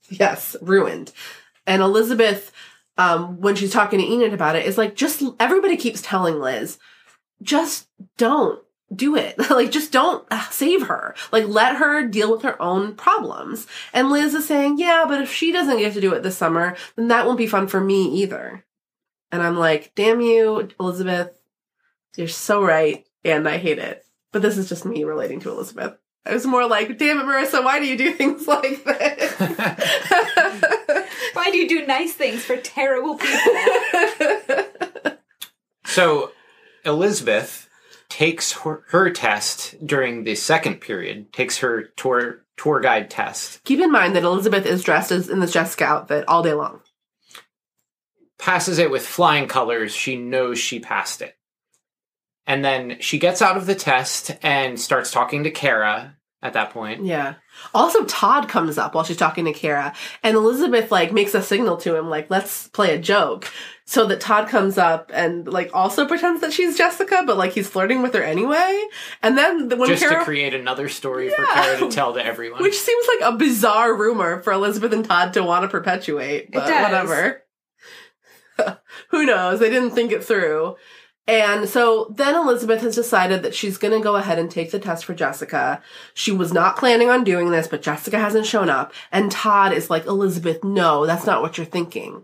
Yes, 0.09 0.55
ruined. 0.61 1.11
And 1.67 1.81
Elizabeth, 1.81 2.51
um, 2.97 3.39
when 3.39 3.55
she's 3.55 3.71
talking 3.71 3.99
to 3.99 4.05
Enid 4.05 4.33
about 4.33 4.55
it, 4.55 4.65
is 4.65 4.77
like, 4.77 4.95
just 4.95 5.21
everybody 5.39 5.77
keeps 5.77 6.01
telling 6.01 6.39
Liz, 6.39 6.79
just 7.41 7.87
don't 8.17 8.61
do 8.93 9.15
it. 9.15 9.37
like, 9.49 9.71
just 9.71 9.91
don't 9.91 10.25
uh, 10.31 10.49
save 10.49 10.83
her. 10.83 11.15
Like, 11.31 11.47
let 11.47 11.77
her 11.77 12.07
deal 12.07 12.31
with 12.31 12.43
her 12.43 12.61
own 12.61 12.95
problems. 12.95 13.67
And 13.93 14.09
Liz 14.09 14.33
is 14.33 14.47
saying, 14.47 14.77
yeah, 14.77 15.05
but 15.07 15.21
if 15.21 15.31
she 15.31 15.51
doesn't 15.51 15.79
get 15.79 15.93
to 15.93 16.01
do 16.01 16.13
it 16.13 16.23
this 16.23 16.37
summer, 16.37 16.75
then 16.95 17.07
that 17.09 17.25
won't 17.25 17.37
be 17.37 17.47
fun 17.47 17.67
for 17.67 17.79
me 17.79 18.21
either. 18.21 18.65
And 19.31 19.41
I'm 19.41 19.57
like, 19.57 19.93
damn 19.95 20.21
you, 20.21 20.69
Elizabeth. 20.79 21.37
You're 22.17 22.27
so 22.27 22.63
right. 22.63 23.05
And 23.23 23.47
I 23.47 23.57
hate 23.57 23.79
it. 23.79 24.05
But 24.33 24.41
this 24.41 24.57
is 24.57 24.67
just 24.67 24.85
me 24.85 25.03
relating 25.03 25.39
to 25.41 25.51
Elizabeth. 25.51 25.97
I 26.25 26.33
was 26.33 26.45
more 26.45 26.67
like, 26.67 26.97
damn 26.97 27.19
it, 27.19 27.25
Marissa, 27.25 27.63
why 27.63 27.79
do 27.79 27.85
you 27.85 27.97
do 27.97 28.11
things 28.11 28.47
like 28.47 28.83
this? 28.83 29.39
Why 31.33 31.49
do 31.49 31.57
you 31.57 31.67
do 31.67 31.87
nice 31.87 32.13
things 32.13 32.43
for 32.43 32.57
terrible 32.57 33.17
people? 33.17 33.53
So 35.85 36.31
Elizabeth 36.85 37.67
takes 38.09 38.51
her, 38.53 38.83
her 38.89 39.09
test 39.09 39.75
during 39.85 40.23
the 40.23 40.35
second 40.35 40.81
period, 40.81 41.31
takes 41.33 41.59
her 41.59 41.83
tour 41.95 42.43
tour 42.57 42.79
guide 42.79 43.09
test, 43.09 43.63
Keep 43.63 43.79
in 43.79 43.91
mind 43.91 44.15
that 44.15 44.23
Elizabeth 44.23 44.65
is 44.65 44.83
dressed 44.83 45.11
as 45.11 45.29
in 45.29 45.39
this 45.39 45.53
Jessica 45.53 45.85
outfit 45.85 46.25
all 46.27 46.43
day 46.43 46.53
long. 46.53 46.81
passes 48.37 48.77
it 48.79 48.91
with 48.91 49.05
flying 49.05 49.47
colors. 49.47 49.93
She 49.95 50.15
knows 50.15 50.59
she 50.59 50.79
passed 50.79 51.21
it. 51.21 51.35
And 52.47 52.65
then 52.65 52.97
she 52.99 53.19
gets 53.19 53.41
out 53.41 53.55
of 53.57 53.65
the 53.65 53.75
test 53.75 54.31
and 54.43 54.79
starts 54.79 55.11
talking 55.11 55.43
to 55.43 55.51
Cara 55.51 56.17
at 56.41 56.53
that 56.53 56.71
point. 56.71 57.05
Yeah. 57.05 57.35
Also, 57.73 58.03
Todd 58.05 58.49
comes 58.49 58.77
up 58.79 58.95
while 58.95 59.03
she's 59.03 59.17
talking 59.17 59.45
to 59.45 59.53
Cara, 59.53 59.93
and 60.23 60.35
Elizabeth 60.35 60.91
like 60.91 61.11
makes 61.13 61.35
a 61.35 61.41
signal 61.43 61.77
to 61.77 61.95
him, 61.95 62.09
like 62.09 62.29
"Let's 62.31 62.67
play 62.69 62.95
a 62.95 62.99
joke." 62.99 63.47
So 63.91 64.05
that 64.05 64.21
Todd 64.21 64.47
comes 64.47 64.77
up 64.77 65.11
and 65.13 65.45
like 65.45 65.69
also 65.73 66.07
pretends 66.07 66.39
that 66.39 66.53
she's 66.53 66.77
Jessica, 66.77 67.23
but 67.27 67.35
like 67.35 67.51
he's 67.51 67.67
flirting 67.67 68.01
with 68.01 68.13
her 68.13 68.23
anyway. 68.23 68.85
And 69.21 69.37
then 69.37 69.67
the- 69.67 69.75
when 69.75 69.89
just 69.89 70.01
Cara, 70.01 70.19
to 70.19 70.23
create 70.23 70.53
another 70.53 70.87
story 70.87 71.29
for 71.29 71.41
Yeah. 71.41 71.53
Cara 71.53 71.77
to 71.79 71.91
tell 71.91 72.13
to 72.13 72.25
everyone. 72.25 72.63
which 72.63 72.79
seems 72.79 73.05
like 73.09 73.33
a 73.33 73.35
bizarre 73.35 73.93
rumor 73.93 74.41
for 74.43 74.53
Elizabeth 74.53 74.93
and 74.93 75.03
Todd 75.03 75.33
to 75.33 75.43
want 75.43 75.63
to 75.63 75.67
perpetuate, 75.67 76.53
but 76.53 76.67
does. 76.67 76.81
whatever. 76.83 77.43
Who 79.09 79.25
knows? 79.25 79.59
They 79.59 79.69
didn't 79.69 79.91
think 79.91 80.13
it 80.13 80.23
through. 80.23 80.77
And 81.27 81.67
so 81.67 82.13
then 82.15 82.35
Elizabeth 82.35 82.79
has 82.83 82.95
decided 82.95 83.43
that 83.43 83.53
she's 83.53 83.77
going 83.77 83.93
to 83.93 84.01
go 84.01 84.15
ahead 84.15 84.39
and 84.39 84.49
take 84.49 84.71
the 84.71 84.79
test 84.79 85.03
for 85.03 85.13
Jessica. 85.13 85.81
She 86.13 86.31
was 86.31 86.53
not 86.53 86.77
planning 86.77 87.09
on 87.09 87.25
doing 87.25 87.51
this, 87.51 87.67
but 87.67 87.81
Jessica 87.81 88.17
hasn't 88.19 88.45
shown 88.45 88.69
up. 88.69 88.93
And 89.11 89.29
Todd 89.29 89.73
is 89.73 89.89
like, 89.89 90.05
Elizabeth, 90.05 90.63
no, 90.63 91.05
that's 91.05 91.25
not 91.25 91.41
what 91.41 91.57
you're 91.57 91.65
thinking. 91.65 92.23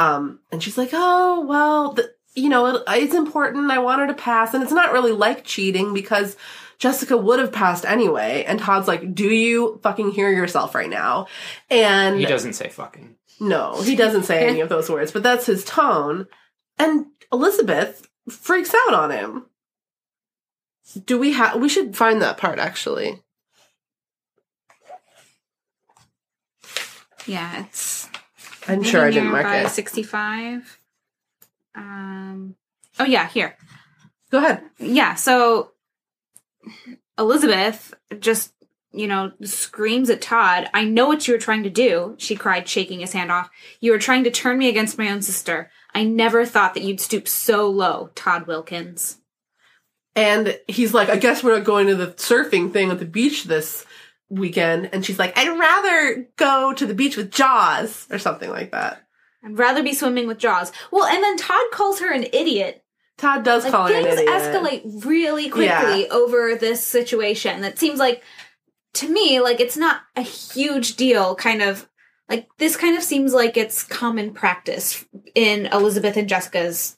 Um, 0.00 0.38
and 0.50 0.62
she's 0.62 0.78
like, 0.78 0.90
oh, 0.92 1.44
well, 1.46 1.94
th- 1.94 2.08
you 2.34 2.48
know, 2.48 2.66
it, 2.66 2.82
it's 2.88 3.14
important. 3.14 3.70
I 3.70 3.78
want 3.78 4.00
her 4.00 4.06
to 4.06 4.14
pass. 4.14 4.54
And 4.54 4.62
it's 4.62 4.72
not 4.72 4.92
really 4.92 5.12
like 5.12 5.44
cheating 5.44 5.92
because 5.92 6.36
Jessica 6.78 7.16
would 7.16 7.38
have 7.38 7.52
passed 7.52 7.84
anyway. 7.84 8.44
And 8.46 8.58
Todd's 8.58 8.88
like, 8.88 9.14
do 9.14 9.28
you 9.28 9.78
fucking 9.82 10.12
hear 10.12 10.30
yourself 10.30 10.74
right 10.74 10.88
now? 10.88 11.26
And 11.68 12.18
he 12.18 12.24
doesn't 12.24 12.54
say 12.54 12.68
fucking. 12.68 13.16
no, 13.40 13.82
he 13.82 13.94
doesn't 13.96 14.22
say 14.22 14.48
any 14.48 14.60
of 14.60 14.68
those 14.70 14.88
words, 14.88 15.12
but 15.12 15.22
that's 15.22 15.44
his 15.46 15.64
tone. 15.64 16.26
And 16.78 17.06
Elizabeth 17.30 18.08
freaks 18.28 18.74
out 18.86 18.94
on 18.94 19.10
him. 19.10 19.46
Do 21.04 21.18
we 21.18 21.32
have? 21.32 21.60
We 21.60 21.68
should 21.68 21.94
find 21.94 22.22
that 22.22 22.38
part 22.38 22.58
actually. 22.58 23.22
yeah, 27.26 27.66
it's. 27.66 27.99
I'm 28.70 28.82
sure 28.82 29.04
I 29.04 29.10
didn't 29.10 29.30
mark 29.30 29.46
it. 29.46 29.68
65. 29.68 30.78
Um. 31.74 32.56
Oh 32.98 33.04
yeah, 33.04 33.28
here. 33.28 33.56
Go 34.30 34.38
ahead. 34.38 34.62
Yeah, 34.78 35.14
so 35.14 35.72
Elizabeth 37.18 37.94
just, 38.18 38.52
you 38.92 39.06
know, 39.06 39.32
screams 39.42 40.08
at 40.08 40.22
Todd, 40.22 40.68
I 40.72 40.84
know 40.84 41.06
what 41.06 41.26
you 41.26 41.34
were 41.34 41.40
trying 41.40 41.64
to 41.64 41.70
do, 41.70 42.14
she 42.18 42.36
cried, 42.36 42.68
shaking 42.68 43.00
his 43.00 43.12
hand 43.12 43.30
off. 43.30 43.50
You 43.80 43.92
were 43.92 43.98
trying 43.98 44.24
to 44.24 44.30
turn 44.30 44.58
me 44.58 44.68
against 44.68 44.98
my 44.98 45.10
own 45.10 45.22
sister. 45.22 45.70
I 45.94 46.04
never 46.04 46.46
thought 46.46 46.74
that 46.74 46.82
you'd 46.82 47.00
stoop 47.00 47.26
so 47.28 47.68
low, 47.68 48.10
Todd 48.14 48.46
Wilkins. 48.46 49.18
And 50.16 50.58
he's 50.66 50.94
like, 50.94 51.08
I 51.08 51.16
guess 51.16 51.42
we're 51.42 51.56
not 51.56 51.64
going 51.64 51.86
to 51.86 51.94
the 51.94 52.08
surfing 52.08 52.72
thing 52.72 52.90
at 52.90 52.98
the 52.98 53.04
beach 53.04 53.44
this 53.44 53.84
weekend. 54.30 54.88
And 54.92 55.04
she's 55.04 55.18
like, 55.18 55.36
I'd 55.36 55.58
rather 55.58 56.28
go 56.36 56.72
to 56.72 56.86
the 56.86 56.94
beach 56.94 57.16
with 57.16 57.30
Jaws 57.30 58.06
or 58.10 58.18
something 58.18 58.48
like 58.48 58.70
that. 58.70 59.02
I'd 59.44 59.58
rather 59.58 59.82
be 59.82 59.94
swimming 59.94 60.26
with 60.26 60.38
Jaws. 60.38 60.72
Well, 60.90 61.04
and 61.04 61.22
then 61.22 61.36
Todd 61.36 61.66
calls 61.72 62.00
her 62.00 62.12
an 62.12 62.26
idiot. 62.32 62.84
Todd 63.18 63.44
does 63.44 63.64
Like 63.64 63.72
call 63.72 63.88
her 63.88 63.94
an 63.94 64.04
things 64.04 64.30
escalate 64.30 65.04
really 65.04 65.50
quickly 65.50 66.08
over 66.08 66.54
this 66.54 66.82
situation. 66.82 67.60
That 67.60 67.78
seems 67.78 67.98
like 67.98 68.22
to 68.94 69.08
me, 69.08 69.40
like 69.40 69.60
it's 69.60 69.76
not 69.76 70.00
a 70.16 70.22
huge 70.22 70.96
deal. 70.96 71.34
Kind 71.34 71.60
of 71.60 71.86
like 72.28 72.48
this 72.56 72.76
kind 72.76 72.96
of 72.96 73.02
seems 73.02 73.34
like 73.34 73.56
it's 73.56 73.84
common 73.84 74.32
practice 74.32 75.04
in 75.34 75.66
Elizabeth 75.66 76.16
and 76.16 76.28
Jessica's 76.28 76.96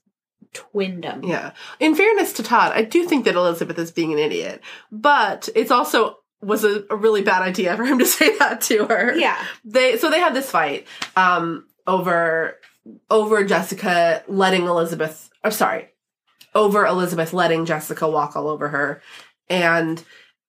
twindom. 0.52 1.24
Yeah. 1.24 1.52
In 1.80 1.94
fairness 1.94 2.32
to 2.34 2.42
Todd, 2.42 2.72
I 2.72 2.82
do 2.82 3.04
think 3.04 3.24
that 3.24 3.34
Elizabeth 3.34 3.78
is 3.78 3.90
being 3.90 4.12
an 4.12 4.18
idiot, 4.18 4.60
but 4.92 5.48
it's 5.56 5.70
also 5.70 6.18
was 6.42 6.64
a, 6.64 6.84
a 6.90 6.96
really 6.96 7.22
bad 7.22 7.42
idea 7.42 7.76
for 7.76 7.84
him 7.84 7.98
to 7.98 8.06
say 8.18 8.36
that 8.38 8.60
to 8.62 8.86
her. 8.86 9.14
Yeah. 9.14 9.42
They 9.64 9.96
so 9.96 10.10
they 10.10 10.20
had 10.20 10.34
this 10.34 10.50
fight 10.50 10.86
um 11.16 11.66
over 11.86 12.58
over 13.10 13.44
Jessica 13.44 14.22
letting 14.28 14.66
Elizabeth 14.66 15.30
I'm 15.44 15.52
sorry. 15.52 15.88
Over 16.54 16.84
Elizabeth 16.84 17.32
letting 17.32 17.64
Jessica 17.64 18.08
walk 18.08 18.36
all 18.36 18.48
over 18.48 18.68
her. 18.68 19.00
And 19.48 20.02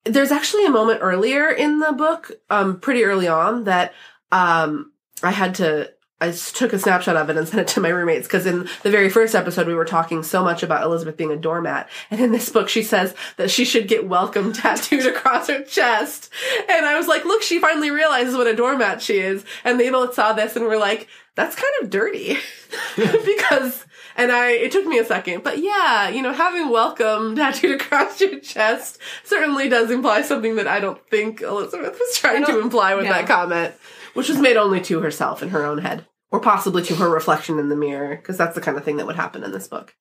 there's 0.06 0.32
actually 0.32 0.66
a 0.66 0.72
moment 0.72 1.00
earlier 1.02 1.50
in 1.50 1.80
the 1.80 1.94
book, 1.94 2.30
um, 2.50 2.80
pretty 2.80 3.06
early 3.06 3.28
on, 3.28 3.64
that 3.66 3.94
um 4.32 4.92
I 5.22 5.32
had 5.32 5.56
to 5.56 5.93
I 6.24 6.32
took 6.32 6.72
a 6.72 6.80
snapshot 6.80 7.18
of 7.18 7.30
it 7.30 7.36
and 7.36 7.46
sent 7.46 7.60
it 7.60 7.68
to 7.74 7.82
my 7.82 7.90
roommates 7.90 8.28
because 8.28 8.46
in 8.46 8.70
the 8.82 8.90
very 8.90 9.10
first 9.10 9.36
episode 9.36 9.68
we 9.68 9.74
were 9.74 9.84
talking 9.84 10.24
so 10.24 10.42
much 10.42 10.64
about 10.64 10.84
Elizabeth 10.84 11.18
being 11.18 11.34
a 11.34 11.36
doormat, 11.36 11.90
and 12.10 12.22
in 12.22 12.32
this 12.32 12.48
book 12.48 12.70
she 12.70 12.82
says 12.82 13.14
that 13.36 13.52
she 13.52 13.66
should 13.66 13.90
get 13.90 14.08
welcome 14.08 14.54
tattooed 14.54 15.06
across 15.06 15.50
her 15.50 15.64
chest, 15.64 16.32
and 16.70 16.86
I 16.86 16.96
was 16.96 17.10
like, 17.10 17.26
look, 17.26 17.42
she 17.42 17.60
finally 17.60 17.92
realizes 17.92 18.38
what 18.38 18.48
a 18.48 18.56
doormat 18.56 19.02
she 19.02 19.20
is, 19.20 19.44
and 19.66 19.78
they 19.78 19.90
both 19.90 20.14
saw 20.14 20.32
this 20.32 20.56
and 20.56 20.64
were 20.64 20.78
like, 20.78 21.10
that's 21.36 21.58
kind 21.58 21.74
of 21.82 21.90
dirty, 21.90 22.38
because. 22.96 23.86
And 24.16 24.32
I, 24.32 24.52
it 24.52 24.72
took 24.72 24.86
me 24.86 25.00
a 25.00 25.06
second, 25.06 25.44
but 25.44 25.58
yeah, 25.58 26.08
you 26.08 26.22
know, 26.22 26.34
having 26.34 26.70
welcome 26.70 27.36
tattooed 27.36 27.82
across 27.82 28.22
your 28.22 28.40
chest 28.42 29.00
certainly 29.24 29.68
does 29.68 29.90
imply 29.90 30.22
something 30.22 30.58
that 30.58 30.68
I 30.68 30.80
don't 30.80 31.04
think 31.10 31.42
Elizabeth 31.42 31.98
was 32.00 32.18
trying 32.20 32.46
to 32.46 32.60
imply 32.60 32.94
with 32.94 33.06
no. 33.06 33.12
that 33.12 33.26
comment, 33.26 33.74
which 34.14 34.30
was 34.30 34.38
made 34.38 34.56
only 34.56 34.82
to 34.82 35.00
herself 35.00 35.42
in 35.42 35.50
her 35.50 35.66
own 35.66 35.80
head 35.80 36.06
or 36.34 36.40
possibly 36.42 36.82
to 36.84 36.96
her 36.96 37.10
reflection 37.10 37.60
in 37.60 37.70
the 37.70 37.76
mirror, 37.76 38.16
because 38.16 38.38
that's 38.38 38.56
the 38.56 38.62
kind 38.62 38.76
of 38.76 38.84
thing 38.84 38.98
that 38.98 39.06
would 39.06 39.16
happen 39.16 39.44
in 39.44 39.52
this 39.52 39.68
book. 39.68 39.96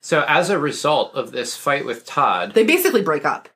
So, 0.00 0.24
as 0.26 0.48
a 0.48 0.58
result 0.58 1.14
of 1.14 1.32
this 1.32 1.54
fight 1.56 1.84
with 1.84 2.06
Todd, 2.06 2.54
They 2.54 2.64
basically 2.64 3.02
break 3.02 3.24
up. 3.24 3.48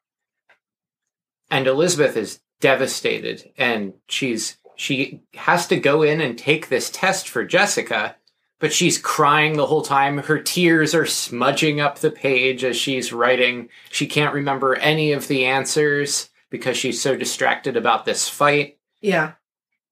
and 1.50 1.66
Elizabeth 1.66 2.16
is 2.16 2.40
devastated, 2.60 3.50
and 3.56 3.94
she's 4.08 4.58
she 4.76 5.20
has 5.34 5.66
to 5.68 5.78
go 5.78 6.02
in 6.02 6.20
and 6.20 6.36
take 6.38 6.68
this 6.68 6.90
test 6.90 7.28
for 7.28 7.44
Jessica, 7.44 8.16
but 8.58 8.72
she's 8.72 8.98
crying 8.98 9.56
the 9.56 9.66
whole 9.66 9.82
time. 9.82 10.18
Her 10.18 10.38
tears 10.40 10.94
are 10.94 11.06
smudging 11.06 11.80
up 11.80 11.98
the 11.98 12.10
page 12.10 12.64
as 12.64 12.76
she's 12.76 13.12
writing. 13.12 13.68
She 13.90 14.06
can't 14.06 14.34
remember 14.34 14.74
any 14.76 15.12
of 15.12 15.28
the 15.28 15.44
answers 15.44 16.30
because 16.50 16.76
she's 16.76 17.00
so 17.00 17.16
distracted 17.16 17.76
about 17.76 18.04
this 18.04 18.28
fight. 18.28 18.78
Yeah. 19.00 19.32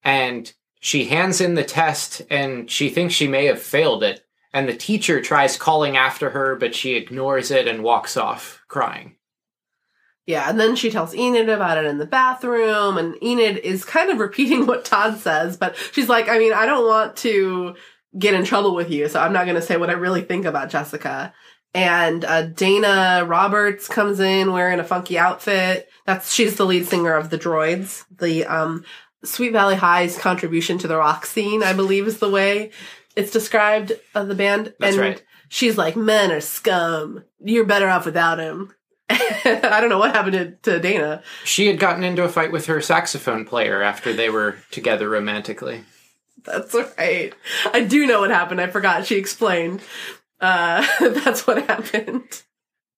and 0.02 0.52
she 0.80 1.04
hands 1.04 1.40
in 1.40 1.54
the 1.54 1.64
test 1.64 2.22
and 2.30 2.70
she 2.70 2.88
thinks 2.88 3.14
she 3.14 3.28
may 3.28 3.46
have 3.46 3.62
failed 3.62 4.02
it 4.02 4.24
and 4.52 4.68
the 4.68 4.76
teacher 4.76 5.20
tries 5.20 5.56
calling 5.56 5.96
after 5.96 6.30
her 6.30 6.56
but 6.56 6.74
she 6.74 6.94
ignores 6.94 7.50
it 7.50 7.68
and 7.68 7.84
walks 7.84 8.16
off 8.16 8.62
crying 8.66 9.14
Yeah, 10.26 10.48
and 10.48 10.60
then 10.60 10.76
she 10.76 10.90
tells 10.90 11.14
Enid 11.14 11.48
about 11.48 11.78
it 11.78 11.86
in 11.86 11.98
the 11.98 12.06
bathroom, 12.06 12.98
and 12.98 13.20
Enid 13.22 13.58
is 13.58 13.84
kind 13.84 14.10
of 14.10 14.18
repeating 14.18 14.66
what 14.68 14.84
Todd 14.84 15.18
says, 15.18 15.56
but 15.56 15.76
she's 15.92 16.08
like, 16.08 16.28
I 16.28 16.38
mean, 16.38 16.52
I 16.52 16.66
don't 16.66 16.86
want 16.86 17.16
to 17.18 17.74
get 18.16 18.34
in 18.34 18.44
trouble 18.44 18.74
with 18.74 18.90
you, 18.90 19.08
so 19.08 19.20
I'm 19.20 19.32
not 19.32 19.46
going 19.46 19.56
to 19.56 19.62
say 19.62 19.76
what 19.76 19.90
I 19.90 19.94
really 19.94 20.22
think 20.22 20.44
about 20.44 20.70
Jessica. 20.70 21.32
And 21.72 22.24
uh, 22.24 22.42
Dana 22.42 23.24
Roberts 23.26 23.86
comes 23.86 24.18
in 24.18 24.52
wearing 24.52 24.80
a 24.80 24.84
funky 24.84 25.18
outfit. 25.18 25.88
That's 26.06 26.32
she's 26.32 26.56
the 26.56 26.66
lead 26.66 26.86
singer 26.86 27.14
of 27.14 27.30
the 27.30 27.38
Droids, 27.38 28.04
the 28.18 28.44
um, 28.46 28.84
Sweet 29.24 29.52
Valley 29.52 29.76
High's 29.76 30.18
contribution 30.18 30.78
to 30.78 30.88
the 30.88 30.96
rock 30.96 31.26
scene, 31.26 31.62
I 31.62 31.72
believe, 31.72 32.06
is 32.06 32.18
the 32.18 32.30
way 32.30 32.70
it's 33.16 33.30
described 33.30 33.92
of 34.14 34.28
the 34.28 34.34
band. 34.34 34.74
That's 34.78 34.94
and 34.94 35.00
right. 35.00 35.24
she's 35.48 35.76
like, 35.76 35.96
"Men 35.96 36.32
are 36.32 36.40
scum. 36.40 37.24
You're 37.40 37.64
better 37.64 37.88
off 37.88 38.06
without 38.06 38.38
him." 38.38 38.74
I 39.10 39.78
don't 39.80 39.90
know 39.90 39.98
what 39.98 40.14
happened 40.14 40.60
to, 40.62 40.70
to 40.70 40.80
Dana. 40.80 41.22
she 41.44 41.66
had 41.66 41.80
gotten 41.80 42.04
into 42.04 42.22
a 42.22 42.28
fight 42.28 42.52
with 42.52 42.66
her 42.66 42.80
saxophone 42.80 43.44
player 43.44 43.82
after 43.82 44.12
they 44.12 44.30
were 44.30 44.58
together 44.70 45.08
romantically 45.08 45.82
That's 46.44 46.74
right. 46.96 47.34
I 47.72 47.80
do 47.82 48.06
know 48.06 48.20
what 48.20 48.30
happened. 48.30 48.60
I 48.60 48.68
forgot. 48.68 49.06
She 49.06 49.16
explained. 49.16 49.82
Uh, 50.40 50.86
that's 51.00 51.46
what 51.46 51.66
happened. 51.66 52.42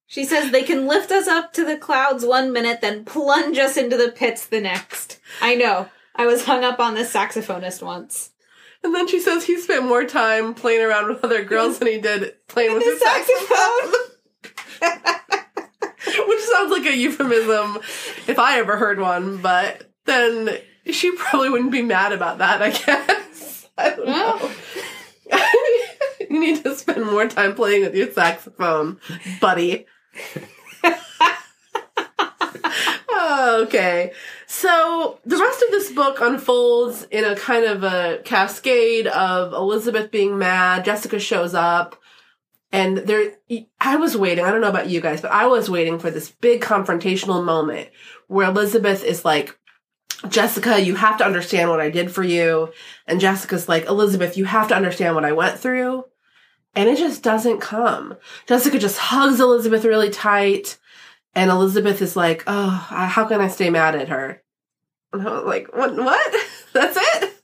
She 0.07 0.25
says 0.27 0.51
they 0.51 0.63
can 0.63 0.87
lift 0.87 1.11
us 1.11 1.27
up 1.27 1.55
to 1.55 1.65
the 1.65 1.79
clouds 1.79 2.25
one 2.25 2.53
minute, 2.53 2.83
then 2.83 3.07
plunge 3.07 3.57
us 3.57 3.79
into 3.79 3.97
the 3.97 4.13
pits 4.13 4.45
the 4.45 4.61
next. 4.61 5.19
I 5.41 5.55
know. 5.55 5.89
I 6.15 6.27
was 6.27 6.45
hung 6.45 6.65
up 6.65 6.79
on 6.81 6.95
this 6.95 7.13
saxophonist 7.13 7.83
once. 7.83 8.31
And 8.85 8.95
then 8.95 9.07
she 9.07 9.21
says 9.21 9.45
he 9.45 9.61
spent 9.61 9.85
more 9.85 10.05
time 10.05 10.55
playing 10.55 10.83
around 10.83 11.09
with 11.09 11.25
other 11.25 11.45
girls 11.45 11.79
than 11.79 11.89
he 11.89 12.01
did 12.01 12.35
playing 12.49 12.75
with 12.75 12.83
his 12.83 13.01
saxophone. 13.01 13.93
Which 16.29 16.41
sounds 16.41 16.71
like 16.73 16.87
a 16.87 16.97
euphemism 16.97 17.79
if 18.27 18.39
I 18.39 18.59
ever 18.59 18.77
heard 18.77 18.99
one, 18.99 19.39
but 19.39 19.89
then 20.05 20.59
she 20.91 21.13
probably 21.13 21.51
wouldn't 21.51 21.71
be 21.71 21.83
mad 21.83 22.13
about 22.13 22.39
that, 22.39 22.61
I 22.61 22.71
guess. 22.71 23.69
I 23.79 23.91
don't 23.91 24.07
know. 24.07 24.51
you 26.29 26.41
need 26.41 26.65
to 26.65 26.75
spend 26.75 27.07
more 27.07 27.29
time 27.29 27.55
playing 27.55 27.83
with 27.83 27.95
your 27.95 28.11
saxophone, 28.11 28.99
buddy. 29.41 29.87
Oh, 33.35 33.63
okay. 33.63 34.13
So 34.47 35.19
the 35.25 35.39
rest 35.39 35.63
of 35.63 35.71
this 35.71 35.91
book 35.91 36.19
unfolds 36.21 37.05
in 37.11 37.25
a 37.25 37.35
kind 37.35 37.65
of 37.65 37.83
a 37.83 38.21
cascade 38.25 39.07
of 39.07 39.55
Elizabeth 39.55 40.11
being 40.11 40.39
mad, 40.39 40.85
Jessica 40.85 41.19
shows 41.19 41.55
up, 41.55 41.97
and 42.71 42.99
there 42.99 43.33
I 43.81 43.97
was 43.97 44.19
waiting, 44.19 44.45
I 44.45 44.51
don't 44.51 44.61
know 44.61 44.69
about 44.69 44.91
you 44.91 45.01
guys, 45.01 45.23
but 45.23 45.33
I 45.33 45.47
was 45.47 45.71
waiting 45.71 45.99
for 45.99 46.11
this 46.11 46.31
big 46.31 46.61
confrontational 46.61 47.43
moment 47.43 47.89
where 48.29 48.51
Elizabeth 48.51 49.03
is 49.03 49.25
like, 49.25 49.59
Jessica, 50.29 50.79
you 50.79 50.95
have 50.97 51.17
to 51.17 51.25
understand 51.25 51.71
what 51.71 51.81
I 51.81 51.89
did 51.89 52.13
for 52.13 52.23
you. 52.23 52.71
And 53.07 53.19
Jessica's 53.19 53.67
like, 53.67 53.87
Elizabeth, 53.87 54.37
you 54.37 54.45
have 54.45 54.69
to 54.69 54.77
understand 54.77 55.15
what 55.15 55.25
I 55.25 55.33
went 55.33 55.59
through. 55.59 56.05
And 56.75 56.87
it 56.87 56.99
just 56.99 57.23
doesn't 57.23 57.61
come. 57.61 58.15
Jessica 58.47 58.79
just 58.79 58.99
hugs 58.99 59.41
Elizabeth 59.41 59.87
really 59.87 60.11
tight. 60.11 60.79
And 61.35 61.51
Elizabeth 61.51 62.03
is 62.03 62.15
like, 62.15 62.45
oh, 62.47 62.69
how 62.69 63.27
can 63.27 63.41
I 63.41 63.49
stay 63.49 63.71
mad 63.71 63.95
at 63.95 64.09
her? 64.09 64.43
And 65.13 65.27
I 65.27 65.33
was 65.33 65.45
like, 65.45 65.75
what? 65.75 65.97
What? 65.97 66.35
That's 66.73 66.99
it? 67.01 67.43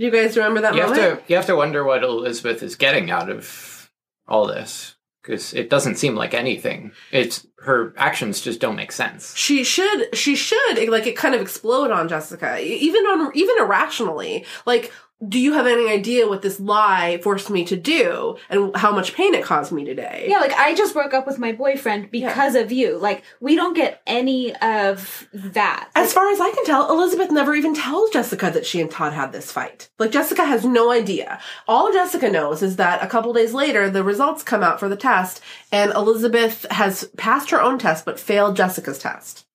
You 0.00 0.10
guys 0.10 0.34
remember 0.34 0.62
that 0.62 0.74
you 0.74 0.80
have 0.80 0.96
moment? 0.96 1.26
to 1.26 1.30
you 1.30 1.36
have 1.36 1.44
to 1.44 1.56
wonder 1.56 1.84
what 1.84 2.02
elizabeth 2.02 2.62
is 2.62 2.74
getting 2.74 3.10
out 3.10 3.28
of 3.28 3.90
all 4.26 4.46
this 4.46 4.96
because 5.22 5.52
it 5.52 5.68
doesn't 5.68 5.96
seem 5.96 6.14
like 6.14 6.32
anything 6.32 6.92
it's 7.12 7.46
her 7.58 7.92
actions 7.98 8.40
just 8.40 8.60
don't 8.60 8.76
make 8.76 8.92
sense 8.92 9.36
she 9.36 9.62
should 9.62 10.16
she 10.16 10.36
should 10.36 10.88
like 10.88 11.06
it 11.06 11.18
kind 11.18 11.34
of 11.34 11.42
explode 11.42 11.90
on 11.90 12.08
jessica 12.08 12.58
even 12.62 13.04
on 13.04 13.30
even 13.34 13.58
irrationally 13.58 14.46
like 14.64 14.90
do 15.26 15.38
you 15.38 15.52
have 15.52 15.66
any 15.66 15.88
idea 15.90 16.26
what 16.26 16.40
this 16.40 16.58
lie 16.58 17.18
forced 17.22 17.50
me 17.50 17.64
to 17.66 17.76
do 17.76 18.36
and 18.48 18.74
how 18.74 18.90
much 18.92 19.14
pain 19.14 19.34
it 19.34 19.44
caused 19.44 19.70
me 19.70 19.84
today? 19.84 20.26
Yeah, 20.28 20.38
like 20.38 20.54
I 20.54 20.74
just 20.74 20.94
broke 20.94 21.12
up 21.12 21.26
with 21.26 21.38
my 21.38 21.52
boyfriend 21.52 22.10
because 22.10 22.54
of 22.54 22.72
you. 22.72 22.96
Like 22.96 23.22
we 23.38 23.54
don't 23.54 23.74
get 23.76 24.00
any 24.06 24.56
of 24.56 25.28
that. 25.34 25.90
as 25.94 26.12
far 26.12 26.30
as 26.30 26.40
i 26.40 26.50
can 26.50 26.64
tell 26.64 26.90
elizabeth 26.90 27.30
never 27.30 27.54
even 27.54 27.74
tells 27.74 28.10
jessica 28.10 28.50
that 28.50 28.64
she 28.64 28.80
and 28.80 28.90
todd 28.90 29.12
had 29.12 29.32
this 29.32 29.52
fight. 29.52 29.90
Like 29.98 30.10
jessica 30.10 30.44
has 30.44 30.64
no 30.64 30.90
idea. 30.90 31.38
All 31.68 31.92
jessica 31.92 32.30
knows 32.30 32.62
is 32.62 32.76
that 32.76 33.02
a 33.02 33.06
couple 33.06 33.32
days 33.32 33.52
later 33.52 33.90
the 33.90 34.02
results 34.02 34.42
come 34.42 34.62
out 34.62 34.80
for 34.80 34.88
the 34.88 34.96
test 34.96 35.42
and 35.70 35.92
elizabeth 35.92 36.64
has 36.70 37.04
passed 37.18 37.50
her 37.50 37.60
own 37.60 37.78
test 37.78 38.06
but 38.06 38.18
failed 38.18 38.56
jessica's 38.56 38.98
test. 38.98 39.46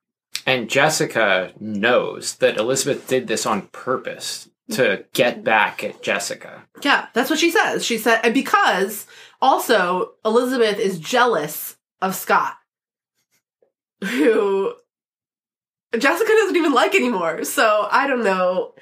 And 0.45 0.70
jessica 0.70 1.53
knows 1.59 2.36
that 2.36 2.57
elizabeth 2.57 3.07
did 3.07 3.28
this 3.28 3.47
on 3.47 3.63
purpose 3.70 4.49
to 4.72 5.05
get 5.13 5.43
back 5.43 5.84
at 5.84 6.01
jessica 6.01 6.66
Yeah, 6.82 7.07
that's 7.13 7.30
what 7.30 7.39
she 7.39 7.51
says. 7.51 7.86
She 7.86 7.97
said, 7.97 8.22
and 8.24 8.34
because 8.34 9.05
also 9.41 10.13
Elizabeth 10.24 10.80
is 10.80 10.99
jealous 10.99 11.78
of 12.01 12.16
Scott, 12.16 12.57
who 14.03 14.74
Jessica 15.97 16.32
doesn't 16.32 16.55
even 16.55 16.74
like 16.74 16.95
anymore. 16.95 17.43
So 17.43 17.88
I 17.89 18.07
don't 18.07 18.24
know. 18.24 18.76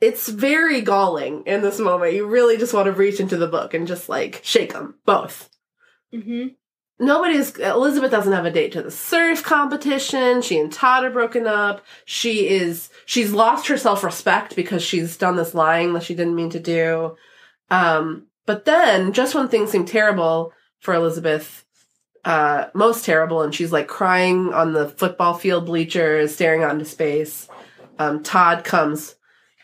It's 0.00 0.28
very 0.28 0.80
galling 0.80 1.44
in 1.46 1.62
this 1.62 1.80
moment. 1.80 2.14
You 2.14 2.26
really 2.26 2.56
just 2.56 2.74
want 2.74 2.86
to 2.86 2.92
reach 2.92 3.20
into 3.20 3.36
the 3.36 3.48
book 3.48 3.74
and 3.74 3.86
just 3.86 4.08
like 4.08 4.40
shake 4.44 4.72
them 4.72 4.96
both. 5.04 5.50
Mm-hmm. 6.14 6.48
Nobody's 7.00 7.56
Elizabeth 7.56 8.10
doesn't 8.10 8.32
have 8.32 8.44
a 8.44 8.50
date 8.50 8.72
to 8.72 8.82
the 8.82 8.90
surf 8.90 9.42
competition. 9.44 10.42
She 10.42 10.58
and 10.58 10.72
Todd 10.72 11.04
are 11.04 11.10
broken 11.10 11.46
up. 11.46 11.84
She 12.04 12.48
is 12.48 12.90
she's 13.06 13.32
lost 13.32 13.68
her 13.68 13.76
self 13.76 14.02
respect 14.02 14.56
because 14.56 14.82
she's 14.82 15.16
done 15.16 15.36
this 15.36 15.54
lying 15.54 15.92
that 15.92 16.02
she 16.02 16.14
didn't 16.14 16.34
mean 16.34 16.50
to 16.50 16.60
do. 16.60 17.16
Um, 17.70 18.26
but 18.46 18.64
then 18.64 19.12
just 19.12 19.34
when 19.34 19.48
things 19.48 19.70
seem 19.70 19.84
terrible 19.84 20.52
for 20.80 20.94
Elizabeth, 20.94 21.64
uh, 22.24 22.66
most 22.74 23.04
terrible, 23.04 23.42
and 23.42 23.54
she's 23.54 23.72
like 23.72 23.86
crying 23.86 24.52
on 24.52 24.72
the 24.72 24.88
football 24.88 25.34
field 25.34 25.66
bleachers, 25.66 26.34
staring 26.34 26.64
out 26.64 26.72
into 26.72 26.84
space. 26.84 27.48
Um, 27.98 28.22
Todd 28.24 28.64
comes 28.64 29.14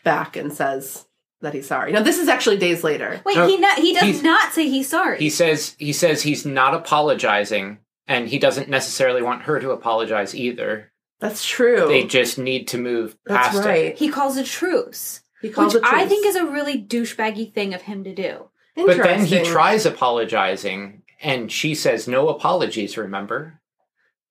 back 0.03 0.37
and 0.37 0.53
says 0.53 1.05
that 1.41 1.53
he's 1.53 1.67
sorry. 1.67 1.91
Now, 1.91 2.01
this 2.01 2.17
is 2.19 2.27
actually 2.27 2.57
days 2.57 2.83
later. 2.83 3.21
Wait, 3.25 3.35
No, 3.35 3.47
he 3.47 3.57
not, 3.57 3.77
he 3.79 3.93
does 3.93 4.03
he's- 4.03 4.21
not 4.23 4.53
say 4.53 4.69
he's 4.69 4.87
sorry. 4.89 5.17
He 5.19 5.29
says 5.29 5.75
he 5.77 5.93
says 5.93 6.21
he's 6.23 6.45
not 6.45 6.73
apologizing, 6.73 7.79
and 8.07 8.27
he 8.27 8.39
doesn't 8.39 8.69
necessarily 8.69 9.21
want 9.21 9.43
her 9.43 9.59
to 9.59 9.71
apologize 9.71 10.33
either. 10.35 10.91
That's 11.19 11.45
true. 11.45 11.87
They 11.87 12.03
just 12.05 12.37
need 12.37 12.67
to 12.69 12.77
move 12.77 13.17
That's 13.25 13.47
past 13.55 13.65
it. 13.65 13.69
right. 13.69 13.97
he 13.97 14.09
calls 14.09 14.37
a 14.37 14.43
truce, 14.43 15.21
He 15.41 15.49
calls 15.49 15.73
which 15.73 15.83
it 15.83 15.87
I 15.87 15.99
truce. 15.99 16.09
think 16.09 16.25
is 16.25 16.35
a 16.35 16.45
really 16.45 16.81
douchebaggy 16.81 17.53
thing 17.53 17.73
of 17.73 17.83
him 17.83 18.03
to 18.03 18.13
do. 18.13 18.49
But 18.75 18.87
then 18.97 19.19
he 19.25 19.35
Interesting. 19.35 19.45
tries 19.45 19.85
apologizing, 19.85 21.03
and 21.21 21.49
she 21.51 21.73
says 21.75 22.07
no 22.07 22.27
apologies. 22.29 22.97
Remember? 22.97 23.61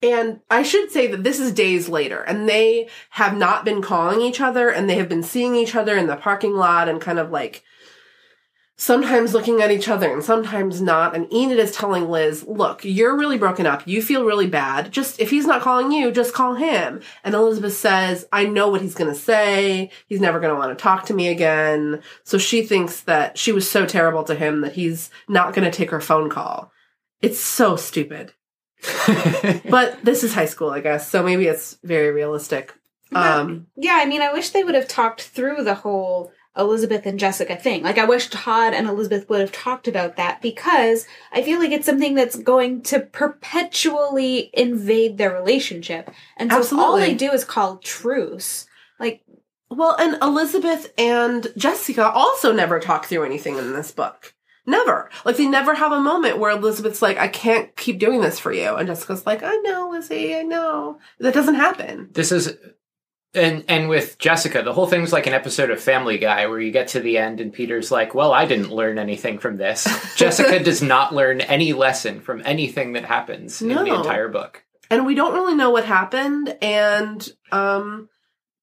And 0.05 0.40
I 0.50 0.62
should 0.62 0.90
say 0.90 1.07
that 1.07 1.24
this 1.24 1.40
is 1.40 1.50
days 1.50 1.88
later, 1.88 2.20
and 2.20 2.46
they 2.46 2.88
have 3.11 3.34
not 3.34 3.64
been 3.64 3.80
calling 3.80 4.20
each 4.20 4.38
other, 4.38 4.68
and 4.68 4.88
they 4.88 4.96
have 4.96 5.09
been 5.09 5.22
seeing 5.22 5.55
each 5.55 5.74
other 5.74 5.96
in 5.96 6.09
the 6.09 6.16
parking 6.16 6.55
lot 6.55 6.90
and 6.90 7.00
kind 7.00 7.18
of 7.18 7.30
like 7.30 7.64
sometimes 8.76 9.32
looking 9.32 9.62
at 9.62 9.70
each 9.70 9.88
other 9.88 10.12
and 10.12 10.22
sometimes 10.22 10.82
not. 10.82 11.16
And 11.16 11.32
Enid 11.32 11.59
is 11.59 11.72
telling 11.72 12.11
Liz, 12.11 12.44
Look, 12.46 12.84
you're 12.84 13.16
really 13.16 13.38
broken 13.38 13.64
up. 13.64 13.86
You 13.86 14.02
feel 14.02 14.26
really 14.26 14.46
bad. 14.46 14.92
Just 14.92 15.20
if 15.20 15.30
he's 15.30 15.46
not 15.46 15.62
calling 15.62 15.90
you, 15.90 16.12
just 16.12 16.34
call 16.34 16.55
him. 16.55 17.00
And 17.24 17.34
Elizabeth 17.34 17.74
says, 17.74 18.26
I 18.30 18.44
know 18.44 18.68
what 18.68 18.82
he's 18.82 18.94
going 18.94 19.11
to 19.11 19.18
say. 19.18 19.90
He's 20.07 20.20
never 20.20 20.38
going 20.38 20.52
to 20.52 20.59
want 20.59 20.76
to 20.76 20.82
talk 20.82 21.07
to 21.07 21.14
me 21.14 21.28
again. 21.28 22.02
So 22.24 22.36
she 22.36 22.62
thinks 22.62 23.00
that 23.02 23.38
she 23.38 23.52
was 23.52 23.70
so 23.70 23.86
terrible 23.86 24.24
to 24.24 24.34
him 24.34 24.61
that 24.61 24.74
he's 24.74 25.11
not 25.28 25.55
going 25.55 25.64
to 25.64 25.74
take 25.74 25.92
her 25.92 26.00
phone 26.00 26.28
call. 26.28 26.70
It's 27.22 27.40
so 27.40 27.76
stupid 27.76 28.34
but 29.70 30.05
this 30.05 30.24
is 30.24 30.35
high 30.35 30.47
school, 30.47 30.70
I 30.70 30.80
guess, 30.80 31.09
so 31.09 31.22
maybe 31.22 31.47
it's 31.47 31.78
very 31.82 32.11
realistic. 32.11 32.74
Um, 33.12 33.66
Yeah, 33.76 33.99
I 34.01 34.07
mean, 34.07 34.22
I 34.22 34.32
wish 34.32 34.51
they 34.51 34.64
would 34.64 34.74
have 34.74 34.89
talked 34.89 35.22
through 35.22 35.62
the 35.64 35.74
whole 35.74 36.32
Elizabeth 36.57 37.05
and 37.07 37.18
Jessica 37.18 37.57
thing. 37.57 37.82
Like, 37.82 37.99
I 37.99 38.05
wish 38.05 38.30
Todd 38.30 38.74
and 38.74 38.87
Elizabeth 38.87 39.28
would 39.28 39.41
have 39.41 39.53
talked 39.53 39.89
about 39.89 40.16
that 40.16 40.41
because 40.41 41.07
I 41.32 41.43
feel 41.43 41.59
like 41.59 41.72
it's 41.72 41.87
something 41.87 42.14
that's 42.14 42.37
going 42.37 42.82
to 42.82 43.01
perpetually 43.01 44.51
invade 44.53 45.18
their 45.18 45.32
relationship. 45.32 46.11
And 46.37 46.53
so 46.53 46.61
if 46.61 46.72
all 46.72 46.97
they 46.97 47.14
do 47.14 47.32
is 47.32 47.45
call 47.45 47.78
truce. 47.78 48.66
Like, 49.01 49.22
well, 49.70 49.97
and 49.99 50.16
Elizabeth 50.22 50.93
and 50.97 51.49
Jessica 51.57 52.09
also 52.09 52.53
never 52.53 52.78
talk 52.78 53.07
through 53.07 53.24
anything 53.24 53.57
in 53.59 53.72
this 53.72 53.91
book. 53.91 54.34
Never. 54.66 55.10
Like, 55.24 55.36
they 55.36 55.46
never 55.46 55.74
have 55.74 55.92
a 55.92 56.00
moment 56.00 56.38
where 56.38 56.50
Elizabeth's 56.50 57.02
like, 57.02 57.18
I 57.18 57.28
can't 57.28 57.74
keep 57.76 57.98
doing 57.98 58.20
this 58.22 58.38
for 58.38 58.52
you. 58.52 58.74
And 58.76 58.86
Jessica's 58.86 59.26
like, 59.26 59.42
I 59.42 59.56
know, 59.56 59.88
Lizzie, 59.90 60.34
I 60.34 60.42
know. 60.42 60.98
That 61.18 61.34
doesn't 61.34 61.56
happen. 61.56 62.08
this 62.12 62.32
is 62.32 62.56
and 63.34 63.64
and 63.68 63.88
with 63.88 64.16
Jessica, 64.18 64.62
the 64.62 64.72
whole 64.72 64.86
thing's 64.86 65.12
like 65.12 65.26
an 65.26 65.32
episode 65.34 65.70
of 65.70 65.80
Family 65.80 66.18
Guy 66.18 66.46
where 66.46 66.60
you 66.60 66.70
get 66.70 66.86
to 66.88 67.00
the 67.00 67.18
end 67.18 67.40
and 67.40 67.52
Peter's 67.52 67.90
like, 67.90 68.14
"Well, 68.14 68.32
I 68.32 68.46
didn't 68.46 68.70
learn 68.70 68.96
anything 68.96 69.38
from 69.40 69.56
this." 69.56 69.88
Jessica 70.16 70.62
does 70.62 70.80
not 70.82 71.12
learn 71.12 71.40
any 71.40 71.72
lesson 71.72 72.20
from 72.20 72.42
anything 72.44 72.92
that 72.92 73.04
happens 73.04 73.60
in 73.60 73.68
the 73.68 73.92
entire 73.92 74.28
book. 74.28 74.62
and 74.88 75.04
we 75.04 75.16
don't 75.16 75.34
really 75.34 75.56
know 75.56 75.70
what 75.70 75.84
happened 75.84 76.56
and 76.62 77.28
um 77.50 78.08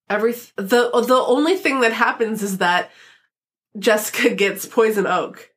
every 0.09 0.31
the 0.55 0.89
the 1.05 1.21
only 1.27 1.55
thing 1.57 1.81
that 1.81 1.91
happens 1.91 2.41
is 2.41 2.59
that 2.59 2.91
Jessica 3.77 4.29
gets 4.35 4.65
poison 4.65 5.05
oak. 5.05 5.50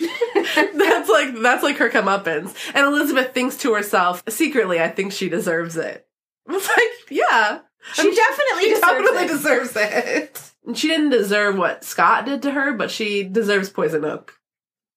that's 0.74 1.08
like 1.08 1.34
that's 1.42 1.62
like 1.62 1.76
her 1.76 1.90
comeuppance. 1.90 2.54
And 2.74 2.86
Elizabeth 2.86 3.32
thinks 3.34 3.56
to 3.58 3.74
herself, 3.74 4.22
secretly, 4.28 4.80
I 4.80 4.88
think 4.88 5.12
she 5.12 5.28
deserves 5.28 5.76
it. 5.76 6.06
It's 6.52 6.66
like, 6.68 7.10
yeah. 7.10 7.60
she 7.94 8.02
I 8.02 8.04
mean, 8.06 8.14
definitely 8.16 8.62
she 8.64 8.70
deserves 8.74 8.86
totally 8.86 9.24
it. 9.24 9.28
deserves 9.28 9.72
it. 9.76 10.52
And 10.66 10.76
she 10.76 10.88
didn't 10.88 11.10
deserve 11.10 11.56
what 11.56 11.84
Scott 11.84 12.24
did 12.24 12.42
to 12.42 12.50
her, 12.50 12.72
but 12.72 12.90
she 12.90 13.22
deserves 13.22 13.70
poison 13.70 14.04
oak. 14.04 14.34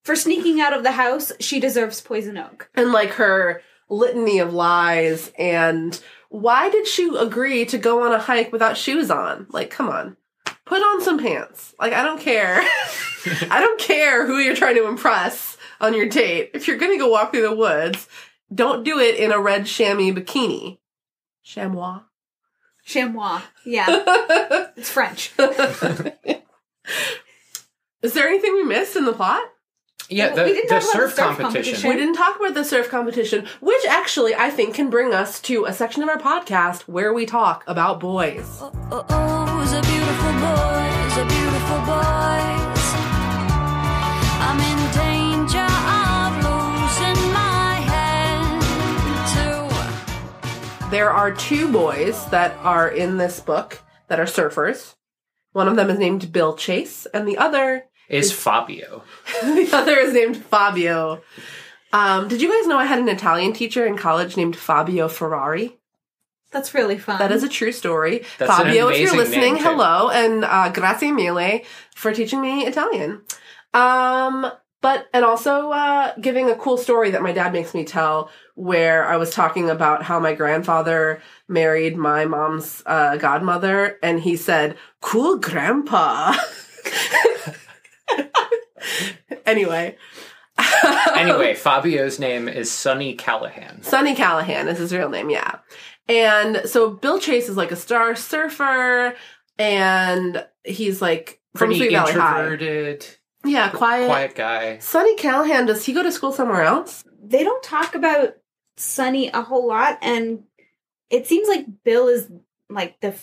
For 0.03 0.15
sneaking 0.15 0.59
out 0.61 0.73
of 0.73 0.81
the 0.83 0.93
house, 0.93 1.31
she 1.39 1.59
deserves 1.59 2.01
poison 2.01 2.37
oak. 2.37 2.69
and 2.73 2.91
like 2.91 3.11
her 3.11 3.61
litany 3.89 4.39
of 4.39 4.53
lies 4.53 5.31
and 5.37 6.01
why 6.29 6.69
did 6.69 6.87
she 6.87 7.07
agree 7.15 7.65
to 7.65 7.77
go 7.77 8.01
on 8.03 8.11
a 8.11 8.17
hike 8.19 8.51
without 8.51 8.75
shoes 8.77 9.11
on 9.11 9.45
like 9.51 9.69
come 9.69 9.87
on 9.89 10.17
put 10.65 10.81
on 10.81 11.01
some 11.01 11.19
pants 11.19 11.73
like 11.79 11.93
i 11.93 12.03
don't 12.03 12.19
care 12.21 12.57
i 13.49 13.59
don't 13.59 13.79
care 13.79 14.25
who 14.25 14.37
you're 14.37 14.55
trying 14.55 14.75
to 14.75 14.87
impress 14.87 15.57
on 15.81 15.93
your 15.93 16.07
date 16.07 16.51
if 16.53 16.67
you're 16.67 16.77
gonna 16.77 16.97
go 16.97 17.09
walk 17.09 17.31
through 17.31 17.41
the 17.41 17.55
woods 17.55 18.07
don't 18.53 18.83
do 18.83 18.99
it 18.99 19.15
in 19.15 19.31
a 19.31 19.39
red 19.39 19.65
chamois 19.65 20.11
bikini 20.13 20.77
chamois 21.43 21.99
Chamois. 22.85 23.41
Yeah, 23.65 23.85
it's 24.75 24.89
French. 24.89 25.31
is 28.01 28.13
there 28.13 28.27
anything 28.27 28.53
we 28.55 28.63
missed 28.63 28.95
in 28.97 29.05
the 29.05 29.13
plot 29.13 29.41
Yeah, 30.09 30.35
the, 30.35 30.43
we 30.43 30.53
didn't 30.53 30.67
the 30.67 30.79
talk 30.79 30.83
about 30.83 30.91
the 30.91 30.97
surf 30.99 31.13
surf 31.13 31.15
competition. 31.15 31.43
competition. 31.53 31.89
We 31.89 31.95
didn't 31.95 32.15
talk 32.15 32.35
about 32.39 32.53
the 32.53 32.63
surf 32.65 32.89
competition, 32.89 33.47
which 33.61 33.85
actually 33.85 34.35
I 34.35 34.49
think 34.49 34.75
can 34.75 34.89
bring 34.89 35.13
us 35.13 35.39
to 35.41 35.63
a 35.65 35.71
section 35.73 36.03
of 36.03 36.09
our 36.09 36.17
podcast 36.19 36.81
where 36.81 37.13
we 37.13 37.25
talk 37.25 37.63
about 37.67 38.01
boys. 38.01 38.59
Oh, 38.61 38.71
oh, 38.91 39.05
oh, 39.09 39.27
it's 39.29 39.31
a 39.39 39.42
beautiful 40.03 40.33
boys, 40.33 41.17
a 41.17 41.25
beautiful 41.29 41.79
boys. 41.87 42.85
I'm 44.43 44.59
in 44.59 44.79
danger 44.91 45.63
of 45.63 46.31
losing 46.43 47.21
my 47.31 47.75
head 47.87 48.43
too. 49.33 50.89
There 50.89 51.09
are 51.09 51.31
two 51.31 51.71
boys 51.71 52.25
that 52.31 52.57
are 52.57 52.89
in 52.89 53.17
this 53.17 53.39
book 53.39 53.81
that 54.09 54.19
are 54.19 54.25
surfers. 54.25 54.95
One 55.53 55.69
of 55.69 55.77
them 55.77 55.89
is 55.89 55.99
named 55.99 56.33
Bill 56.33 56.57
Chase, 56.57 57.05
and 57.13 57.25
the 57.25 57.37
other 57.37 57.85
Is 58.09 58.33
Fabio. 58.33 59.03
the 59.41 59.69
other 59.71 59.97
is 59.97 60.13
named 60.13 60.35
Fabio. 60.35 61.21
Um, 61.93 62.27
did 62.27 62.41
you 62.41 62.51
guys 62.51 62.67
know 62.67 62.77
I 62.77 62.85
had 62.85 62.99
an 62.99 63.07
Italian 63.07 63.53
teacher 63.53 63.85
in 63.85 63.95
college 63.95 64.35
named 64.35 64.57
Fabio 64.57 65.07
Ferrari? 65.07 65.79
That's 66.53 66.73
really 66.73 66.97
fun. 66.97 67.19
That 67.19 67.31
is 67.31 67.43
a 67.43 67.49
true 67.49 67.71
story. 67.71 68.25
That's 68.37 68.51
an 68.51 68.67
Fabio, 68.67 68.89
if 68.89 68.99
you're 68.99 69.17
listening, 69.17 69.55
name, 69.55 69.63
hello, 69.63 70.09
and 70.09 70.45
uh, 70.45 70.69
grazie 70.69 71.11
mille 71.11 71.61
for 71.95 72.13
teaching 72.13 72.41
me 72.41 72.65
Italian. 72.65 73.21
Um, 73.73 74.51
but 74.81 75.07
and 75.13 75.25
also 75.25 75.71
uh, 75.71 76.13
giving 76.21 76.49
a 76.49 76.55
cool 76.55 76.77
story 76.77 77.11
that 77.11 77.23
my 77.23 77.31
dad 77.31 77.53
makes 77.53 77.73
me 77.73 77.83
tell, 77.83 78.29
where 78.55 79.07
I 79.07 79.17
was 79.17 79.31
talking 79.31 79.69
about 79.69 80.03
how 80.03 80.19
my 80.19 80.35
grandfather 80.35 81.21
married 81.47 81.97
my 81.97 82.25
mom's 82.25 82.83
uh, 82.85 83.17
godmother, 83.17 83.97
and 84.03 84.19
he 84.19 84.35
said, 84.35 84.77
"Cool 85.01 85.39
grandpa." 85.39 86.35
anyway. 89.45 89.97
Anyway, 91.15 91.53
Fabio's 91.55 92.19
name 92.19 92.47
is 92.47 92.71
Sonny 92.71 93.15
Callahan. 93.15 93.81
Sonny 93.83 94.15
Callahan 94.15 94.67
is 94.67 94.77
his 94.77 94.93
real 94.93 95.09
name, 95.09 95.29
yeah. 95.29 95.59
And 96.09 96.61
so 96.65 96.89
Bill 96.89 97.19
Chase 97.19 97.47
is 97.49 97.55
like 97.57 97.71
a 97.71 97.75
star 97.77 98.15
surfer, 98.15 99.15
and 99.57 100.45
he's 100.63 101.01
like 101.01 101.39
from 101.55 101.69
Pretty 101.69 101.79
Sweet 101.81 101.91
Valley 101.93 102.11
High. 102.13 102.39
introverted, 102.51 103.05
Yeah, 103.45 103.69
quiet. 103.69 104.07
quiet 104.07 104.35
guy. 104.35 104.77
Sonny 104.79 105.15
Callahan, 105.15 105.65
does 105.65 105.85
he 105.85 105.93
go 105.93 106.03
to 106.03 106.11
school 106.11 106.31
somewhere 106.31 106.63
else? 106.63 107.03
they 107.25 107.43
don't 107.45 107.63
talk 107.63 107.95
about 107.95 108.35
Sonny 108.75 109.29
a 109.29 109.41
whole 109.41 109.65
lot, 109.67 109.97
and 110.01 110.43
it 111.09 111.25
seems 111.27 111.47
like 111.47 111.65
Bill 111.85 112.07
is 112.09 112.29
like 112.69 112.99
the 112.99 113.15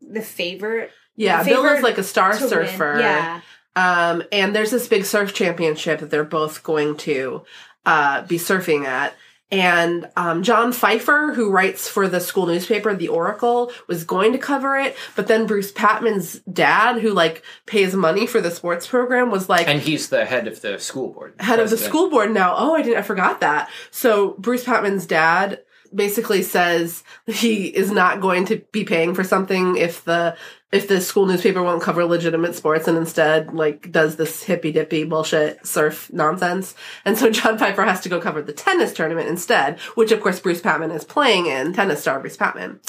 the 0.00 0.22
favorite. 0.22 0.92
Yeah, 1.16 1.42
The 1.42 1.50
Bill 1.50 1.64
is 1.64 1.70
favorite 1.70 1.82
like 1.82 1.98
a 1.98 2.04
star 2.04 2.34
to 2.34 2.40
win. 2.40 2.48
surfer. 2.48 3.00
Yeah, 3.00 3.40
Um, 3.74 4.22
and 4.30 4.54
there's 4.54 4.70
this 4.70 4.86
big 4.86 5.04
surf 5.04 5.34
championship 5.34 5.98
that 5.98 6.10
they're 6.10 6.22
both 6.22 6.62
going 6.62 6.96
to 6.98 7.42
uh, 7.84 8.22
be 8.22 8.36
surfing 8.38 8.84
at. 8.84 9.14
And 9.50 10.10
um, 10.16 10.42
John 10.42 10.72
Pfeiffer, 10.72 11.32
who 11.34 11.50
writes 11.50 11.88
for 11.88 12.06
the 12.06 12.20
school 12.20 12.46
newspaper, 12.46 12.94
The 12.94 13.08
Oracle, 13.08 13.72
was 13.86 14.04
going 14.04 14.32
to 14.32 14.38
cover 14.38 14.76
it. 14.76 14.94
But 15.16 15.26
then 15.26 15.46
Bruce 15.46 15.72
Patman's 15.72 16.40
dad, 16.40 17.00
who 17.00 17.12
like 17.12 17.42
pays 17.64 17.94
money 17.94 18.26
for 18.26 18.42
the 18.42 18.50
sports 18.50 18.86
program, 18.86 19.30
was 19.30 19.48
like, 19.48 19.66
And 19.66 19.80
he's 19.80 20.10
the 20.10 20.26
head 20.26 20.46
of 20.48 20.60
the 20.60 20.78
school 20.78 21.12
board. 21.12 21.34
head 21.40 21.60
of 21.60 21.70
the 21.70 21.78
school 21.78 22.10
board 22.10 22.30
now. 22.30 22.54
Oh, 22.56 22.74
I 22.74 22.82
didn't, 22.82 22.98
I 22.98 23.02
forgot 23.02 23.40
that. 23.40 23.70
So 23.90 24.34
Bruce 24.38 24.64
Patman's 24.64 25.06
dad 25.06 25.60
basically 25.94 26.42
says 26.42 27.02
he 27.26 27.66
is 27.66 27.90
not 27.90 28.20
going 28.20 28.44
to 28.46 28.62
be 28.72 28.84
paying 28.84 29.14
for 29.14 29.24
something 29.24 29.76
if 29.76 30.04
the 30.04 30.36
if 30.70 30.86
the 30.86 31.00
school 31.00 31.26
newspaper 31.26 31.62
won't 31.62 31.82
cover 31.82 32.04
legitimate 32.04 32.54
sports 32.54 32.86
and 32.86 32.98
instead 32.98 33.54
like 33.54 33.90
does 33.90 34.16
this 34.16 34.42
hippy 34.42 34.70
dippy 34.70 35.04
bullshit 35.04 35.66
surf 35.66 36.12
nonsense. 36.12 36.74
And 37.04 37.16
so 37.16 37.30
John 37.30 37.58
Piper 37.58 37.84
has 37.84 38.00
to 38.02 38.08
go 38.08 38.20
cover 38.20 38.42
the 38.42 38.52
tennis 38.52 38.92
tournament 38.92 39.28
instead, 39.28 39.78
which 39.94 40.12
of 40.12 40.20
course 40.20 40.40
Bruce 40.40 40.60
Patman 40.60 40.90
is 40.90 41.04
playing 41.04 41.46
in, 41.46 41.72
tennis 41.72 42.00
star 42.00 42.20
Bruce 42.20 42.36
Patman. 42.36 42.80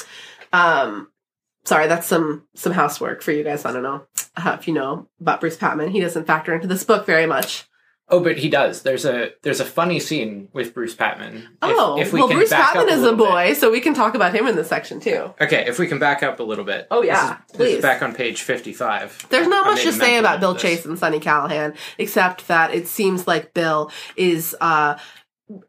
Um 0.51 1.09
sorry, 1.63 1.87
that's 1.87 2.07
some 2.07 2.47
some 2.55 2.73
housework 2.73 3.21
for 3.21 3.31
you 3.31 3.43
guys. 3.43 3.65
I 3.65 3.71
don't 3.71 3.83
know 3.83 4.03
uh, 4.35 4.57
if 4.59 4.67
you 4.67 4.73
know 4.73 5.07
about 5.21 5.39
Bruce 5.39 5.57
Patman. 5.57 5.91
He 5.91 6.01
doesn't 6.01 6.27
factor 6.27 6.53
into 6.53 6.67
this 6.67 6.83
book 6.83 7.05
very 7.05 7.25
much. 7.25 7.68
Oh, 8.11 8.19
but 8.21 8.37
he 8.39 8.49
does. 8.49 8.81
There's 8.81 9.05
a 9.05 9.31
there's 9.43 9.59
a 9.59 9.65
funny 9.65 9.99
scene 9.99 10.49
with 10.53 10.73
Bruce 10.73 10.95
Patman. 10.95 11.35
If- 11.37 11.45
Oh, 11.61 11.99
if 11.99 12.11
we 12.11 12.19
well, 12.19 12.29
Bruce 12.29 12.49
Patman 12.51 12.89
is 12.89 12.99
a 12.99 13.11
little 13.11 13.17
bit. 13.17 13.27
boy, 13.29 13.53
so 13.53 13.69
we 13.71 13.79
can 13.81 13.93
talk 13.93 14.15
about 14.15 14.33
him 14.33 14.47
in 14.47 14.55
this 14.55 14.67
section 14.67 14.99
too. 14.99 15.33
Okay, 15.39 15.65
if 15.67 15.77
we 15.79 15.87
can 15.87 15.99
back 15.99 16.23
up 16.23 16.39
a 16.39 16.43
little 16.43 16.65
bit. 16.65 16.87
Oh, 16.89 17.01
This 17.01 17.07
yeah, 17.07 17.31
is- 17.33 17.37
this 17.57 17.67
is 17.69 17.73
please. 17.75 17.81
back 17.81 18.01
on 18.01 18.15
page 18.15 18.41
fifty-five. 18.41 19.27
There's 19.29 19.47
not 19.47 19.67
I 19.67 19.71
much 19.71 19.83
to 19.83 19.93
say 19.93 20.17
about 20.17 20.39
Bill 20.39 20.53
this. 20.53 20.61
Chase 20.61 20.85
and 20.85 20.97
Sonny 20.97 21.19
Callahan, 21.19 21.73
except 21.97 22.47
that 22.47 22.73
it 22.73 22.87
seems 22.87 23.27
like 23.27 23.53
Bill 23.53 23.91
is 24.15 24.55
uh, 24.59 24.97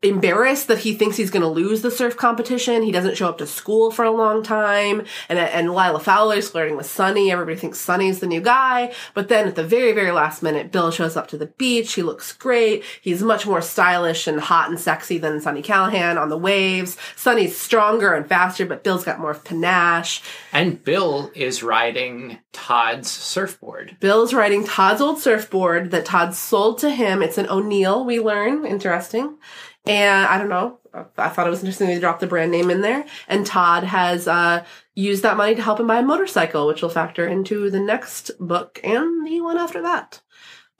embarrassed 0.03 0.69
that 0.69 0.79
he 0.79 0.95
thinks 0.95 1.17
he's 1.17 1.31
going 1.31 1.43
to 1.43 1.49
lose 1.49 1.83
the 1.83 1.91
surf 1.91 2.17
competition. 2.17 2.83
He 2.83 2.93
doesn't 2.93 3.17
show 3.17 3.29
up 3.29 3.39
to 3.39 3.47
school 3.47 3.91
for 3.91 4.05
a 4.05 4.11
long 4.11 4.43
time, 4.43 5.05
and 5.29 5.39
and 5.39 5.71
Lila 5.71 6.01
Fowler's 6.01 6.51
flirting 6.51 6.77
with 6.77 6.87
Sonny. 6.87 7.33
Everybody 7.33 7.57
thinks 7.57 7.79
Sonny's 7.79 8.21
the 8.21 8.27
new 8.27 8.41
guy, 8.41 8.93
but 9.15 9.29
then 9.29 9.49
at 9.49 9.57
the 9.57 9.65
very 9.65 9.93
very 9.93 10.13
last 10.13 10.43
minute, 10.43 10.71
Bill 10.71 10.91
shows 10.91 11.17
up 11.17 11.29
to 11.29 11.39
the 11.39 11.47
beach. 11.47 11.95
He 11.95 12.03
looks 12.03 12.33
great. 12.33 12.85
He's 13.01 13.23
much 13.23 13.47
more 13.47 13.63
stylish 13.63 14.27
and 14.27 14.41
hot 14.41 14.69
and 14.69 14.79
sexy 14.79 15.19
than 15.19 15.41
Sonny 15.41 15.63
Callahan 15.63 16.19
on 16.19 16.29
the 16.29 16.39
waves. 16.39 16.97
Sonny's 17.17 17.57
stronger 17.57 18.15
and 18.15 18.29
faster, 18.29 18.67
but 18.67 18.85
Bill's 18.85 19.05
got 19.05 19.21
more 19.21 19.35
panache. 19.35 20.23
And 20.53 20.83
Bill 20.85 21.31
is 21.35 21.63
riding 21.63 22.39
Todd's 22.53 23.11
surfboard. 23.11 23.97
Bill's 24.01 24.35
riding 24.35 24.65
Todd's 24.65 25.01
old 25.01 25.21
surfboard 25.21 25.91
that 25.93 26.05
Todd 26.05 26.35
sold 26.35 26.79
to 26.79 26.91
him. 26.91 27.23
It's 27.23 27.39
an 27.39 27.49
O'Neill, 27.49 28.05
we 28.05 28.21
learn. 28.21 28.67
Interesting. 28.67 29.39
And 29.87 30.27
I 30.27 30.39
don't 30.39 30.49
know. 30.49 30.79
I 31.17 31.29
thought 31.29 31.47
it 31.47 31.51
was 31.51 31.61
interesting 31.61 31.87
they 31.87 31.99
dropped 31.99 32.21
the 32.21 32.27
brand 32.27 32.51
name 32.51 32.71
in 32.71 32.81
there. 32.81 33.05
And 33.29 33.47
Todd 33.47 33.85
has 33.85 34.29
uh, 34.29 34.65
used 34.95 35.23
that 35.23 35.37
money 35.37 35.55
to 35.55 35.63
help 35.63 35.81
him 35.81 35.87
buy 35.87 36.01
a 36.01 36.03
motorcycle, 36.03 36.67
which 36.67 36.83
will 36.83 36.89
factor 36.89 37.27
into 37.27 37.71
the 37.71 37.81
next 37.81 38.31
book 38.39 38.81
and 38.85 39.27
the 39.27 39.41
one 39.41 39.57
after 39.57 39.83
that. 39.83 40.21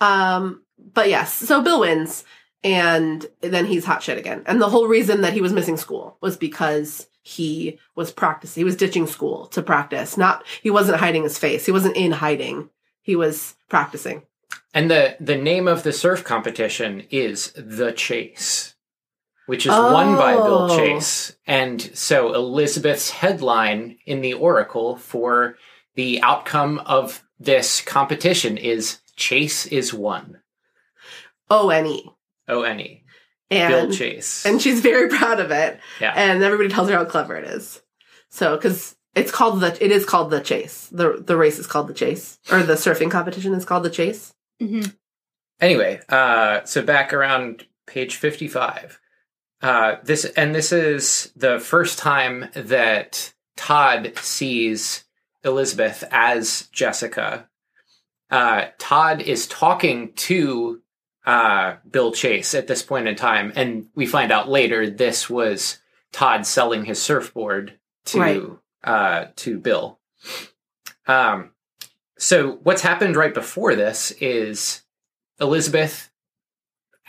Um, 0.01 0.63
but 0.93 1.09
yes, 1.09 1.33
so 1.35 1.63
Bill 1.63 1.81
wins, 1.81 2.25
and 2.65 3.27
then 3.41 3.67
he's 3.67 3.85
hot 3.85 4.03
shit 4.03 4.19
again. 4.19 4.43
And 4.47 4.61
the 4.61 4.69
whole 4.69 4.87
reason 4.87 5.21
that 5.23 5.33
he 5.33 5.41
was 5.41 5.53
missing 5.53 5.77
school 5.77 6.17
was 6.21 6.37
because 6.37 7.07
he 7.23 7.79
was 7.95 8.11
practicing. 8.11 8.61
He 8.61 8.65
was 8.65 8.77
ditching 8.77 9.07
school 9.07 9.47
to 9.49 9.63
practice. 9.63 10.17
Not 10.17 10.45
he 10.63 10.71
wasn't 10.71 11.01
hiding 11.01 11.23
his 11.23 11.39
face. 11.39 11.67
He 11.67 11.73
wasn't 11.73 11.97
in 11.97 12.13
hiding. 12.13 12.71
He 13.03 13.17
was 13.17 13.55
practicing. 13.69 14.23
And 14.73 14.91
the 14.91 15.17
the 15.21 15.37
name 15.37 15.69
of 15.69 15.83
the 15.83 15.93
surf 15.93 16.25
competition 16.25 17.07
is 17.11 17.53
The 17.57 17.93
Chase, 17.93 18.75
which 19.51 19.67
is 19.67 19.73
won 19.73 20.15
by 20.17 20.35
Bill 20.35 20.69
Oh. 20.71 20.77
Chase. 20.77 21.37
And 21.45 21.83
so 21.93 22.33
Elizabeth's 22.35 23.11
headline 23.11 23.99
in 24.07 24.21
the 24.21 24.35
Oracle 24.35 24.95
for 24.97 25.57
the 25.97 26.23
outcome 26.23 26.79
of 26.87 27.25
this 27.41 27.81
competition 27.81 28.57
is 28.57 29.01
Chase 29.17 29.67
is 29.67 29.93
won. 29.93 30.41
O 31.51 31.71
N 31.71 31.87
E. 31.87 32.09
O 32.47 32.63
N 32.63 32.79
E. 32.81 33.03
Bill 33.51 33.91
Chase. 33.91 34.47
and 34.47 34.63
she's 34.63 34.81
very 34.81 35.09
proud 35.09 35.41
of 35.41 35.51
it. 35.51 35.81
Yeah. 36.01 36.13
And 36.15 36.41
everybody 36.45 36.69
tells 36.69 36.89
her 36.89 36.97
how 36.97 37.05
clever 37.05 37.35
it 37.35 37.45
is. 37.49 37.83
So 38.29 38.57
because 38.57 38.95
it's 39.17 39.33
called 39.33 39.59
the 39.61 39.77
it 39.85 39.91
is 39.91 40.07
called 40.07 40.31
the 40.31 40.41
chase. 40.41 40.87
The 40.93 41.21
the 41.27 41.37
race 41.37 41.59
is 41.59 41.67
called 41.67 41.89
the 41.89 41.95
chase, 41.95 42.39
or 42.53 42.63
the 42.63 42.75
surfing 42.75 43.11
competition 43.11 43.53
is 43.55 43.65
called 43.65 43.83
the 43.83 43.91
chase. 43.91 44.33
Mhm. 44.63 44.95
Anyway, 45.61 46.01
uh, 46.09 46.63
so 46.65 46.83
back 46.83 47.13
around 47.13 47.67
page 47.89 48.15
55. 48.15 49.01
Uh, 49.63 49.97
this 50.03 50.25
and 50.25 50.55
this 50.55 50.73
is 50.73 51.33
the 51.37 51.59
first 51.61 51.99
time 51.99 52.49
that 52.55 53.33
Todd 53.57 54.13
sees 54.17 55.05
Elizabeth 55.45 56.03
as 56.11 56.69
Jessica. 56.73 57.49
Uh, 58.31 58.67
Todd 58.79 59.21
is 59.21 59.47
talking 59.47 60.13
to 60.15 60.81
uh, 61.27 61.77
Bill 61.91 62.13
Chase 62.13 62.55
at 62.55 62.69
this 62.69 62.83
point 62.83 63.09
in 63.09 63.17
time, 63.17 63.53
and 63.57 63.89
we 63.95 64.07
find 64.07 64.33
out 64.33 64.49
later 64.49 64.89
this 64.89 65.29
was 65.29 65.79
Todd 66.13 66.47
selling 66.47 66.85
his 66.87 67.01
surfboard 67.03 67.79
to 68.07 68.19
Right. 68.21 68.43
uh, 68.85 69.27
to 69.37 69.59
Bill. 69.59 69.99
Um, 71.07 71.51
so 72.19 72.53
what's 72.63 72.83
happened 72.83 73.17
right 73.17 73.35
before 73.35 73.75
this 73.75 74.11
is 74.21 74.83
Elizabeth, 75.41 76.10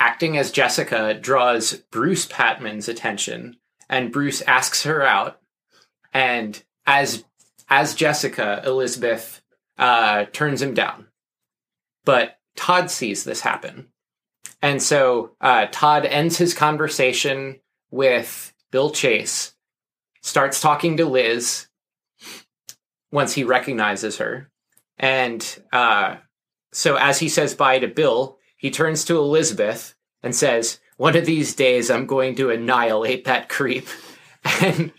acting 0.01 0.35
as 0.35 0.51
Jessica, 0.51 1.13
draws 1.13 1.75
Bruce 1.91 2.25
Patman's 2.25 2.89
attention, 2.89 3.57
and 3.87 4.11
Bruce 4.11 4.41
asks 4.41 4.81
her 4.83 5.03
out. 5.03 5.39
And 6.11 6.61
as 6.87 7.23
as 7.69 7.93
Jessica, 7.93 8.63
Elizabeth 8.65 9.41
uh, 9.77 10.25
turns 10.33 10.61
him 10.61 10.73
down. 10.73 11.07
But 12.03 12.39
Todd 12.55 12.89
sees 12.89 13.23
this 13.23 13.41
happen, 13.41 13.89
and 14.59 14.81
so 14.81 15.35
uh, 15.39 15.67
Todd 15.71 16.05
ends 16.05 16.37
his 16.37 16.55
conversation 16.55 17.59
with 17.91 18.53
Bill 18.71 18.89
Chase, 18.89 19.53
starts 20.23 20.59
talking 20.59 20.97
to 20.97 21.05
Liz 21.05 21.67
once 23.11 23.33
he 23.33 23.43
recognizes 23.43 24.17
her, 24.17 24.49
and 24.97 25.61
uh, 25.71 26.15
so 26.73 26.95
as 26.95 27.19
he 27.19 27.29
says 27.29 27.53
bye 27.53 27.77
to 27.77 27.87
Bill, 27.87 28.39
he 28.61 28.69
turns 28.69 29.03
to 29.05 29.17
Elizabeth 29.17 29.95
and 30.21 30.35
says, 30.35 30.79
One 30.97 31.17
of 31.17 31.25
these 31.25 31.55
days 31.55 31.89
I'm 31.89 32.05
going 32.05 32.35
to 32.35 32.51
annihilate 32.51 33.25
that 33.25 33.49
creep. 33.49 33.87
And 34.61 34.91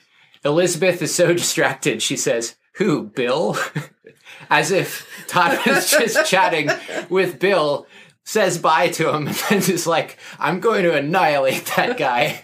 Elizabeth 0.44 1.02
is 1.02 1.12
so 1.14 1.32
distracted, 1.32 2.00
she 2.02 2.16
says, 2.16 2.56
Who, 2.76 3.04
Bill? 3.04 3.56
As 4.50 4.70
if 4.72 5.24
Todd 5.28 5.58
was 5.66 5.90
just 5.98 6.28
chatting 6.28 6.70
with 7.08 7.38
Bill, 7.38 7.86
says 8.24 8.58
bye 8.58 8.88
to 8.90 9.14
him, 9.14 9.28
and 9.28 9.36
then 9.48 9.58
is 9.58 9.86
like, 9.86 10.18
I'm 10.38 10.58
going 10.60 10.82
to 10.82 10.96
annihilate 10.96 11.72
that 11.76 11.96
guy. 11.96 12.42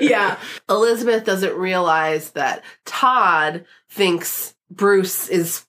yeah. 0.00 0.38
Elizabeth 0.68 1.24
doesn't 1.24 1.54
realize 1.56 2.30
that 2.32 2.62
Todd 2.84 3.64
thinks 3.90 4.54
Bruce 4.70 5.28
is 5.28 5.64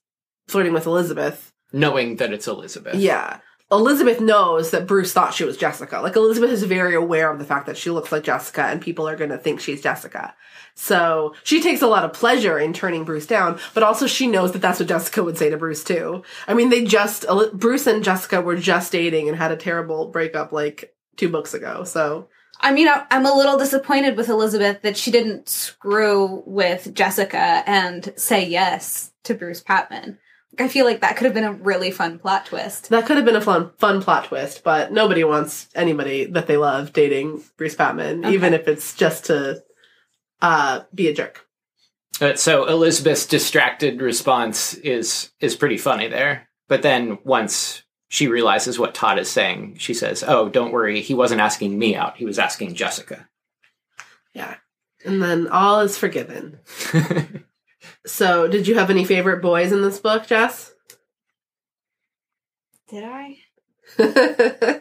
flirting 0.48 0.72
with 0.74 0.86
Elizabeth. 0.86 1.52
Knowing 1.72 2.16
that 2.16 2.32
it's 2.32 2.48
Elizabeth. 2.48 2.96
Yeah. 2.96 3.40
Elizabeth 3.72 4.20
knows 4.20 4.70
that 4.70 4.86
Bruce 4.86 5.12
thought 5.12 5.34
she 5.34 5.44
was 5.44 5.56
Jessica. 5.56 6.00
Like 6.00 6.16
Elizabeth 6.16 6.50
is 6.50 6.64
very 6.64 6.94
aware 6.94 7.30
of 7.30 7.38
the 7.38 7.44
fact 7.44 7.66
that 7.66 7.76
she 7.76 7.90
looks 7.90 8.10
like 8.10 8.24
Jessica 8.24 8.64
and 8.64 8.80
people 8.80 9.08
are 9.08 9.16
going 9.16 9.30
to 9.30 9.38
think 9.38 9.60
she's 9.60 9.80
Jessica. 9.80 10.34
So 10.74 11.34
she 11.44 11.62
takes 11.62 11.82
a 11.82 11.86
lot 11.86 12.04
of 12.04 12.12
pleasure 12.12 12.58
in 12.58 12.72
turning 12.72 13.04
Bruce 13.04 13.26
down, 13.26 13.60
but 13.74 13.82
also 13.82 14.06
she 14.06 14.26
knows 14.26 14.52
that 14.52 14.62
that's 14.62 14.80
what 14.80 14.88
Jessica 14.88 15.22
would 15.22 15.38
say 15.38 15.50
to 15.50 15.56
Bruce 15.56 15.84
too. 15.84 16.24
I 16.48 16.54
mean, 16.54 16.70
they 16.70 16.84
just, 16.84 17.26
Bruce 17.52 17.86
and 17.86 18.02
Jessica 18.02 18.40
were 18.40 18.56
just 18.56 18.92
dating 18.92 19.28
and 19.28 19.36
had 19.36 19.52
a 19.52 19.56
terrible 19.56 20.08
breakup 20.08 20.52
like 20.52 20.94
two 21.16 21.28
books 21.28 21.54
ago. 21.54 21.84
So 21.84 22.28
I 22.62 22.72
mean, 22.72 22.88
I'm 23.10 23.24
a 23.24 23.34
little 23.34 23.56
disappointed 23.56 24.16
with 24.16 24.28
Elizabeth 24.28 24.82
that 24.82 24.96
she 24.96 25.10
didn't 25.10 25.48
screw 25.48 26.42
with 26.44 26.92
Jessica 26.94 27.62
and 27.66 28.12
say 28.16 28.46
yes 28.46 29.12
to 29.24 29.34
Bruce 29.34 29.62
Patman. 29.62 30.18
Like, 30.52 30.62
I 30.62 30.68
feel 30.68 30.84
like 30.84 31.00
that 31.00 31.16
could 31.16 31.24
have 31.26 31.34
been 31.34 31.44
a 31.44 31.52
really 31.52 31.90
fun 31.90 32.18
plot 32.18 32.46
twist. 32.46 32.88
That 32.90 33.06
could 33.06 33.16
have 33.16 33.24
been 33.24 33.36
a 33.36 33.40
fun, 33.40 33.70
fun 33.78 34.02
plot 34.02 34.24
twist, 34.26 34.64
but 34.64 34.92
nobody 34.92 35.22
wants 35.24 35.68
anybody 35.74 36.24
that 36.26 36.46
they 36.46 36.56
love 36.56 36.92
dating 36.92 37.42
Bruce 37.56 37.74
Patman, 37.76 38.24
Okay. 38.24 38.34
even 38.34 38.52
if 38.54 38.66
it's 38.68 38.94
just 38.94 39.26
to 39.26 39.62
uh, 40.42 40.80
be 40.94 41.08
a 41.08 41.14
jerk. 41.14 41.46
Uh, 42.20 42.34
so 42.34 42.66
Elizabeth's 42.66 43.26
distracted 43.26 44.02
response 44.02 44.74
is 44.74 45.30
is 45.40 45.56
pretty 45.56 45.78
funny 45.78 46.08
there. 46.08 46.48
But 46.68 46.82
then 46.82 47.18
once 47.24 47.82
she 48.08 48.26
realizes 48.26 48.78
what 48.78 48.94
Todd 48.94 49.18
is 49.18 49.30
saying, 49.30 49.76
she 49.78 49.94
says, 49.94 50.22
"Oh, 50.26 50.48
don't 50.48 50.72
worry. 50.72 51.00
He 51.00 51.14
wasn't 51.14 51.40
asking 51.40 51.78
me 51.78 51.94
out. 51.96 52.16
He 52.16 52.24
was 52.26 52.38
asking 52.38 52.74
Jessica." 52.74 53.28
Yeah. 54.34 54.56
And 55.04 55.22
then 55.22 55.48
all 55.48 55.80
is 55.80 55.96
forgiven. 55.96 56.58
So, 58.06 58.48
did 58.48 58.66
you 58.66 58.76
have 58.76 58.90
any 58.90 59.04
favorite 59.04 59.42
boys 59.42 59.72
in 59.72 59.82
this 59.82 60.00
book, 60.00 60.26
Jess? 60.26 60.72
Did 62.88 63.04
I? 63.04 63.36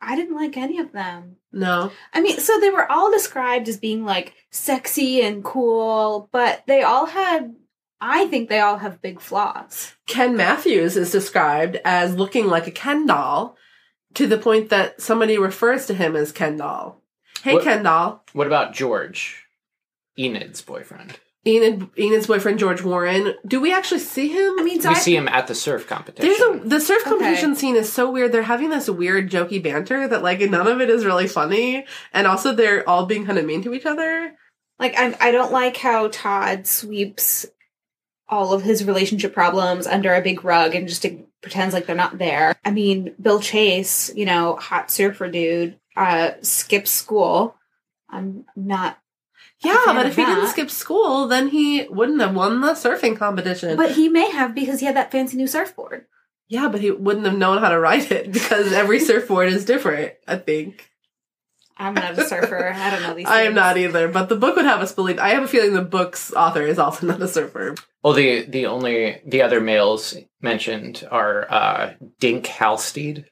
I 0.00 0.16
didn't 0.16 0.36
like 0.36 0.56
any 0.56 0.78
of 0.78 0.92
them. 0.92 1.36
no. 1.52 1.90
I 2.12 2.20
mean, 2.20 2.38
so 2.38 2.58
they 2.60 2.70
were 2.70 2.90
all 2.90 3.10
described 3.10 3.68
as 3.68 3.76
being 3.78 4.04
like 4.04 4.34
sexy 4.50 5.22
and 5.22 5.42
cool, 5.44 6.28
but 6.32 6.62
they 6.66 6.82
all 6.82 7.06
had, 7.06 7.54
I 8.00 8.26
think 8.26 8.48
they 8.48 8.60
all 8.60 8.78
have 8.78 9.02
big 9.02 9.20
flaws. 9.20 9.94
Ken 10.06 10.36
Matthews 10.36 10.96
is 10.96 11.10
described 11.10 11.78
as 11.84 12.14
looking 12.14 12.46
like 12.46 12.66
a 12.66 12.70
Ken 12.72 13.06
doll 13.06 13.56
to 14.14 14.26
the 14.26 14.38
point 14.38 14.68
that 14.70 15.00
somebody 15.00 15.36
refers 15.38 15.86
to 15.86 15.94
him 15.94 16.14
as 16.16 16.32
Ken 16.32 16.56
doll. 16.58 17.02
Hey, 17.42 17.54
What- 17.54 17.64
Ken 17.64 17.82
doll. 17.82 18.24
what 18.32 18.46
about 18.46 18.72
George, 18.74 19.46
Enid's 20.16 20.62
boyfriend? 20.62 21.18
Enid, 21.48 21.88
Enid's 21.96 22.26
boyfriend, 22.26 22.58
George 22.58 22.82
Warren. 22.82 23.34
Do 23.46 23.60
we 23.60 23.72
actually 23.72 24.00
see 24.00 24.28
him? 24.28 24.54
I 24.58 24.62
mean, 24.62 24.80
so 24.80 24.90
we 24.90 24.94
I, 24.96 24.98
see 24.98 25.16
him 25.16 25.28
at 25.28 25.46
the 25.46 25.54
surf 25.54 25.86
competition. 25.86 26.28
There's 26.28 26.62
a 26.64 26.68
the 26.68 26.80
surf 26.80 27.00
Okay. 27.02 27.10
competition 27.10 27.54
scene 27.56 27.74
is 27.76 27.90
so 27.92 28.10
weird. 28.10 28.32
They're 28.32 28.42
having 28.42 28.70
this 28.70 28.88
weird 28.90 29.30
jokey 29.30 29.62
banter 29.62 30.06
that 30.08 30.22
like 30.22 30.40
none 30.40 30.66
of 30.66 30.80
it 30.80 30.90
is 30.90 31.04
really 31.06 31.26
funny, 31.28 31.86
and 32.12 32.26
also 32.26 32.54
they're 32.54 32.86
all 32.88 33.06
being 33.06 33.24
kind 33.24 33.38
of 33.38 33.46
mean 33.46 33.62
to 33.62 33.72
each 33.74 33.86
other. 33.86 34.34
like, 34.78 34.94
I, 34.96 35.16
I 35.20 35.30
don't 35.32 35.50
like 35.52 35.76
how 35.76 36.08
Todd 36.08 36.66
sweeps 36.66 37.46
all 38.28 38.52
of 38.52 38.62
his 38.62 38.84
relationship 38.84 39.32
problems 39.32 39.86
under 39.86 40.14
a 40.14 40.20
big 40.20 40.44
rug 40.44 40.74
and 40.74 40.86
just 40.86 41.04
pretends 41.40 41.72
like 41.72 41.86
they're 41.86 41.96
not 41.96 42.18
there. 42.18 42.54
I 42.64 42.70
mean, 42.70 43.14
Bill 43.20 43.40
Chase, 43.40 44.12
you 44.14 44.26
know, 44.26 44.56
hot 44.56 44.90
surfer 44.90 45.30
dude, 45.30 45.78
uh, 45.96 46.32
skips 46.42 46.90
school. 46.90 47.56
I'm 48.10 48.44
not, 48.54 48.98
Yeah, 49.60 49.82
but 49.86 50.06
of 50.06 50.12
if 50.12 50.16
he 50.16 50.24
didn't 50.24 50.48
skip 50.48 50.70
school, 50.70 51.26
then 51.26 51.48
he 51.48 51.86
wouldn't 51.88 52.20
have 52.20 52.34
won 52.34 52.60
the 52.60 52.72
surfing 52.72 53.16
competition. 53.16 53.76
but 53.76 53.92
he 53.92 54.08
may 54.08 54.30
have 54.30 54.54
because 54.54 54.80
he 54.80 54.86
had 54.86 54.96
that 54.96 55.10
fancy 55.10 55.36
new 55.36 55.46
surfboard. 55.48 56.06
yeah, 56.48 56.68
but 56.68 56.80
he 56.80 56.90
wouldn't 56.90 57.26
have 57.26 57.36
known 57.36 57.58
how 57.58 57.68
to 57.68 57.78
ride 57.80 58.10
it 58.12 58.30
because 58.32 58.72
every 58.72 59.00
surfboard 59.08 59.48
is 59.52 59.64
different, 59.64 60.12
I 60.26 60.36
think. 60.36 60.88
I'm 61.80 61.94
not 61.94 62.18
a 62.18 62.26
surfer. 62.26 62.72
I 62.74 62.90
don't 62.90 63.02
know 63.02 63.14
these. 63.16 63.26
I 63.26 63.42
am 63.42 63.54
not 63.54 63.76
either, 63.78 64.08
but 64.08 64.28
the 64.28 64.34
book 64.36 64.56
would 64.56 64.64
have 64.64 64.80
us 64.80 64.92
believe. 64.92 65.18
I 65.20 65.30
have 65.30 65.44
a 65.44 65.48
feeling 65.48 65.74
the 65.74 65.82
book's 65.82 66.32
author 66.32 66.62
is 66.62 66.78
also 66.78 67.06
not 67.06 67.22
a 67.22 67.28
surfer. 67.28 67.76
Well, 68.02 68.14
the 68.14 68.42
the 68.42 68.66
only 68.66 69.20
the 69.26 69.42
other 69.42 69.60
males 69.60 70.16
mentioned 70.40 71.06
are 71.10 71.46
uh, 71.50 71.94
Dink 72.18 72.46
Halstead. 72.46 73.26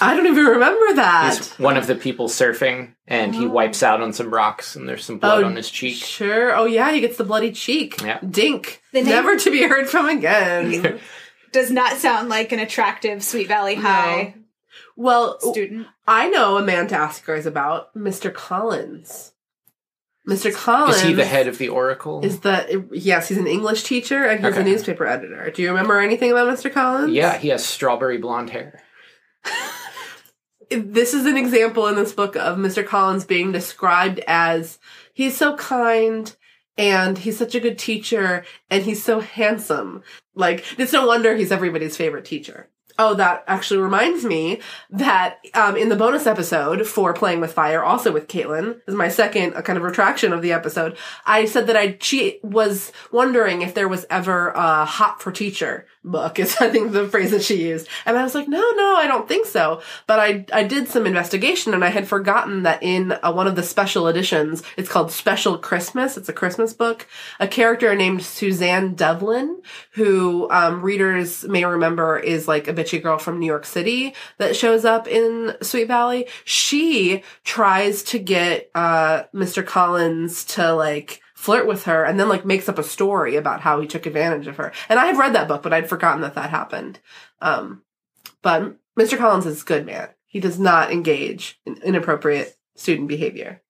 I 0.00 0.14
don't 0.16 0.26
even 0.26 0.44
remember 0.46 0.94
that. 0.94 1.36
He's 1.36 1.50
one 1.58 1.76
of 1.76 1.86
the 1.86 1.94
people 1.94 2.28
surfing, 2.28 2.94
and 3.06 3.34
he 3.34 3.46
Oh. 3.46 3.50
wipes 3.50 3.82
out 3.82 4.00
on 4.00 4.12
some 4.12 4.32
rocks, 4.32 4.76
and 4.76 4.88
there's 4.88 5.04
some 5.04 5.18
blood 5.18 5.42
Oh, 5.44 5.46
on 5.46 5.56
his 5.56 5.70
cheek. 5.70 5.96
Sure. 5.96 6.54
Oh 6.56 6.64
yeah, 6.64 6.90
he 6.92 7.00
gets 7.00 7.16
the 7.16 7.24
bloody 7.24 7.52
cheek. 7.52 8.00
Yeah. 8.02 8.18
Dink. 8.28 8.82
The 8.92 9.00
name- 9.02 9.10
Never 9.10 9.36
to 9.36 9.50
be 9.50 9.62
heard 9.64 9.88
from 9.88 10.08
again. 10.08 11.00
Does 11.52 11.70
not 11.70 11.96
sound 11.96 12.28
like 12.28 12.52
an 12.52 12.58
attractive 12.58 13.22
Sweet 13.22 13.48
Valley 13.48 13.74
High 13.76 14.34
well, 14.96 15.38
student. 15.40 15.86
I 16.06 16.28
know 16.28 16.56
a 16.56 16.62
man 16.62 16.86
to 16.88 16.96
ask 16.96 17.26
yours 17.26 17.46
about, 17.46 17.94
Mr. 17.94 18.32
Collins. 18.32 19.32
Mr. 20.28 20.52
Collins 20.52 20.96
Is 20.96 21.02
he 21.02 21.12
the 21.12 21.24
head 21.24 21.46
of 21.46 21.58
the 21.58 21.68
Oracle? 21.68 22.24
Is 22.24 22.40
the 22.40 22.84
yes, 22.92 23.28
he's 23.28 23.38
an 23.38 23.46
English 23.46 23.84
teacher 23.84 24.24
and 24.24 24.44
he's 24.44 24.56
a 24.56 24.64
newspaper 24.64 25.06
editor. 25.06 25.50
Do 25.50 25.62
you 25.62 25.68
remember 25.68 26.00
anything 26.00 26.32
about 26.32 26.48
Mr. 26.52 26.72
Collins? 26.72 27.12
yeah, 27.12 27.38
he 27.38 27.48
has 27.48 27.64
strawberry 27.64 28.18
blonde 28.18 28.50
hair. 28.50 28.82
This 30.70 31.14
is 31.14 31.26
an 31.26 31.36
example 31.36 31.86
in 31.86 31.96
this 31.96 32.12
book 32.12 32.36
of 32.36 32.58
Mr. 32.58 32.86
Collins 32.86 33.24
being 33.24 33.52
described 33.52 34.20
as 34.26 34.78
he's 35.12 35.36
so 35.36 35.56
kind 35.56 36.34
and 36.76 37.18
he's 37.18 37.38
such 37.38 37.54
a 37.54 37.60
good 37.60 37.78
teacher 37.78 38.44
and 38.70 38.84
he's 38.84 39.02
so 39.02 39.20
handsome. 39.20 40.02
Like, 40.34 40.64
it's 40.78 40.92
no 40.92 41.06
wonder 41.06 41.34
he's 41.34 41.52
everybody's 41.52 41.96
favorite 41.96 42.24
teacher. 42.24 42.68
Oh, 42.98 43.14
that 43.14 43.44
actually 43.46 43.80
reminds 43.80 44.24
me 44.24 44.60
that 44.90 45.38
um, 45.52 45.76
in 45.76 45.90
the 45.90 45.96
bonus 45.96 46.26
episode 46.26 46.86
for 46.86 47.12
Playing 47.12 47.40
with 47.40 47.52
Fire, 47.52 47.84
also 47.84 48.10
with 48.10 48.26
Caitlin, 48.26 48.80
is 48.86 48.94
my 48.94 49.08
second 49.08 49.54
uh, 49.54 49.60
kind 49.60 49.76
of 49.76 49.82
retraction 49.82 50.32
of 50.32 50.40
the 50.40 50.52
episode. 50.52 50.96
I 51.26 51.44
said 51.44 51.66
that 51.66 51.76
I 51.76 51.98
she 52.00 52.38
was 52.42 52.92
wondering 53.12 53.60
if 53.60 53.74
there 53.74 53.88
was 53.88 54.06
ever 54.08 54.48
a 54.50 54.86
hot 54.86 55.20
for 55.20 55.30
teacher 55.30 55.86
book. 56.04 56.38
Is 56.38 56.56
I 56.60 56.70
think 56.70 56.92
the 56.92 57.06
phrase 57.06 57.32
that 57.32 57.42
she 57.42 57.68
used, 57.68 57.86
and 58.06 58.16
I 58.16 58.22
was 58.22 58.34
like, 58.34 58.48
no, 58.48 58.70
no, 58.72 58.96
I 58.96 59.06
don't 59.06 59.28
think 59.28 59.46
so. 59.46 59.82
But 60.06 60.18
I 60.18 60.46
I 60.52 60.64
did 60.64 60.88
some 60.88 61.06
investigation 61.06 61.74
and 61.74 61.84
I 61.84 61.88
had 61.88 62.08
forgotten 62.08 62.62
that 62.62 62.82
in 62.82 63.12
uh, 63.12 63.32
one 63.32 63.46
of 63.46 63.56
the 63.56 63.62
special 63.62 64.08
editions, 64.08 64.62
it's 64.78 64.88
called 64.88 65.12
Special 65.12 65.58
Christmas. 65.58 66.16
It's 66.16 66.30
a 66.30 66.32
Christmas 66.32 66.72
book. 66.72 67.06
A 67.40 67.48
character 67.48 67.94
named 67.94 68.22
Suzanne 68.22 68.94
Devlin, 68.94 69.60
who 69.90 70.48
um, 70.50 70.80
readers 70.80 71.44
may 71.44 71.64
remember 71.64 72.18
is 72.18 72.48
like 72.48 72.68
a 72.68 72.72
bitchy 72.86 73.02
girl 73.02 73.18
from 73.18 73.38
New 73.38 73.46
York 73.46 73.66
City 73.66 74.14
that 74.38 74.56
shows 74.56 74.84
up 74.84 75.08
in 75.08 75.54
Sweet 75.62 75.88
Valley. 75.88 76.26
She 76.44 77.22
tries 77.44 78.02
to 78.04 78.18
get 78.18 78.70
uh, 78.74 79.24
Mr. 79.34 79.64
Collins 79.64 80.44
to 80.46 80.72
like 80.72 81.20
flirt 81.34 81.66
with 81.66 81.84
her 81.84 82.04
and 82.04 82.18
then 82.18 82.28
like 82.28 82.44
makes 82.44 82.68
up 82.68 82.78
a 82.78 82.82
story 82.82 83.36
about 83.36 83.60
how 83.60 83.80
he 83.80 83.86
took 83.86 84.06
advantage 84.06 84.46
of 84.46 84.56
her. 84.56 84.72
And 84.88 84.98
I 84.98 85.06
had 85.06 85.18
read 85.18 85.34
that 85.34 85.48
book, 85.48 85.62
but 85.62 85.72
I'd 85.72 85.88
forgotten 85.88 86.22
that 86.22 86.34
that 86.34 86.50
happened. 86.50 87.00
Um, 87.40 87.82
but 88.42 88.76
Mr. 88.98 89.18
Collins 89.18 89.46
is 89.46 89.62
a 89.62 89.66
good 89.66 89.86
man. 89.86 90.08
He 90.24 90.40
does 90.40 90.58
not 90.58 90.90
engage 90.90 91.60
in 91.66 91.76
inappropriate 91.82 92.56
student 92.74 93.08
behavior. 93.08 93.62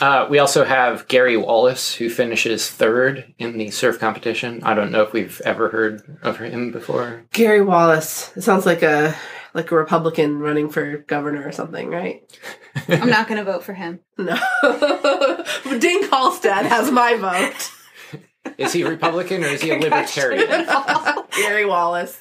Uh, 0.00 0.26
we 0.30 0.38
also 0.38 0.64
have 0.64 1.06
Gary 1.08 1.36
Wallace, 1.36 1.94
who 1.94 2.08
finishes 2.08 2.70
third 2.70 3.34
in 3.38 3.58
the 3.58 3.70
surf 3.70 3.98
competition. 3.98 4.62
I 4.62 4.74
don't 4.74 4.90
know 4.90 5.02
if 5.02 5.12
we've 5.12 5.40
ever 5.44 5.68
heard 5.68 6.18
of 6.22 6.38
him 6.38 6.72
before. 6.72 7.24
Gary 7.32 7.62
Wallace. 7.62 8.34
It 8.36 8.42
sounds 8.42 8.66
like 8.66 8.82
a 8.82 9.14
like 9.52 9.70
a 9.70 9.74
Republican 9.74 10.38
running 10.38 10.70
for 10.70 10.98
governor 10.98 11.46
or 11.46 11.52
something, 11.52 11.88
right? 11.88 12.22
I'm 12.88 13.10
not 13.10 13.26
going 13.26 13.38
to 13.38 13.44
vote 13.44 13.64
for 13.64 13.74
him. 13.74 14.00
No. 14.16 14.38
Dink 15.78 16.08
Halstead 16.10 16.66
has 16.66 16.90
my 16.90 17.16
vote. 17.16 17.72
Is 18.58 18.72
he 18.72 18.82
a 18.82 18.88
Republican 18.88 19.44
or 19.44 19.48
is 19.48 19.62
he 19.62 19.70
a 19.70 19.78
libertarian? 19.78 20.48
Gary 21.36 21.64
Wallace. 21.64 22.20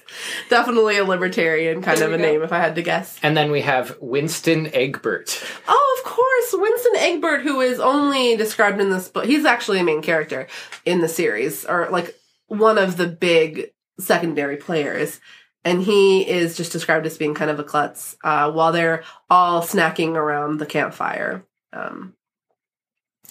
Definitely 0.49 0.97
a 0.97 1.03
libertarian 1.03 1.81
kind 1.81 2.01
of 2.01 2.13
a 2.13 2.17
go. 2.17 2.23
name 2.23 2.41
if 2.41 2.51
I 2.51 2.59
had 2.59 2.75
to 2.75 2.81
guess. 2.81 3.19
And 3.23 3.35
then 3.35 3.51
we 3.51 3.61
have 3.61 3.97
Winston 3.99 4.67
Egbert. 4.73 5.43
Oh, 5.67 5.97
of 5.97 6.09
course, 6.09 6.53
Winston 6.53 6.95
Egbert, 6.97 7.41
who 7.41 7.61
is 7.61 7.79
only 7.79 8.37
described 8.37 8.79
in 8.79 8.89
this 8.89 9.07
book. 9.07 9.25
He's 9.25 9.45
actually 9.45 9.79
a 9.79 9.83
main 9.83 10.01
character 10.01 10.47
in 10.85 11.01
the 11.01 11.07
series, 11.09 11.65
or 11.65 11.89
like 11.89 12.15
one 12.47 12.77
of 12.77 12.97
the 12.97 13.07
big 13.07 13.71
secondary 13.99 14.57
players. 14.57 15.19
And 15.65 15.81
he 15.83 16.27
is 16.27 16.55
just 16.55 16.71
described 16.71 17.05
as 17.05 17.17
being 17.17 17.33
kind 17.33 17.51
of 17.51 17.59
a 17.59 17.65
klutz 17.65 18.15
uh, 18.23 18.49
while 18.51 18.71
they're 18.71 19.03
all 19.29 19.61
snacking 19.61 20.15
around 20.15 20.57
the 20.57 20.65
campfire. 20.65 21.45
Um, 21.73 22.13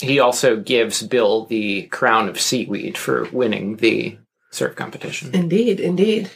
He 0.00 0.20
also 0.20 0.56
gives 0.56 1.02
Bill 1.02 1.46
the 1.46 1.82
crown 1.82 2.28
of 2.28 2.40
seaweed 2.40 2.96
for 2.96 3.28
winning 3.32 3.76
the 3.76 4.18
surf 4.50 4.76
competition. 4.76 5.34
indeed, 5.34 5.80
indeed. 5.80 6.30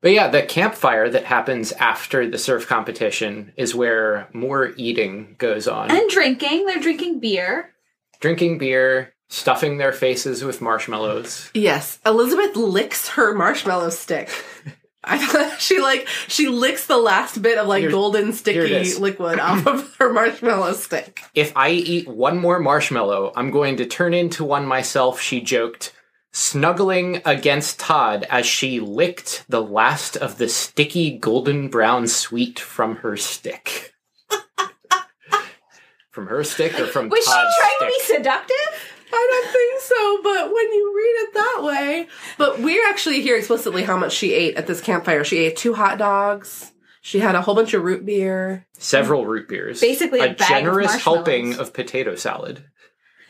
But 0.00 0.12
yeah, 0.12 0.28
the 0.28 0.42
campfire 0.42 1.08
that 1.10 1.24
happens 1.24 1.72
after 1.72 2.28
the 2.28 2.38
surf 2.38 2.66
competition 2.68 3.52
is 3.56 3.74
where 3.74 4.28
more 4.32 4.72
eating 4.76 5.34
goes 5.38 5.66
on. 5.66 5.90
And 5.90 6.08
drinking. 6.08 6.66
They're 6.66 6.80
drinking 6.80 7.18
beer. 7.18 7.74
Drinking 8.20 8.58
beer, 8.58 9.14
stuffing 9.28 9.78
their 9.78 9.92
faces 9.92 10.44
with 10.44 10.60
marshmallows. 10.60 11.50
Yes, 11.54 11.98
Elizabeth 12.06 12.54
licks 12.56 13.08
her 13.10 13.34
marshmallow 13.34 13.90
stick. 13.90 14.30
I 15.08 15.18
thought 15.18 15.60
she 15.60 15.80
like 15.80 16.06
she 16.28 16.48
licks 16.48 16.86
the 16.86 16.96
last 16.98 17.40
bit 17.42 17.58
of 17.58 17.66
like 17.66 17.80
Here- 17.82 17.90
golden 17.90 18.26
here 18.26 18.32
it 18.32 18.36
sticky 18.36 18.74
is. 18.74 18.98
liquid 19.00 19.38
off 19.40 19.66
of 19.66 19.96
her 19.96 20.12
marshmallow 20.12 20.72
stick. 20.74 21.22
If 21.34 21.52
I 21.56 21.70
eat 21.70 22.06
one 22.08 22.38
more 22.38 22.58
marshmallow, 22.60 23.32
I'm 23.34 23.50
going 23.50 23.76
to 23.78 23.86
turn 23.86 24.14
into 24.14 24.44
one 24.44 24.66
myself, 24.66 25.20
she 25.20 25.40
joked, 25.40 25.92
snuggling 26.32 27.22
against 27.24 27.80
Todd 27.80 28.26
as 28.30 28.44
she 28.46 28.80
licked 28.80 29.44
the 29.48 29.62
last 29.62 30.16
of 30.16 30.38
the 30.38 30.48
sticky 30.48 31.16
golden 31.18 31.68
brown 31.68 32.06
sweet 32.06 32.58
from 32.60 32.96
her 32.96 33.16
stick. 33.16 33.94
from 36.10 36.26
her 36.26 36.42
stick 36.44 36.78
or 36.78 36.86
from 36.86 37.08
Was 37.08 37.24
Todd's 37.24 37.54
she 37.54 37.60
trying 37.60 37.90
to 37.90 37.94
stick? 38.00 38.08
be 38.08 38.14
seductive? 38.16 38.92
I 39.12 39.28
don't 39.30 39.52
think 39.52 39.80
so, 39.80 40.22
but 40.22 40.54
when 40.54 40.72
you 40.72 40.94
read 40.96 41.28
it 41.28 41.34
that 41.34 41.60
way, 41.64 42.08
but 42.36 42.60
we 42.60 42.82
actually 42.88 43.20
hear 43.22 43.36
explicitly 43.36 43.82
how 43.82 43.96
much 43.96 44.12
she 44.12 44.32
ate 44.34 44.56
at 44.56 44.66
this 44.66 44.80
campfire. 44.80 45.24
She 45.24 45.38
ate 45.38 45.56
two 45.56 45.74
hot 45.74 45.98
dogs. 45.98 46.72
She 47.00 47.20
had 47.20 47.34
a 47.34 47.40
whole 47.40 47.54
bunch 47.54 47.72
of 47.74 47.82
root 47.84 48.04
beer 48.04 48.66
Several 48.78 49.24
root 49.24 49.48
beers. 49.48 49.80
Basically 49.80 50.20
a 50.20 50.24
a 50.24 50.34
bag 50.34 50.40
of 50.40 50.46
generous 50.48 50.92
marshmallows. 50.92 51.02
helping 51.26 51.54
of 51.54 51.72
potato 51.72 52.14
salad. 52.16 52.64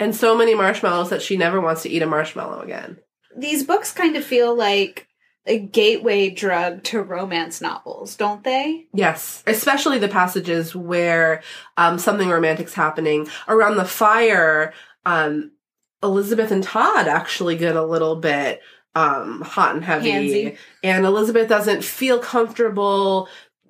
and 0.01 0.15
so 0.17 0.37
many 0.37 0.55
marshmallows 0.55 1.11
that 1.11 1.23
she 1.23 1.37
never 1.37 1.61
wants 1.61 1.83
to 1.83 1.89
eat 1.89 2.03
a 2.03 2.07
marshmallow 2.07 2.61
again. 2.61 2.99
These 3.37 3.65
books 3.65 3.93
kind 3.93 4.17
of 4.17 4.25
feel 4.25 4.57
like 4.57 5.07
a 5.47 5.59
gateway 5.59 6.29
drug 6.31 6.83
to 6.85 7.01
romance 7.01 7.61
novels, 7.61 8.17
don't 8.17 8.43
they? 8.45 8.87
Yes, 8.93 9.43
especially 9.47 9.99
the 9.99 10.09
passages 10.09 10.75
where 10.75 11.43
um, 11.77 11.99
something 11.99 12.29
romantic's 12.29 12.75
happening 12.75 13.29
around 13.47 13.77
the 13.77 13.85
fire. 13.85 14.73
Um, 15.07 15.53
Elizabeth 16.03 16.51
and 16.51 16.63
Todd 16.63 17.09
actually 17.09 17.57
get 17.57 17.77
a 17.77 17.85
little 17.85 18.17
bit 18.17 18.61
um, 18.95 19.43
hot 19.43 19.75
and 19.75 19.85
heavy, 19.85 20.11
Handsy. 20.11 20.57
and 20.83 21.05
Elizabeth 21.05 21.49
doesn't 21.49 21.85
feel 21.85 22.19
comfortable 22.19 23.29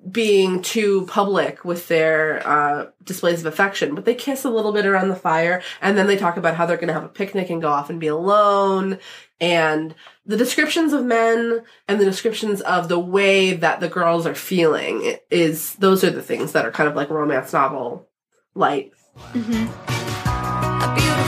being 0.09 0.61
too 0.61 1.05
public 1.07 1.65
with 1.65 1.87
their 1.89 2.47
uh, 2.47 2.85
displays 3.03 3.41
of 3.41 3.45
affection. 3.45 3.95
But 3.95 4.05
they 4.05 4.15
kiss 4.15 4.45
a 4.45 4.49
little 4.49 4.71
bit 4.71 4.85
around 4.85 5.09
the 5.09 5.15
fire, 5.15 5.61
and 5.81 5.97
then 5.97 6.07
they 6.07 6.15
talk 6.17 6.37
about 6.37 6.55
how 6.55 6.65
they're 6.65 6.77
going 6.77 6.87
to 6.87 6.93
have 6.93 7.03
a 7.03 7.09
picnic 7.09 7.49
and 7.49 7.61
go 7.61 7.67
off 7.69 7.89
and 7.89 7.99
be 7.99 8.07
alone. 8.07 8.99
And 9.41 9.93
the 10.25 10.37
descriptions 10.37 10.93
of 10.93 11.05
men 11.05 11.63
and 11.87 11.99
the 11.99 12.05
descriptions 12.05 12.61
of 12.61 12.87
the 12.87 12.99
way 12.99 13.53
that 13.53 13.79
the 13.79 13.89
girls 13.89 14.25
are 14.25 14.35
feeling 14.35 15.17
is 15.29 15.75
those 15.75 16.03
are 16.03 16.11
the 16.11 16.23
things 16.23 16.53
that 16.53 16.65
are 16.65 16.71
kind 16.71 16.89
of 16.89 16.95
like 16.95 17.09
romance 17.09 17.53
novel 17.53 18.07
light. 18.55 18.93
A 19.33 21.18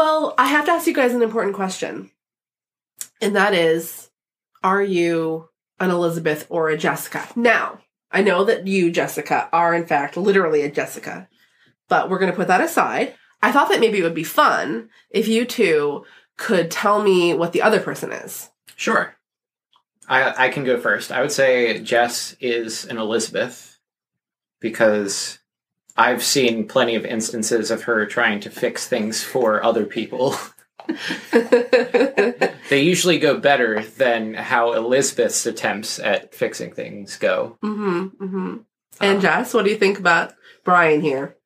Well, 0.00 0.32
I 0.38 0.46
have 0.46 0.64
to 0.64 0.70
ask 0.70 0.86
you 0.86 0.94
guys 0.94 1.12
an 1.12 1.20
important 1.20 1.54
question. 1.54 2.10
And 3.20 3.36
that 3.36 3.52
is 3.52 4.08
are 4.64 4.82
you 4.82 5.50
an 5.78 5.90
Elizabeth 5.90 6.46
or 6.48 6.70
a 6.70 6.78
Jessica? 6.78 7.28
Now, 7.36 7.80
I 8.10 8.22
know 8.22 8.44
that 8.44 8.66
you, 8.66 8.90
Jessica, 8.90 9.50
are 9.52 9.74
in 9.74 9.84
fact 9.84 10.16
literally 10.16 10.62
a 10.62 10.70
Jessica, 10.70 11.28
but 11.90 12.08
we're 12.08 12.18
going 12.18 12.32
to 12.32 12.36
put 12.36 12.48
that 12.48 12.62
aside. 12.62 13.14
I 13.42 13.52
thought 13.52 13.68
that 13.68 13.80
maybe 13.80 13.98
it 13.98 14.02
would 14.02 14.14
be 14.14 14.24
fun 14.24 14.88
if 15.10 15.28
you 15.28 15.44
two 15.44 16.06
could 16.38 16.70
tell 16.70 17.02
me 17.02 17.34
what 17.34 17.52
the 17.52 17.60
other 17.60 17.78
person 17.78 18.10
is. 18.10 18.48
Sure. 18.76 19.14
I 20.08 20.46
I 20.46 20.48
can 20.48 20.64
go 20.64 20.80
first. 20.80 21.12
I 21.12 21.20
would 21.20 21.30
say 21.30 21.78
Jess 21.82 22.34
is 22.40 22.86
an 22.86 22.96
Elizabeth 22.96 23.78
because 24.60 25.39
I've 25.96 26.22
seen 26.22 26.66
plenty 26.68 26.94
of 26.94 27.04
instances 27.04 27.70
of 27.70 27.82
her 27.82 28.06
trying 28.06 28.40
to 28.40 28.50
fix 28.50 28.86
things 28.86 29.22
for 29.22 29.62
other 29.62 29.84
people. 29.84 30.34
they 31.32 32.80
usually 32.82 33.18
go 33.18 33.38
better 33.38 33.82
than 33.82 34.34
how 34.34 34.72
Elizabeth's 34.72 35.46
attempts 35.46 35.98
at 35.98 36.34
fixing 36.34 36.72
things 36.72 37.16
go. 37.16 37.58
hmm 37.62 38.06
hmm 38.06 38.56
And 39.00 39.20
Jess, 39.20 39.54
what 39.54 39.64
do 39.64 39.70
you 39.70 39.76
think 39.76 39.98
about 39.98 40.32
Brian 40.64 41.00
here? 41.00 41.36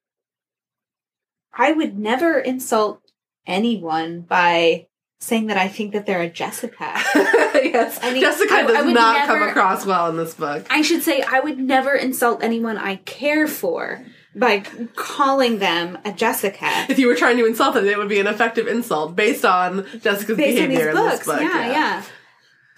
I 1.52 1.72
would 1.72 1.98
never 1.98 2.38
insult 2.38 3.00
anyone 3.46 4.20
by 4.22 4.88
saying 5.20 5.46
that 5.46 5.56
I 5.56 5.68
think 5.68 5.92
that 5.92 6.04
they're 6.04 6.20
a 6.22 6.28
Jessica. 6.28 6.92
yes, 7.14 7.98
I 8.02 8.12
mean, 8.12 8.20
Jessica 8.20 8.52
I- 8.52 8.58
I 8.58 8.62
does 8.66 8.84
would 8.86 8.94
not 8.94 9.26
come 9.26 9.42
across 9.42 9.86
well 9.86 10.08
in 10.10 10.16
this 10.16 10.34
book. 10.34 10.66
I 10.70 10.82
should 10.82 11.02
say 11.02 11.22
I 11.22 11.40
would 11.40 11.58
never 11.58 11.94
insult 11.94 12.42
anyone 12.42 12.76
I 12.76 12.96
care 12.96 13.46
for 13.46 14.04
by 14.34 14.60
calling 14.96 15.58
them 15.58 15.98
a 16.04 16.12
Jessica. 16.12 16.68
If 16.88 16.98
you 16.98 17.06
were 17.06 17.14
trying 17.14 17.36
to 17.38 17.46
insult 17.46 17.74
them, 17.74 17.86
it 17.86 17.96
would 17.98 18.08
be 18.08 18.20
an 18.20 18.26
effective 18.26 18.66
insult 18.66 19.14
based 19.16 19.44
on 19.44 19.86
Jessica's 20.00 20.36
Based 20.36 20.60
on 20.60 20.68
these 20.68 20.78
behavior 20.78 20.88
in 20.90 20.96
books, 20.96 21.18
this 21.18 21.26
book. 21.26 21.40
yeah, 21.40 21.70
yeah. 21.70 22.02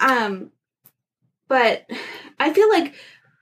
Um, 0.00 0.50
but 1.48 1.88
I 2.38 2.52
feel 2.52 2.68
like 2.68 2.94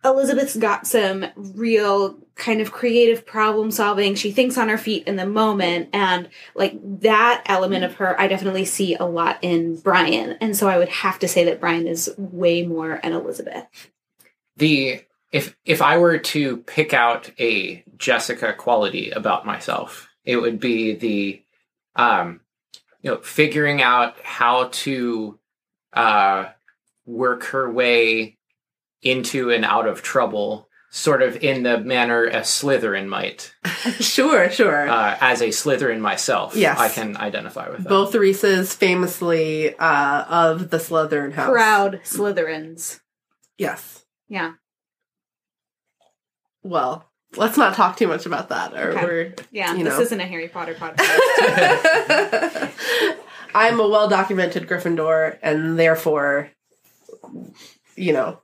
Elizabeth's 0.04 0.56
got 0.56 0.86
some 0.86 1.24
real 1.36 2.18
kind 2.34 2.60
of 2.60 2.72
creative 2.72 3.24
problem 3.24 3.70
solving. 3.70 4.14
She 4.14 4.32
thinks 4.32 4.58
on 4.58 4.68
her 4.68 4.76
feet 4.76 5.06
in 5.06 5.16
the 5.16 5.26
moment, 5.26 5.88
and 5.92 6.28
like 6.54 6.74
that 7.00 7.42
element 7.46 7.84
of 7.84 7.94
her, 7.94 8.20
I 8.20 8.28
definitely 8.28 8.66
see 8.66 8.94
a 8.96 9.04
lot 9.04 9.38
in 9.40 9.76
Brian. 9.76 10.36
And 10.40 10.56
so 10.56 10.68
I 10.68 10.76
would 10.78 10.90
have 10.90 11.18
to 11.20 11.28
say 11.28 11.44
that 11.44 11.60
Brian 11.60 11.86
is 11.86 12.12
way 12.18 12.66
more 12.66 13.00
an 13.02 13.12
Elizabeth. 13.12 13.64
the 14.56 15.00
if 15.34 15.56
if 15.64 15.82
I 15.82 15.98
were 15.98 16.18
to 16.18 16.58
pick 16.58 16.94
out 16.94 17.28
a 17.40 17.84
Jessica 17.96 18.52
quality 18.54 19.10
about 19.10 19.44
myself, 19.44 20.08
it 20.24 20.36
would 20.36 20.60
be 20.60 20.94
the 20.94 21.42
um 21.96 22.40
you 23.02 23.10
know 23.10 23.18
figuring 23.18 23.82
out 23.82 24.14
how 24.22 24.68
to 24.84 25.38
uh 25.92 26.46
work 27.04 27.42
her 27.46 27.70
way 27.70 28.38
into 29.02 29.50
and 29.50 29.64
out 29.64 29.86
of 29.88 30.02
trouble 30.02 30.68
sort 30.90 31.20
of 31.22 31.42
in 31.42 31.64
the 31.64 31.78
manner 31.78 32.24
a 32.26 32.40
Slytherin 32.42 33.08
might. 33.08 33.52
Sure, 34.00 34.48
sure. 34.48 34.88
Uh, 34.88 35.14
as 35.20 35.42
a 35.42 35.48
Slytherin 35.48 36.00
myself, 36.00 36.56
Yes. 36.56 36.78
I 36.78 36.88
can 36.88 37.18
identify 37.18 37.68
with 37.68 37.82
that. 37.82 37.88
Both 37.88 38.14
Reese's 38.14 38.74
famously 38.74 39.74
uh, 39.76 40.24
of 40.24 40.70
the 40.70 40.78
Slytherin 40.78 41.32
house. 41.34 41.50
Proud 41.50 42.00
Slytherins. 42.02 43.00
Yes. 43.58 44.06
Yeah. 44.26 44.52
Well, 46.64 47.08
let's 47.36 47.56
not 47.56 47.74
talk 47.74 47.96
too 47.96 48.08
much 48.08 48.26
about 48.26 48.48
that. 48.48 48.74
Or 48.74 48.90
Okay. 48.90 49.04
we're 49.04 49.34
Yeah. 49.52 49.74
You 49.74 49.84
this 49.84 49.94
know. 49.94 50.00
isn't 50.00 50.20
a 50.20 50.26
Harry 50.26 50.48
Potter 50.48 50.74
podcast. 50.74 51.08
I'm 53.54 53.78
a 53.78 53.86
well 53.88 54.08
documented 54.08 54.66
Gryffindor, 54.66 55.38
and 55.42 55.78
therefore, 55.78 56.50
you 57.94 58.12
know, 58.12 58.40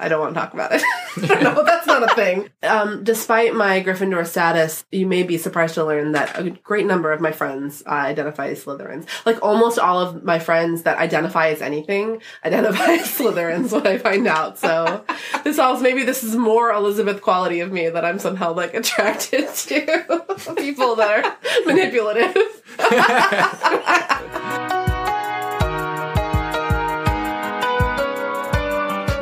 I 0.00 0.08
don't 0.08 0.20
want 0.20 0.34
to 0.34 0.40
talk 0.40 0.54
about 0.54 0.72
it. 0.72 0.82
no, 1.42 1.62
that's 1.64 1.86
not 1.86 2.02
a 2.02 2.14
thing. 2.14 2.48
Um, 2.62 3.04
despite 3.04 3.54
my 3.54 3.82
Gryffindor 3.82 4.26
status, 4.26 4.84
you 4.90 5.06
may 5.06 5.22
be 5.22 5.36
surprised 5.36 5.74
to 5.74 5.84
learn 5.84 6.12
that 6.12 6.38
a 6.38 6.50
great 6.50 6.86
number 6.86 7.12
of 7.12 7.20
my 7.20 7.32
friends 7.32 7.82
uh, 7.86 7.90
identify 7.90 8.48
as 8.48 8.64
Slytherins. 8.64 9.06
Like 9.26 9.42
almost 9.42 9.78
all 9.78 10.00
of 10.00 10.24
my 10.24 10.38
friends 10.38 10.82
that 10.82 10.98
identify 10.98 11.48
as 11.48 11.60
anything 11.60 12.22
identify 12.44 12.92
as 12.92 13.08
Slytherins 13.08 13.72
when 13.72 13.86
I 13.86 13.98
find 13.98 14.26
out. 14.26 14.58
So 14.58 15.04
this 15.44 15.58
also 15.58 15.82
maybe 15.82 16.04
this 16.04 16.24
is 16.24 16.34
more 16.36 16.70
Elizabeth 16.70 17.20
quality 17.20 17.60
of 17.60 17.70
me 17.70 17.88
that 17.90 18.04
I'm 18.04 18.18
somehow 18.18 18.54
like 18.54 18.74
attracted 18.74 19.48
to 19.54 20.54
people 20.56 20.96
that 20.96 21.24
are 21.24 21.36
manipulative. 21.66 22.36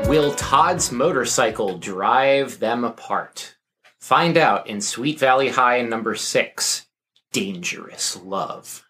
Will 0.09 0.33
Todd's 0.35 0.91
motorcycle 0.91 1.77
drive 1.77 2.61
them 2.61 2.83
apart? 2.83 3.57
Find 4.01 4.39
out 4.39 4.67
in 4.67 4.81
Sweet 4.81 5.19
Valley 5.19 5.49
High 5.51 5.83
number 5.83 6.15
six 6.15 6.87
Dangerous 7.31 8.17
Love. 8.17 8.87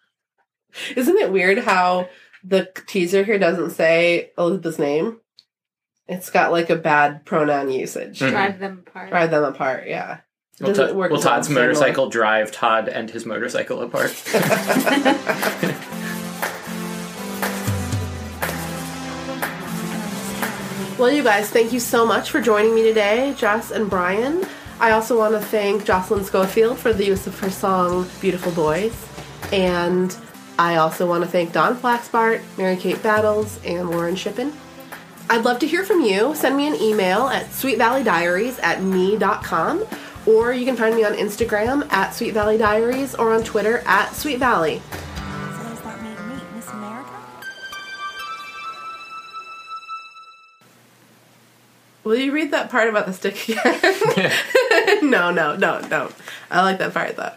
Isn't 0.95 1.17
it 1.17 1.31
weird 1.31 1.57
how 1.59 2.07
the 2.43 2.69
teaser 2.87 3.23
here 3.25 3.37
doesn't 3.37 3.71
say 3.71 4.31
Elizabeth's 4.37 4.79
name? 4.79 5.19
It's 6.07 6.29
got 6.29 6.53
like 6.53 6.69
a 6.69 6.77
bad 6.77 7.25
pronoun 7.25 7.69
usage. 7.69 8.19
Mhm. 8.19 8.29
Drive 8.29 8.59
them 8.59 8.83
apart. 8.87 9.09
Drive 9.09 9.31
them 9.31 9.43
apart, 9.43 9.87
yeah. 9.87 10.19
It 10.61 10.67
Will, 10.67 10.73
doesn't 10.73 10.97
work 10.97 11.11
will 11.11 11.19
Todd's 11.19 11.47
as 11.47 11.53
Samuel. 11.53 11.65
motorcycle 11.67 12.09
drive 12.09 12.51
Todd 12.53 12.87
and 12.87 13.09
his 13.09 13.25
motorcycle 13.25 13.81
apart? 13.81 14.11
Well, 20.99 21.09
you 21.09 21.23
guys, 21.23 21.49
thank 21.49 21.71
you 21.71 21.79
so 21.79 22.05
much 22.05 22.29
for 22.29 22.41
joining 22.41 22.75
me 22.75 22.83
today, 22.83 23.33
Jess 23.37 23.71
and 23.71 23.89
Brian. 23.89 24.45
I 24.81 24.91
also 24.91 25.17
want 25.17 25.33
to 25.33 25.39
thank 25.39 25.85
Jocelyn 25.85 26.25
Schofield 26.25 26.77
for 26.77 26.91
the 26.91 27.05
use 27.05 27.25
of 27.25 27.39
her 27.39 27.49
song 27.49 28.05
Beautiful 28.19 28.51
Boys. 28.51 28.93
And 29.53 30.13
I 30.57 30.75
also 30.75 31.07
want 31.07 31.23
to 31.23 31.29
thank 31.29 31.53
Don 31.53 31.77
Flaxbart, 31.77 32.41
Mary 32.57 32.75
Kate 32.75 33.01
Battles, 33.01 33.61
and 33.63 33.89
Lauren 33.89 34.17
Shippen. 34.17 34.51
I'd 35.29 35.45
love 35.45 35.59
to 35.59 35.67
hear 35.67 35.85
from 35.85 36.01
you. 36.01 36.35
Send 36.35 36.57
me 36.57 36.67
an 36.67 36.75
email 36.75 37.29
at 37.29 37.45
sweetvalleydiaries 37.45 38.61
at 38.61 38.83
me.com 38.83 39.85
or 40.25 40.51
you 40.51 40.65
can 40.65 40.75
find 40.75 40.97
me 40.97 41.05
on 41.05 41.13
Instagram 41.13 41.89
at 41.93 42.13
Sweet 42.13 42.33
Valley 42.33 42.57
Diaries 42.57 43.15
or 43.15 43.33
on 43.33 43.45
Twitter 43.45 43.83
at 43.85 44.13
Sweet 44.13 44.39
Valley. 44.39 44.81
Will 52.03 52.15
you 52.15 52.31
read 52.31 52.51
that 52.51 52.69
part 52.69 52.89
about 52.89 53.05
the 53.05 53.13
stick 53.13 53.49
again? 53.49 54.31
no, 55.09 55.31
no, 55.31 55.55
no, 55.55 55.81
don't. 55.81 56.13
I 56.49 56.61
like 56.61 56.77
that 56.79 56.93
part 56.93 57.15
though. 57.15 57.33